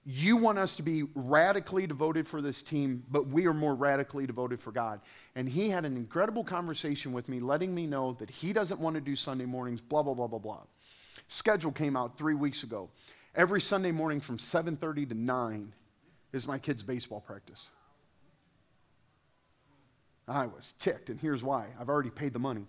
you 0.05 0.37
want 0.37 0.57
us 0.57 0.75
to 0.75 0.83
be 0.83 1.03
radically 1.13 1.85
devoted 1.85 2.27
for 2.27 2.41
this 2.41 2.63
team, 2.63 3.03
but 3.11 3.27
we 3.27 3.45
are 3.45 3.53
more 3.53 3.75
radically 3.75 4.25
devoted 4.25 4.59
for 4.61 4.71
God. 4.71 5.01
And 5.35 5.47
he 5.47 5.69
had 5.69 5.85
an 5.85 5.95
incredible 5.95 6.43
conversation 6.43 7.11
with 7.11 7.29
me, 7.29 7.39
letting 7.39 7.75
me 7.75 7.85
know 7.85 8.13
that 8.13 8.29
he 8.29 8.51
doesn't 8.51 8.79
want 8.79 8.95
to 8.95 9.01
do 9.01 9.15
Sunday 9.15 9.45
mornings, 9.45 9.81
blah, 9.81 10.01
blah, 10.01 10.13
blah, 10.13 10.27
blah, 10.27 10.39
blah. 10.39 10.61
Schedule 11.27 11.71
came 11.71 11.95
out 11.95 12.17
three 12.17 12.33
weeks 12.33 12.63
ago. 12.63 12.89
Every 13.35 13.61
Sunday 13.61 13.91
morning 13.91 14.19
from 14.19 14.37
7:30 14.37 15.09
to 15.09 15.15
9 15.15 15.73
is 16.33 16.47
my 16.47 16.57
kids' 16.57 16.83
baseball 16.83 17.21
practice. 17.21 17.67
I 20.27 20.47
was 20.47 20.73
ticked, 20.79 21.09
and 21.09 21.19
here's 21.19 21.43
why. 21.43 21.67
I've 21.79 21.89
already 21.89 22.09
paid 22.09 22.33
the 22.33 22.39
money. 22.39 22.65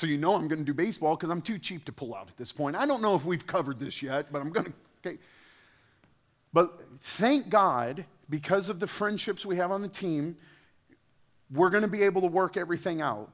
So 0.00 0.06
you 0.06 0.16
know 0.16 0.34
I'm 0.34 0.48
going 0.48 0.60
to 0.60 0.64
do 0.64 0.72
baseball 0.72 1.14
because 1.14 1.28
I'm 1.28 1.42
too 1.42 1.58
cheap 1.58 1.84
to 1.84 1.92
pull 1.92 2.14
out 2.14 2.28
at 2.28 2.36
this 2.38 2.52
point. 2.52 2.74
I 2.74 2.86
don't 2.86 3.02
know 3.02 3.14
if 3.14 3.26
we've 3.26 3.46
covered 3.46 3.78
this 3.78 4.00
yet, 4.00 4.32
but 4.32 4.40
I'm 4.40 4.48
going 4.48 4.64
to. 4.64 4.72
Okay. 5.06 5.18
But 6.54 6.80
thank 7.00 7.50
God, 7.50 8.06
because 8.30 8.70
of 8.70 8.80
the 8.80 8.86
friendships 8.86 9.44
we 9.44 9.56
have 9.58 9.70
on 9.70 9.82
the 9.82 9.88
team, 9.88 10.38
we're 11.50 11.68
going 11.68 11.82
to 11.82 11.88
be 11.88 12.02
able 12.04 12.22
to 12.22 12.28
work 12.28 12.56
everything 12.56 13.02
out. 13.02 13.30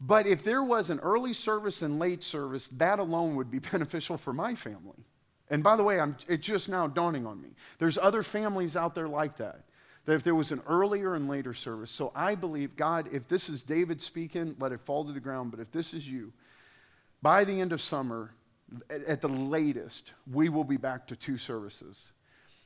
But 0.00 0.28
if 0.28 0.44
there 0.44 0.62
was 0.62 0.90
an 0.90 1.00
early 1.00 1.32
service 1.32 1.82
and 1.82 1.98
late 1.98 2.22
service, 2.22 2.68
that 2.68 3.00
alone 3.00 3.34
would 3.34 3.50
be 3.50 3.58
beneficial 3.72 4.16
for 4.16 4.32
my 4.32 4.54
family. 4.54 5.04
And 5.50 5.64
by 5.64 5.74
the 5.74 5.82
way, 5.82 5.98
I'm, 5.98 6.16
it's 6.28 6.46
just 6.46 6.68
now 6.68 6.86
dawning 6.86 7.26
on 7.26 7.42
me. 7.42 7.48
There's 7.80 7.98
other 7.98 8.22
families 8.22 8.76
out 8.76 8.94
there 8.94 9.08
like 9.08 9.38
that. 9.38 9.64
That 10.06 10.14
if 10.14 10.22
there 10.22 10.34
was 10.34 10.50
an 10.50 10.62
earlier 10.66 11.14
and 11.14 11.28
later 11.28 11.54
service. 11.54 11.90
So 11.90 12.10
I 12.14 12.34
believe, 12.34 12.74
God, 12.74 13.08
if 13.12 13.28
this 13.28 13.48
is 13.48 13.62
David 13.62 14.00
speaking, 14.00 14.56
let 14.58 14.72
it 14.72 14.80
fall 14.80 15.04
to 15.04 15.12
the 15.12 15.20
ground. 15.20 15.50
But 15.50 15.60
if 15.60 15.70
this 15.72 15.94
is 15.94 16.08
you, 16.08 16.32
by 17.22 17.44
the 17.44 17.60
end 17.60 17.72
of 17.72 17.80
summer, 17.80 18.30
at 18.90 19.20
the 19.20 19.28
latest, 19.28 20.12
we 20.32 20.48
will 20.48 20.64
be 20.64 20.76
back 20.76 21.06
to 21.08 21.16
two 21.16 21.36
services. 21.36 22.12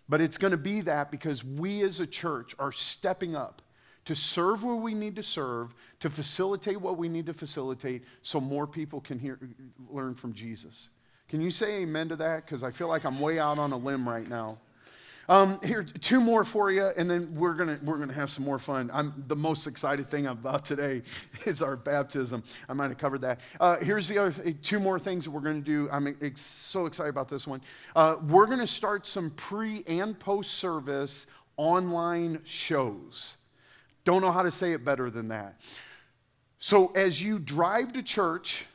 But 0.09 0.21
it's 0.21 0.37
going 0.37 0.51
to 0.51 0.57
be 0.57 0.83
that 0.83 1.11
because 1.11 1.43
we 1.43 1.83
as 1.83 2.01
a 2.01 2.07
church 2.07 2.55
are 2.59 2.73
stepping 2.73 3.35
up 3.35 3.63
to 4.05 4.15
serve 4.15 4.63
where 4.63 4.75
we 4.75 4.93
need 4.93 5.17
to 5.17 5.23
serve, 5.23 5.75
to 6.01 6.11
facilitate 6.11 6.79
what 6.79 6.99
we 6.99 7.09
need 7.09 7.25
to 7.27 7.33
facilitate, 7.33 8.05
so 8.23 8.39
more 8.39 8.67
people 8.67 9.01
can 9.01 9.19
hear, 9.19 9.39
learn 9.91 10.15
from 10.15 10.35
Jesus. 10.35 10.91
Can 11.29 11.41
you 11.41 11.51
say 11.51 11.83
amen 11.83 12.11
to 12.11 12.17
that? 12.17 12.45
Because 12.45 12.63
I 12.63 12.71
feel 12.71 12.89
like 12.89 13.05
I'm 13.05 13.19
way 13.19 13.39
out 13.39 13.59
on 13.59 13.73
a 13.73 13.77
limb 13.77 14.07
right 14.07 14.29
now. 14.29 14.59
Um, 15.29 15.59
here, 15.63 15.83
two 15.83 16.21
more 16.21 16.45
for 16.45 16.71
you, 16.71 16.85
and 16.97 17.11
then 17.11 17.35
we're 17.35 17.55
gonna 17.55 17.79
we're 17.83 17.99
gonna 17.99 18.13
have 18.13 18.31
some 18.31 18.45
more 18.45 18.59
fun. 18.59 18.91
I'm 18.93 19.25
the 19.27 19.37
most 19.37 19.67
excited 19.67 20.11
thing 20.11 20.27
about 20.27 20.65
today 20.65 21.03
is 21.47 21.63
our 21.63 21.77
baptism. 21.77 22.43
I 22.69 22.75
might 22.75 22.89
have 22.89 22.99
covered 22.99 23.23
that. 23.23 23.41
Uh, 23.59 23.77
here's 23.79 24.07
the 24.07 24.19
other 24.19 24.33
th- 24.33 24.57
two 24.63 24.79
more 24.79 24.99
things 24.99 25.29
we're 25.29 25.41
gonna 25.41 25.61
do. 25.61 25.89
I'm 25.91 26.15
ex- 26.21 26.41
so 26.43 26.87
excited 26.87 27.11
about 27.11 27.29
this 27.29 27.47
one. 27.47 27.63
Uh, 27.97 28.17
we're 28.29 28.47
gonna 28.47 28.67
start 28.67 29.07
some 29.07 29.31
pre 29.31 29.83
and 29.87 30.19
post 30.19 30.53
service 30.53 31.27
online 31.57 32.41
shows. 32.45 33.39
Don't 34.05 34.21
know 34.21 34.33
how 34.33 34.43
to 34.43 34.51
say 34.51 34.73
it 34.73 34.85
better 34.85 35.09
than 35.09 35.29
that. 35.29 35.61
So 36.59 36.89
as 36.89 37.23
you 37.23 37.39
drive 37.39 37.93
to 37.95 38.03
church 38.03 38.67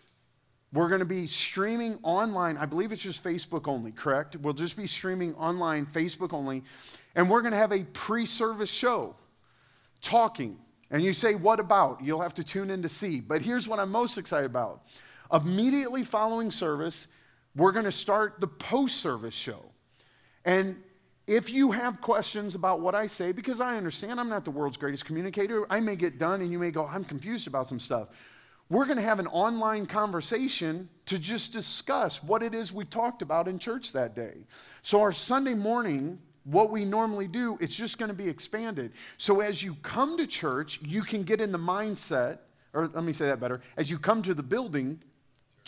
we're 0.71 0.87
going 0.87 0.99
to 0.99 1.05
be 1.05 1.25
streaming 1.25 1.97
online. 2.03 2.57
I 2.57 2.65
believe 2.65 2.91
it's 2.91 3.01
just 3.01 3.23
Facebook 3.23 3.67
only, 3.67 3.91
correct? 3.91 4.35
We'll 4.35 4.53
just 4.53 4.77
be 4.77 4.85
streaming 4.85 5.33
online, 5.35 5.87
Facebook 5.87 6.31
only. 6.31 6.63
And 7.15 7.29
we're 7.29 7.41
going 7.41 7.53
to 7.53 7.57
have 7.57 7.71
a 7.71 7.83
pre 7.85 8.25
service 8.25 8.69
show 8.69 9.15
talking. 10.01 10.57
And 10.91 11.03
you 11.03 11.13
say, 11.13 11.35
what 11.35 11.59
about? 11.59 12.03
You'll 12.03 12.21
have 12.21 12.35
to 12.35 12.43
tune 12.43 12.69
in 12.69 12.81
to 12.83 12.89
see. 12.89 13.19
But 13.19 13.41
here's 13.41 13.67
what 13.67 13.79
I'm 13.79 13.91
most 13.91 14.17
excited 14.17 14.45
about. 14.45 14.83
Immediately 15.31 16.03
following 16.03 16.51
service, 16.51 17.07
we're 17.55 17.71
going 17.71 17.85
to 17.85 17.91
start 17.91 18.39
the 18.39 18.47
post 18.47 18.97
service 18.97 19.33
show. 19.33 19.65
And 20.45 20.77
if 21.27 21.49
you 21.49 21.71
have 21.71 22.01
questions 22.01 22.55
about 22.55 22.81
what 22.81 22.95
I 22.95 23.05
say, 23.05 23.31
because 23.31 23.61
I 23.61 23.77
understand 23.77 24.19
I'm 24.19 24.29
not 24.29 24.45
the 24.45 24.51
world's 24.51 24.77
greatest 24.77 25.05
communicator, 25.05 25.65
I 25.71 25.79
may 25.79 25.95
get 25.95 26.17
done 26.17 26.41
and 26.41 26.51
you 26.51 26.57
may 26.57 26.71
go, 26.71 26.85
I'm 26.85 27.03
confused 27.03 27.47
about 27.47 27.67
some 27.67 27.79
stuff 27.79 28.09
we're 28.69 28.85
going 28.85 28.97
to 28.97 29.03
have 29.03 29.19
an 29.19 29.27
online 29.27 29.85
conversation 29.87 30.89
to 31.07 31.17
just 31.17 31.51
discuss 31.51 32.23
what 32.23 32.43
it 32.43 32.53
is 32.53 32.71
we 32.71 32.85
talked 32.85 33.21
about 33.21 33.47
in 33.47 33.57
church 33.57 33.91
that 33.93 34.15
day. 34.15 34.45
So, 34.83 35.01
our 35.01 35.11
Sunday 35.11 35.55
morning, 35.55 36.19
what 36.43 36.69
we 36.69 36.85
normally 36.85 37.27
do, 37.27 37.57
it's 37.59 37.75
just 37.75 37.97
going 37.97 38.09
to 38.09 38.15
be 38.15 38.29
expanded. 38.29 38.91
So, 39.17 39.41
as 39.41 39.63
you 39.63 39.75
come 39.81 40.17
to 40.17 40.27
church, 40.27 40.79
you 40.83 41.01
can 41.01 41.23
get 41.23 41.41
in 41.41 41.51
the 41.51 41.59
mindset, 41.59 42.39
or 42.73 42.89
let 42.93 43.03
me 43.03 43.13
say 43.13 43.25
that 43.25 43.39
better, 43.39 43.61
as 43.75 43.89
you 43.89 43.97
come 43.97 44.21
to 44.21 44.35
the 44.35 44.43
building, 44.43 44.99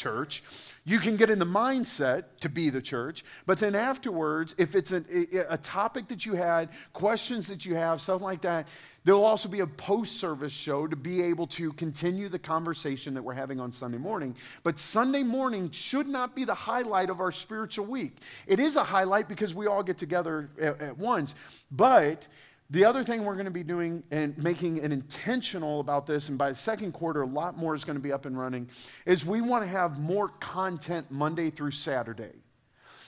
church. 0.02 0.44
You 0.84 0.98
can 0.98 1.16
get 1.16 1.30
in 1.30 1.38
the 1.38 1.46
mindset 1.46 2.24
to 2.40 2.50
be 2.50 2.72
the 2.72 2.82
church, 2.82 3.24
but 3.46 3.60
then 3.60 3.76
afterwards, 3.76 4.56
if 4.58 4.74
it's 4.74 4.92
a, 4.92 5.04
a, 5.48 5.58
topic 5.58 6.08
that 6.08 6.26
you 6.26 6.34
had, 6.34 6.70
questions 6.92 7.46
that 7.48 7.66
you 7.66 7.76
have, 7.76 8.02
something 8.02 8.24
like 8.24 8.42
that, 8.42 8.68
there'll 9.04 9.24
also 9.24 9.48
be 9.48 9.60
a 9.60 9.68
post 9.68 10.20
service 10.20 10.52
show 10.52 10.88
to 10.88 10.96
be 10.96 11.22
able 11.22 11.46
to 11.48 11.72
continue 11.74 12.30
the 12.30 12.40
conversation 12.40 13.14
that 13.14 13.22
we're 13.22 13.36
having 13.36 13.60
on 13.60 13.72
Sunday 13.72 14.00
morning. 14.00 14.36
But 14.64 14.80
Sunday 14.80 15.22
morning 15.22 15.70
should 15.70 16.08
not 16.08 16.36
be 16.36 16.46
the 16.46 16.56
highlight 16.56 17.12
of 17.12 17.20
our 17.20 17.32
spiritual 17.32 17.86
week. 17.86 18.18
It 18.48 18.60
is 18.60 18.76
a 18.76 18.84
highlight 18.84 19.30
because 19.30 19.54
we 19.54 19.68
all 19.68 19.84
get 19.84 20.00
together 20.00 20.50
at, 20.60 20.82
at 20.82 20.98
once, 20.98 21.36
but 21.72 22.28
the 22.72 22.86
other 22.86 23.04
thing 23.04 23.26
we're 23.26 23.36
going 23.36 23.46
to 23.46 23.52
be 23.52 23.64
doing 23.64 24.02
and 24.12 24.38
making 24.38 24.80
an 24.80 24.94
intentional 24.94 25.82
about 25.82 26.08
this, 26.08 26.30
and 26.30 26.38
by 26.38 26.50
the 26.50 26.56
second 26.56 26.94
quarter, 26.94 27.22
a 27.22 27.28
lot 27.28 27.58
more 27.58 27.76
is 27.76 27.84
going 27.84 27.98
to 27.98 28.02
be 28.02 28.14
up 28.14 28.26
and 28.26 28.40
running, 28.40 28.70
is 29.06 29.26
we 29.26 29.42
want 29.42 29.64
to 29.66 29.70
have 29.70 30.00
more 30.00 30.30
content 30.30 31.12
Monday 31.12 31.50
through 31.50 31.72
Saturday. 31.72 32.32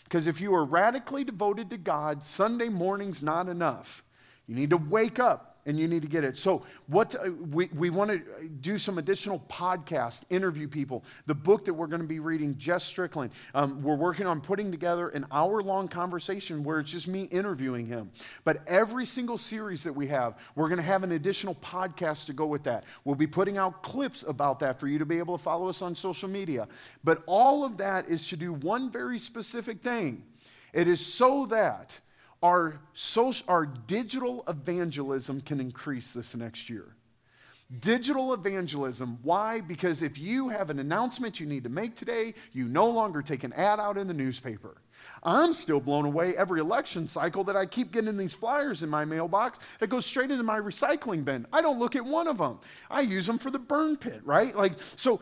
Because 0.04 0.28
if 0.28 0.42
you 0.42 0.54
are 0.54 0.66
radically 0.66 1.24
devoted 1.24 1.70
to 1.70 1.78
God, 1.78 2.26
Sunday 2.26 2.68
morning's 2.68 3.24
not 3.24 3.48
enough. 3.48 4.04
You 4.48 4.56
need 4.56 4.72
to 4.72 4.78
wake 4.78 5.18
up 5.18 5.53
and 5.66 5.80
you 5.80 5.88
need 5.88 6.02
to 6.02 6.08
get 6.08 6.24
it. 6.24 6.38
So, 6.38 6.64
what 6.88 7.16
uh, 7.16 7.32
we, 7.32 7.70
we 7.76 7.90
want 7.90 8.12
to 8.12 8.22
do 8.62 8.78
some 8.78 8.98
additional 8.98 9.40
podcasts, 9.50 10.24
interview 10.30 10.68
people. 10.68 11.04
The 11.26 11.36
book 11.36 11.66
that 11.66 11.74
we're 11.74 11.88
going 11.88 12.02
to 12.02 12.08
be 12.08 12.20
reading, 12.20 12.58
Jess 12.58 12.84
Strickland, 12.84 13.32
um, 13.54 13.82
we're 13.82 13.96
working 13.96 14.28
on 14.28 14.42
putting 14.42 14.72
together 14.72 15.10
an 15.10 15.26
hour 15.32 15.62
long 15.62 15.88
conversation 15.88 16.64
where 16.64 16.80
it's 16.80 16.92
just 16.92 17.08
me 17.08 17.24
interviewing 17.24 17.86
him. 17.86 18.12
But 18.44 18.62
every 18.68 19.06
single 19.06 19.38
series 19.38 19.84
that 19.84 19.94
we 19.94 20.08
have, 20.08 20.38
we're 20.56 20.68
going 20.68 20.78
to 20.78 20.84
have 20.84 21.04
an 21.04 21.14
additional 21.14 21.56
podcast 21.56 22.26
to 22.26 22.34
go 22.34 22.46
with 22.46 22.64
that. 22.64 22.84
We'll 23.06 23.16
be 23.16 23.28
putting 23.28 23.58
out 23.58 23.84
clips 23.84 24.24
about 24.28 24.60
that 24.60 24.80
for 24.80 24.88
you 24.88 25.00
to 25.00 25.06
be 25.06 25.20
able 25.20 25.38
to 25.38 25.44
follow 25.44 25.68
us 25.68 25.82
on 25.82 25.96
social 25.96 26.30
media. 26.30 26.68
But 27.04 27.24
all 27.26 27.64
of 27.64 27.78
that 27.78 28.10
is 28.10 28.28
to 28.30 28.38
do 28.38 28.54
one 28.54 28.92
very 28.92 29.20
specific 29.20 29.82
thing 29.82 30.24
it 30.74 30.88
is 30.88 31.06
so 31.06 31.46
that 31.48 32.00
our, 32.44 32.82
social, 32.94 33.46
our 33.48 33.66
digital 33.66 34.44
evangelism 34.48 35.42
can 35.42 35.62
increase 35.62 36.12
this 36.12 36.36
next 36.36 36.70
year. 36.70 36.96
Digital 37.80 38.34
evangelism. 38.34 39.18
Why? 39.24 39.62
Because 39.62 40.02
if 40.02 40.20
you 40.20 40.50
have 40.50 40.70
an 40.70 40.78
announcement 40.78 41.40
you 41.40 41.48
need 41.48 41.64
to 41.64 41.70
make 41.70 41.96
today, 41.96 42.36
you 42.52 42.68
no 42.68 42.88
longer 42.88 43.22
take 43.22 43.46
an 43.46 43.54
ad 43.54 43.80
out 43.80 43.98
in 43.98 44.08
the 44.08 44.14
newspaper. 44.14 44.76
I'm 45.24 45.54
still 45.54 45.80
blown 45.80 46.06
away 46.06 46.36
every 46.36 46.60
election 46.60 47.08
cycle 47.08 47.44
that 47.46 47.56
I 47.56 47.66
keep 47.66 47.92
getting 47.92 48.18
these 48.18 48.34
flyers 48.34 48.84
in 48.84 48.90
my 48.90 49.06
mailbox 49.06 49.60
that 49.80 49.88
goes 49.88 50.06
straight 50.06 50.32
into 50.32 50.44
my 50.44 50.60
recycling 50.60 51.24
bin. 51.24 51.48
I 51.52 51.62
don't 51.62 51.80
look 51.80 51.96
at 51.96 52.06
one 52.06 52.28
of 52.28 52.38
them. 52.38 52.60
I 52.92 53.02
use 53.02 53.26
them 53.26 53.38
for 53.38 53.50
the 53.50 53.60
burn 53.60 53.96
pit, 53.96 54.22
right? 54.24 54.56
Like, 54.56 54.74
so 54.98 55.22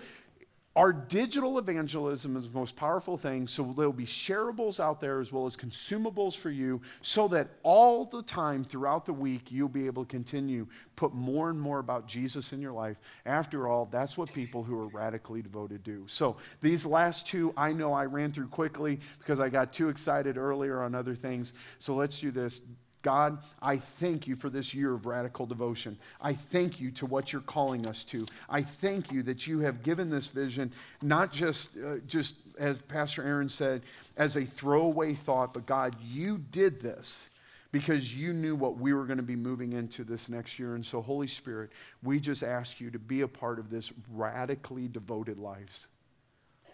our 0.73 0.93
digital 0.93 1.57
evangelism 1.57 2.37
is 2.37 2.45
the 2.47 2.57
most 2.57 2.77
powerful 2.77 3.17
thing, 3.17 3.45
so 3.45 3.73
there'll 3.75 3.91
be 3.91 4.05
shareables 4.05 4.79
out 4.79 5.01
there 5.01 5.19
as 5.19 5.31
well 5.31 5.45
as 5.45 5.57
consumables 5.57 6.33
for 6.33 6.49
you, 6.49 6.81
so 7.01 7.27
that 7.27 7.49
all 7.63 8.05
the 8.05 8.23
time 8.23 8.63
throughout 8.63 9.05
the 9.05 9.11
week 9.11 9.51
you'll 9.51 9.67
be 9.67 9.85
able 9.85 10.05
to 10.05 10.09
continue 10.09 10.65
put 10.95 11.13
more 11.13 11.49
and 11.49 11.59
more 11.59 11.79
about 11.79 12.07
Jesus 12.07 12.53
in 12.53 12.61
your 12.61 12.71
life. 12.71 12.97
After 13.25 13.67
all, 13.67 13.89
that's 13.91 14.17
what 14.17 14.31
people 14.31 14.63
who 14.63 14.79
are 14.79 14.87
radically 14.87 15.41
devoted 15.41 15.83
do. 15.83 16.05
So 16.07 16.37
these 16.61 16.85
last 16.85 17.27
two, 17.27 17.53
I 17.57 17.73
know 17.73 17.91
I 17.91 18.05
ran 18.05 18.31
through 18.31 18.47
quickly 18.47 18.99
because 19.19 19.41
I 19.41 19.49
got 19.49 19.73
too 19.73 19.89
excited 19.89 20.37
earlier 20.37 20.81
on 20.83 20.95
other 20.95 21.15
things. 21.15 21.53
So 21.79 21.95
let's 21.95 22.19
do 22.19 22.31
this. 22.31 22.61
God, 23.01 23.39
I 23.61 23.77
thank 23.77 24.27
you 24.27 24.35
for 24.35 24.49
this 24.49 24.73
year 24.73 24.93
of 24.93 25.05
radical 25.05 25.45
devotion. 25.45 25.97
I 26.21 26.33
thank 26.33 26.79
you 26.79 26.91
to 26.91 27.05
what 27.05 27.33
you're 27.33 27.41
calling 27.41 27.87
us 27.87 28.03
to. 28.05 28.25
I 28.49 28.61
thank 28.61 29.11
you 29.11 29.23
that 29.23 29.47
you 29.47 29.59
have 29.59 29.83
given 29.83 30.09
this 30.09 30.27
vision, 30.27 30.71
not 31.01 31.31
just, 31.31 31.69
uh, 31.77 31.97
just 32.07 32.35
as 32.59 32.77
Pastor 32.77 33.23
Aaron 33.23 33.49
said, 33.49 33.81
as 34.17 34.37
a 34.37 34.45
throwaway 34.45 35.13
thought, 35.13 35.53
but 35.53 35.65
God, 35.65 35.95
you 36.01 36.37
did 36.37 36.81
this 36.81 37.27
because 37.71 38.15
you 38.15 38.33
knew 38.33 38.55
what 38.55 38.77
we 38.77 38.93
were 38.93 39.05
going 39.05 39.17
to 39.17 39.23
be 39.23 39.35
moving 39.35 39.73
into 39.73 40.03
this 40.03 40.29
next 40.29 40.59
year. 40.59 40.75
And 40.75 40.85
so, 40.85 41.01
Holy 41.01 41.27
Spirit, 41.27 41.71
we 42.03 42.19
just 42.19 42.43
ask 42.43 42.79
you 42.79 42.91
to 42.91 42.99
be 42.99 43.21
a 43.21 43.27
part 43.27 43.59
of 43.59 43.69
this 43.69 43.91
radically 44.13 44.87
devoted 44.87 45.39
lives 45.39 45.87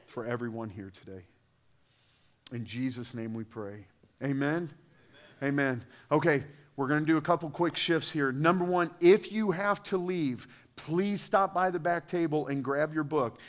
for 0.08 0.26
everyone 0.26 0.70
here 0.70 0.92
today. 1.06 1.24
In 2.52 2.66
Jesus' 2.66 3.14
name 3.14 3.34
we 3.34 3.44
pray. 3.44 3.86
Amen. 4.24 4.70
Amen. 5.44 5.84
Okay, 6.12 6.44
we're 6.76 6.88
going 6.88 7.02
to 7.02 7.06
do 7.06 7.18
a 7.18 7.22
couple 7.22 7.50
quick 7.50 7.76
shifts 7.76 8.12
here. 8.12 8.32
Number 8.32 8.66
one, 8.66 8.92
if 9.00 9.32
you 9.32 9.52
have 9.52 9.84
to 9.84 9.98
leave, 9.98 10.48
please 10.76 11.22
stop 11.22 11.54
by 11.54 11.70
the 11.70 11.80
back 11.80 12.08
table 12.08 12.48
and 12.48 12.64
grab 12.64 12.94
your 12.94 13.04
book. 13.04 13.40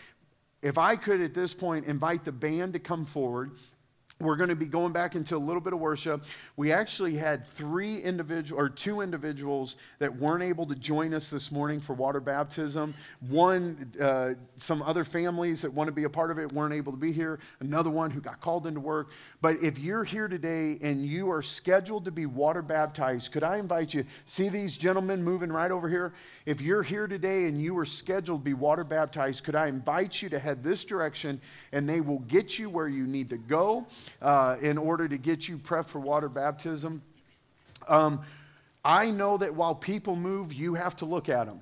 If 0.60 0.76
I 0.76 0.96
could 0.96 1.20
at 1.20 1.34
this 1.34 1.54
point 1.54 1.86
invite 1.86 2.24
the 2.24 2.32
band 2.32 2.72
to 2.72 2.78
come 2.78 3.06
forward, 3.06 3.52
we're 4.20 4.34
going 4.34 4.48
to 4.48 4.56
be 4.56 4.66
going 4.66 4.92
back 4.92 5.14
into 5.14 5.36
a 5.36 5.38
little 5.38 5.60
bit 5.60 5.72
of 5.72 5.78
worship. 5.78 6.24
We 6.56 6.72
actually 6.72 7.14
had 7.14 7.46
three 7.46 8.00
individual 8.00 8.60
or 8.60 8.68
two 8.68 9.00
individuals 9.00 9.76
that 10.00 10.14
weren't 10.14 10.42
able 10.42 10.66
to 10.66 10.74
join 10.74 11.14
us 11.14 11.30
this 11.30 11.52
morning 11.52 11.78
for 11.78 11.92
water 11.92 12.18
baptism. 12.18 12.94
One, 13.28 13.92
uh, 14.00 14.34
some 14.56 14.82
other 14.82 15.04
families 15.04 15.62
that 15.62 15.72
want 15.72 15.86
to 15.86 15.92
be 15.92 16.02
a 16.02 16.10
part 16.10 16.32
of 16.32 16.38
it 16.40 16.52
weren't 16.52 16.74
able 16.74 16.90
to 16.90 16.98
be 16.98 17.12
here. 17.12 17.38
Another 17.60 17.90
one 17.90 18.10
who 18.10 18.20
got 18.20 18.40
called 18.40 18.66
into 18.66 18.80
work. 18.80 19.10
But 19.40 19.62
if 19.62 19.78
you're 19.78 20.02
here 20.02 20.26
today 20.26 20.78
and 20.82 21.06
you 21.06 21.30
are 21.30 21.42
scheduled 21.42 22.04
to 22.06 22.10
be 22.10 22.26
water 22.26 22.62
baptized, 22.62 23.30
could 23.30 23.44
I 23.44 23.58
invite 23.58 23.94
you? 23.94 24.04
See 24.24 24.48
these 24.48 24.76
gentlemen 24.76 25.22
moving 25.22 25.52
right 25.52 25.70
over 25.70 25.88
here? 25.88 26.12
If 26.44 26.60
you're 26.60 26.82
here 26.82 27.06
today 27.06 27.44
and 27.44 27.62
you 27.62 27.78
are 27.78 27.84
scheduled 27.84 28.40
to 28.40 28.44
be 28.44 28.54
water 28.54 28.82
baptized, 28.82 29.44
could 29.44 29.54
I 29.54 29.68
invite 29.68 30.20
you 30.20 30.28
to 30.30 30.40
head 30.40 30.64
this 30.64 30.82
direction 30.82 31.40
and 31.70 31.88
they 31.88 32.00
will 32.00 32.20
get 32.20 32.58
you 32.58 32.68
where 32.68 32.88
you 32.88 33.06
need 33.06 33.28
to 33.28 33.36
go 33.36 33.86
uh, 34.20 34.56
in 34.60 34.78
order 34.78 35.08
to 35.08 35.18
get 35.18 35.48
you 35.48 35.58
prepped 35.58 35.88
for 35.88 36.00
water 36.00 36.28
baptism? 36.28 37.02
Um, 37.86 38.22
I 38.84 39.10
know 39.10 39.36
that 39.36 39.54
while 39.54 39.74
people 39.74 40.16
move, 40.16 40.52
you 40.52 40.74
have 40.74 40.96
to 40.96 41.04
look 41.04 41.28
at 41.28 41.46
them. 41.46 41.60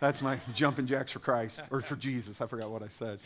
That's 0.00 0.20
my 0.20 0.40
jumping 0.54 0.86
jacks 0.86 1.12
for 1.12 1.20
Christ 1.20 1.60
or 1.70 1.80
for 1.80 1.94
Jesus. 1.94 2.40
I 2.40 2.46
forgot 2.46 2.70
what 2.70 2.82
I 2.82 2.88
said. 2.88 3.20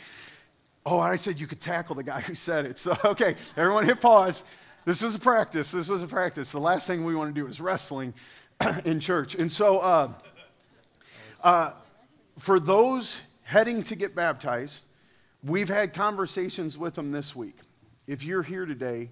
Oh, 0.85 0.99
I 0.99 1.15
said 1.15 1.39
you 1.39 1.47
could 1.47 1.59
tackle 1.59 1.95
the 1.95 2.03
guy 2.03 2.21
who 2.21 2.35
said 2.35 2.65
it. 2.65 2.77
So, 2.77 2.95
okay, 3.05 3.35
everyone 3.57 3.85
hit 3.85 3.99
pause. 3.99 4.45
This 4.85 5.01
was 5.01 5.15
a 5.15 5.19
practice. 5.19 5.71
This 5.71 5.89
was 5.89 6.03
a 6.03 6.07
practice. 6.07 6.51
The 6.51 6.59
last 6.59 6.87
thing 6.87 7.03
we 7.03 7.15
want 7.15 7.33
to 7.33 7.41
do 7.41 7.47
is 7.47 7.59
wrestling 7.59 8.13
in 8.85 8.99
church. 8.99 9.35
And 9.35 9.51
so, 9.51 9.79
uh, 9.79 10.11
uh, 11.43 11.71
for 12.37 12.59
those 12.59 13.21
heading 13.43 13.83
to 13.83 13.95
get 13.95 14.15
baptized, 14.15 14.83
we've 15.47 15.69
had 15.69 15.93
conversations 15.93 16.77
with 16.77 16.95
them 16.95 17.11
this 17.11 17.35
week. 17.35 17.57
If 18.05 18.23
you're 18.23 18.43
here 18.43 18.65
today 18.65 19.09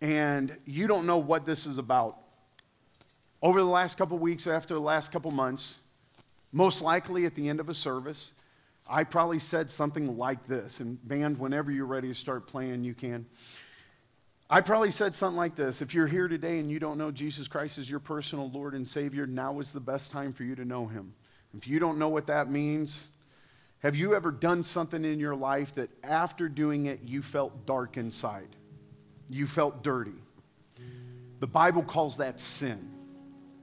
and 0.00 0.56
you 0.64 0.86
don't 0.86 1.06
know 1.06 1.18
what 1.18 1.46
this 1.46 1.66
is 1.66 1.78
about, 1.78 2.18
over 3.42 3.60
the 3.60 3.66
last 3.66 3.98
couple 3.98 4.18
weeks, 4.18 4.46
after 4.46 4.74
the 4.74 4.80
last 4.80 5.12
couple 5.12 5.30
months, 5.30 5.78
most 6.52 6.80
likely 6.80 7.26
at 7.26 7.34
the 7.34 7.48
end 7.48 7.60
of 7.60 7.68
a 7.68 7.74
service, 7.74 8.32
I 8.88 9.04
probably 9.04 9.38
said 9.38 9.70
something 9.70 10.16
like 10.16 10.46
this. 10.46 10.80
And, 10.80 11.06
band, 11.06 11.38
whenever 11.38 11.70
you're 11.70 11.86
ready 11.86 12.08
to 12.08 12.14
start 12.14 12.46
playing, 12.46 12.84
you 12.84 12.94
can. 12.94 13.26
I 14.48 14.60
probably 14.60 14.90
said 14.90 15.14
something 15.14 15.36
like 15.36 15.56
this 15.56 15.82
If 15.82 15.92
you're 15.92 16.06
here 16.06 16.28
today 16.28 16.58
and 16.58 16.70
you 16.70 16.78
don't 16.78 16.98
know 16.98 17.10
Jesus 17.10 17.48
Christ 17.48 17.78
as 17.78 17.90
your 17.90 18.00
personal 18.00 18.50
Lord 18.50 18.74
and 18.74 18.88
Savior, 18.88 19.26
now 19.26 19.60
is 19.60 19.72
the 19.72 19.80
best 19.80 20.10
time 20.10 20.32
for 20.32 20.44
you 20.44 20.54
to 20.54 20.64
know 20.64 20.86
Him. 20.86 21.12
If 21.56 21.66
you 21.66 21.78
don't 21.78 21.98
know 21.98 22.08
what 22.08 22.26
that 22.28 22.50
means, 22.50 23.08
have 23.86 23.94
you 23.94 24.16
ever 24.16 24.32
done 24.32 24.64
something 24.64 25.04
in 25.04 25.20
your 25.20 25.36
life 25.36 25.72
that 25.74 25.88
after 26.02 26.48
doing 26.48 26.86
it, 26.86 27.02
you 27.04 27.22
felt 27.22 27.66
dark 27.66 27.96
inside? 27.96 28.48
You 29.30 29.46
felt 29.46 29.84
dirty? 29.84 30.10
The 31.38 31.46
Bible 31.46 31.84
calls 31.84 32.16
that 32.16 32.40
sin. 32.40 32.90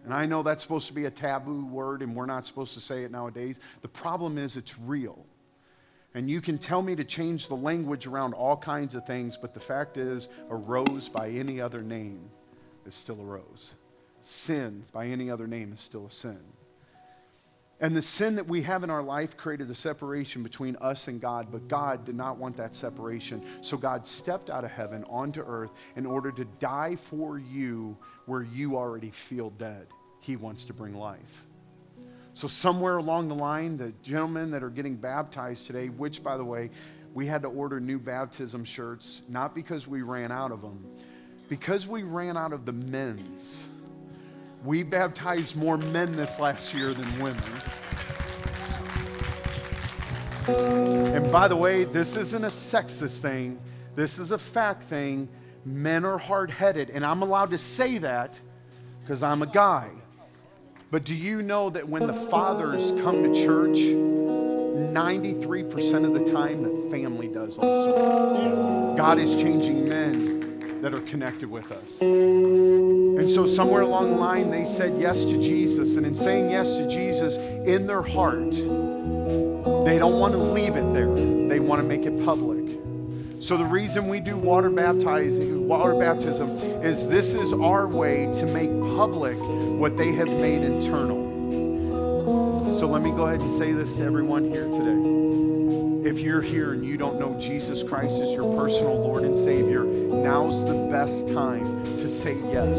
And 0.06 0.14
I 0.14 0.26
know 0.26 0.42
that's 0.42 0.64
supposed 0.64 0.88
to 0.88 0.94
be 0.94 1.08
a 1.08 1.12
taboo 1.12 1.66
word 1.66 2.02
and 2.02 2.16
we're 2.16 2.26
not 2.26 2.46
supposed 2.46 2.74
to 2.76 2.80
say 2.80 3.04
it 3.04 3.12
nowadays. 3.12 3.60
The 3.82 3.90
problem 3.90 4.38
is 4.38 4.56
it's 4.56 4.80
real. 4.80 5.26
And 6.14 6.32
you 6.32 6.40
can 6.40 6.58
tell 6.58 6.82
me 6.82 6.96
to 6.96 7.04
change 7.04 7.50
the 7.50 7.58
language 7.58 8.08
around 8.08 8.34
all 8.34 8.56
kinds 8.56 8.96
of 8.96 9.06
things, 9.06 9.36
but 9.36 9.54
the 9.54 9.60
fact 9.60 9.98
is, 9.98 10.30
a 10.50 10.56
rose 10.56 11.10
by 11.10 11.32
any 11.32 11.60
other 11.60 11.82
name 11.82 12.30
is 12.86 12.96
still 12.96 13.20
a 13.20 13.26
rose. 13.26 13.74
Sin 14.22 14.86
by 14.94 15.08
any 15.08 15.30
other 15.30 15.48
name 15.48 15.74
is 15.74 15.82
still 15.82 16.06
a 16.06 16.12
sin. 16.12 16.40
And 17.80 17.98
the 17.98 18.02
sin 18.02 18.36
that 18.36 18.48
we 18.48 18.62
have 18.62 18.84
in 18.84 18.90
our 18.90 19.04
life 19.04 19.36
created 19.36 19.70
a 19.70 19.76
separation 19.76 20.44
between 20.44 20.78
us 20.80 21.08
and 21.08 21.20
God, 21.20 21.48
but 21.52 21.68
God 21.68 22.06
did 22.06 22.16
not 22.16 22.38
want 22.38 22.56
that 22.58 22.76
separation. 22.76 23.44
So 23.62 23.76
God 23.78 24.08
stepped 24.08 24.50
out 24.50 24.64
of 24.64 24.72
heaven 24.72 25.04
onto 25.10 25.42
earth 25.42 25.72
in 25.96 26.06
order 26.06 26.32
to 26.32 26.46
die 26.60 26.96
for 26.96 27.40
you 27.40 27.98
where 28.26 28.44
you 28.44 28.78
already 28.78 29.12
feel 29.12 29.50
dead. 29.52 29.88
He 30.22 30.36
wants 30.36 30.64
to 30.66 30.74
bring 30.74 30.96
life. 30.98 31.46
So, 32.36 32.48
somewhere 32.48 32.98
along 32.98 33.28
the 33.28 33.36
line, 33.36 33.78
the 33.78 33.94
gentlemen 34.02 34.50
that 34.52 34.64
are 34.64 34.70
getting 34.70 34.96
baptized 34.96 35.68
today, 35.68 35.90
which, 35.90 36.24
by 36.24 36.36
the 36.36 36.44
way, 36.44 36.72
we 37.14 37.28
had 37.28 37.44
to 37.44 37.48
order 37.48 37.80
new 37.80 38.00
baptism 38.00 38.66
shirts, 38.66 39.22
not 39.30 39.54
because 39.54 39.88
we 39.88 40.02
ran 40.02 40.32
out 40.32 40.52
of 40.52 40.62
them, 40.62 40.84
because 41.48 41.86
we 41.86 42.02
ran 42.02 42.36
out 42.36 42.52
of 42.52 42.66
the 42.66 42.74
men's. 42.74 43.66
We 44.64 44.84
baptized 44.84 45.58
more 45.58 45.78
men 45.78 46.14
this 46.14 46.40
last 46.40 46.74
year 46.74 46.94
than 46.94 47.22
women. 47.22 47.44
And 50.48 51.32
by 51.32 51.48
the 51.48 51.56
way, 51.56 51.84
this 51.84 52.16
isn't 52.16 52.44
a 52.44 52.48
sexist 52.48 53.20
thing, 53.20 53.60
this 53.96 54.20
is 54.20 54.32
a 54.32 54.38
fact 54.38 54.84
thing. 54.84 55.30
Men 55.66 56.04
are 56.04 56.18
hard 56.18 56.52
headed, 56.52 56.90
and 56.90 57.06
I'm 57.06 57.22
allowed 57.22 57.52
to 57.52 57.58
say 57.58 57.98
that 58.00 58.38
because 59.02 59.24
I'm 59.24 59.42
a 59.42 59.48
guy. 59.48 59.90
But 60.92 61.06
do 61.06 61.16
you 61.16 61.42
know 61.42 61.70
that 61.70 61.88
when 61.88 62.06
the 62.06 62.14
fathers 62.14 62.92
come 63.02 63.24
to 63.24 63.34
church, 63.34 63.78
93% 63.78 66.06
of 66.06 66.14
the 66.14 66.30
time 66.32 66.64
the 66.64 66.90
family 66.90 67.30
does 67.30 67.58
also? 67.58 68.94
God 68.98 69.20
is 69.20 69.36
changing 69.36 69.88
men 69.88 70.82
that 70.82 70.94
are 70.94 71.02
connected 71.02 71.50
with 71.50 71.72
us. 71.72 72.02
And 73.24 73.32
so, 73.32 73.48
somewhere 73.48 73.84
along 73.84 74.10
the 74.10 74.18
line, 74.18 74.52
they 74.52 74.66
said 74.66 75.00
yes 75.00 75.24
to 75.24 75.42
Jesus. 75.42 75.96
And 75.96 76.06
in 76.06 76.14
saying 76.14 76.50
yes 76.50 76.76
to 76.76 76.90
Jesus 76.90 77.38
in 77.38 77.88
their 77.88 78.02
heart, 78.02 78.52
they 78.52 79.98
don't 79.98 80.20
want 80.20 80.34
to 80.34 80.40
leave 80.40 80.76
it 80.76 80.94
there, 80.94 81.08
they 81.48 81.62
want 81.62 81.82
to 81.82 81.88
make 81.88 82.06
it 82.06 82.26
public. 82.26 82.78
So 83.40 83.56
the 83.56 83.64
reason 83.64 84.10
we 84.10 84.20
do 84.20 84.36
water 84.36 84.70
baptizing, 84.70 85.70
water 85.70 85.98
baptism 85.98 86.50
is 86.84 87.08
this 87.08 87.34
is 87.34 87.54
our 87.54 87.88
way 87.88 88.30
to 88.34 88.46
make 88.46 88.70
public 88.98 89.38
what 89.40 89.96
they 89.96 90.12
have 90.12 90.28
made 90.28 90.62
internal. 90.62 91.24
So 92.78 92.88
let 92.88 93.02
me 93.02 93.12
go 93.12 93.28
ahead 93.28 93.40
and 93.40 93.52
say 93.52 93.72
this 93.72 93.96
to 93.96 94.04
everyone 94.04 94.52
here 94.52 94.66
today. 94.66 95.23
If 96.06 96.20
you're 96.20 96.42
here 96.42 96.74
and 96.74 96.86
you 96.86 96.98
don't 96.98 97.18
know 97.18 97.34
Jesus 97.40 97.82
Christ 97.82 98.20
as 98.20 98.34
your 98.34 98.60
personal 98.60 99.00
Lord 99.00 99.24
and 99.24 99.38
Savior, 99.38 99.86
now's 99.86 100.66
the 100.66 100.88
best 100.92 101.30
time 101.30 101.82
to 101.98 102.10
say 102.10 102.38
yes 102.52 102.78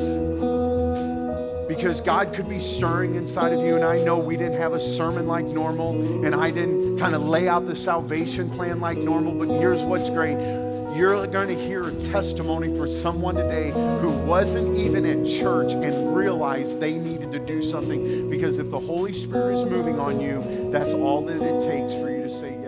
because 1.67 2.03
God 2.03 2.35
could 2.35 2.51
be 2.51 2.61
stirring 2.61 3.15
inside 3.15 3.55
of 3.55 3.61
you. 3.61 3.77
And 3.77 3.85
I 3.85 3.97
know 4.05 4.19
we 4.19 4.37
didn't 4.37 4.61
have 4.61 4.75
a 4.75 4.81
sermon 4.81 5.27
like 5.27 5.47
normal, 5.47 5.93
and 6.25 6.35
I 6.35 6.51
didn't 6.51 6.99
kind 6.99 7.15
of 7.15 7.23
lay 7.23 7.49
out 7.49 7.67
the 7.67 7.75
salvation 7.75 8.51
plan 8.51 8.79
like 8.81 8.99
normal, 8.99 9.33
but 9.33 9.49
here's 9.49 9.81
what's 9.81 10.11
great. 10.11 10.37
You're 10.95 11.27
going 11.27 11.49
to 11.49 11.57
hear 11.57 11.89
a 11.89 11.93
testimony 11.93 12.77
for 12.77 12.87
someone 12.87 13.37
today 13.37 13.71
who 14.03 14.11
wasn't 14.27 14.77
even 14.77 15.07
at 15.07 15.27
church 15.27 15.73
and 15.73 16.15
realized 16.15 16.79
they 16.79 16.99
needed 16.99 17.33
to 17.33 17.39
do 17.39 17.63
something 17.63 18.29
because 18.29 18.59
if 18.59 18.71
the 18.71 18.79
Holy 18.79 19.15
Spirit 19.15 19.55
is 19.55 19.65
moving 19.65 19.99
on 19.99 20.21
you, 20.21 20.69
that's 20.71 20.93
all 20.93 21.25
that 21.25 21.43
it 21.43 21.61
takes 21.61 21.95
for 21.95 22.11
you 22.15 22.23
to 22.23 22.31
say. 22.31 22.64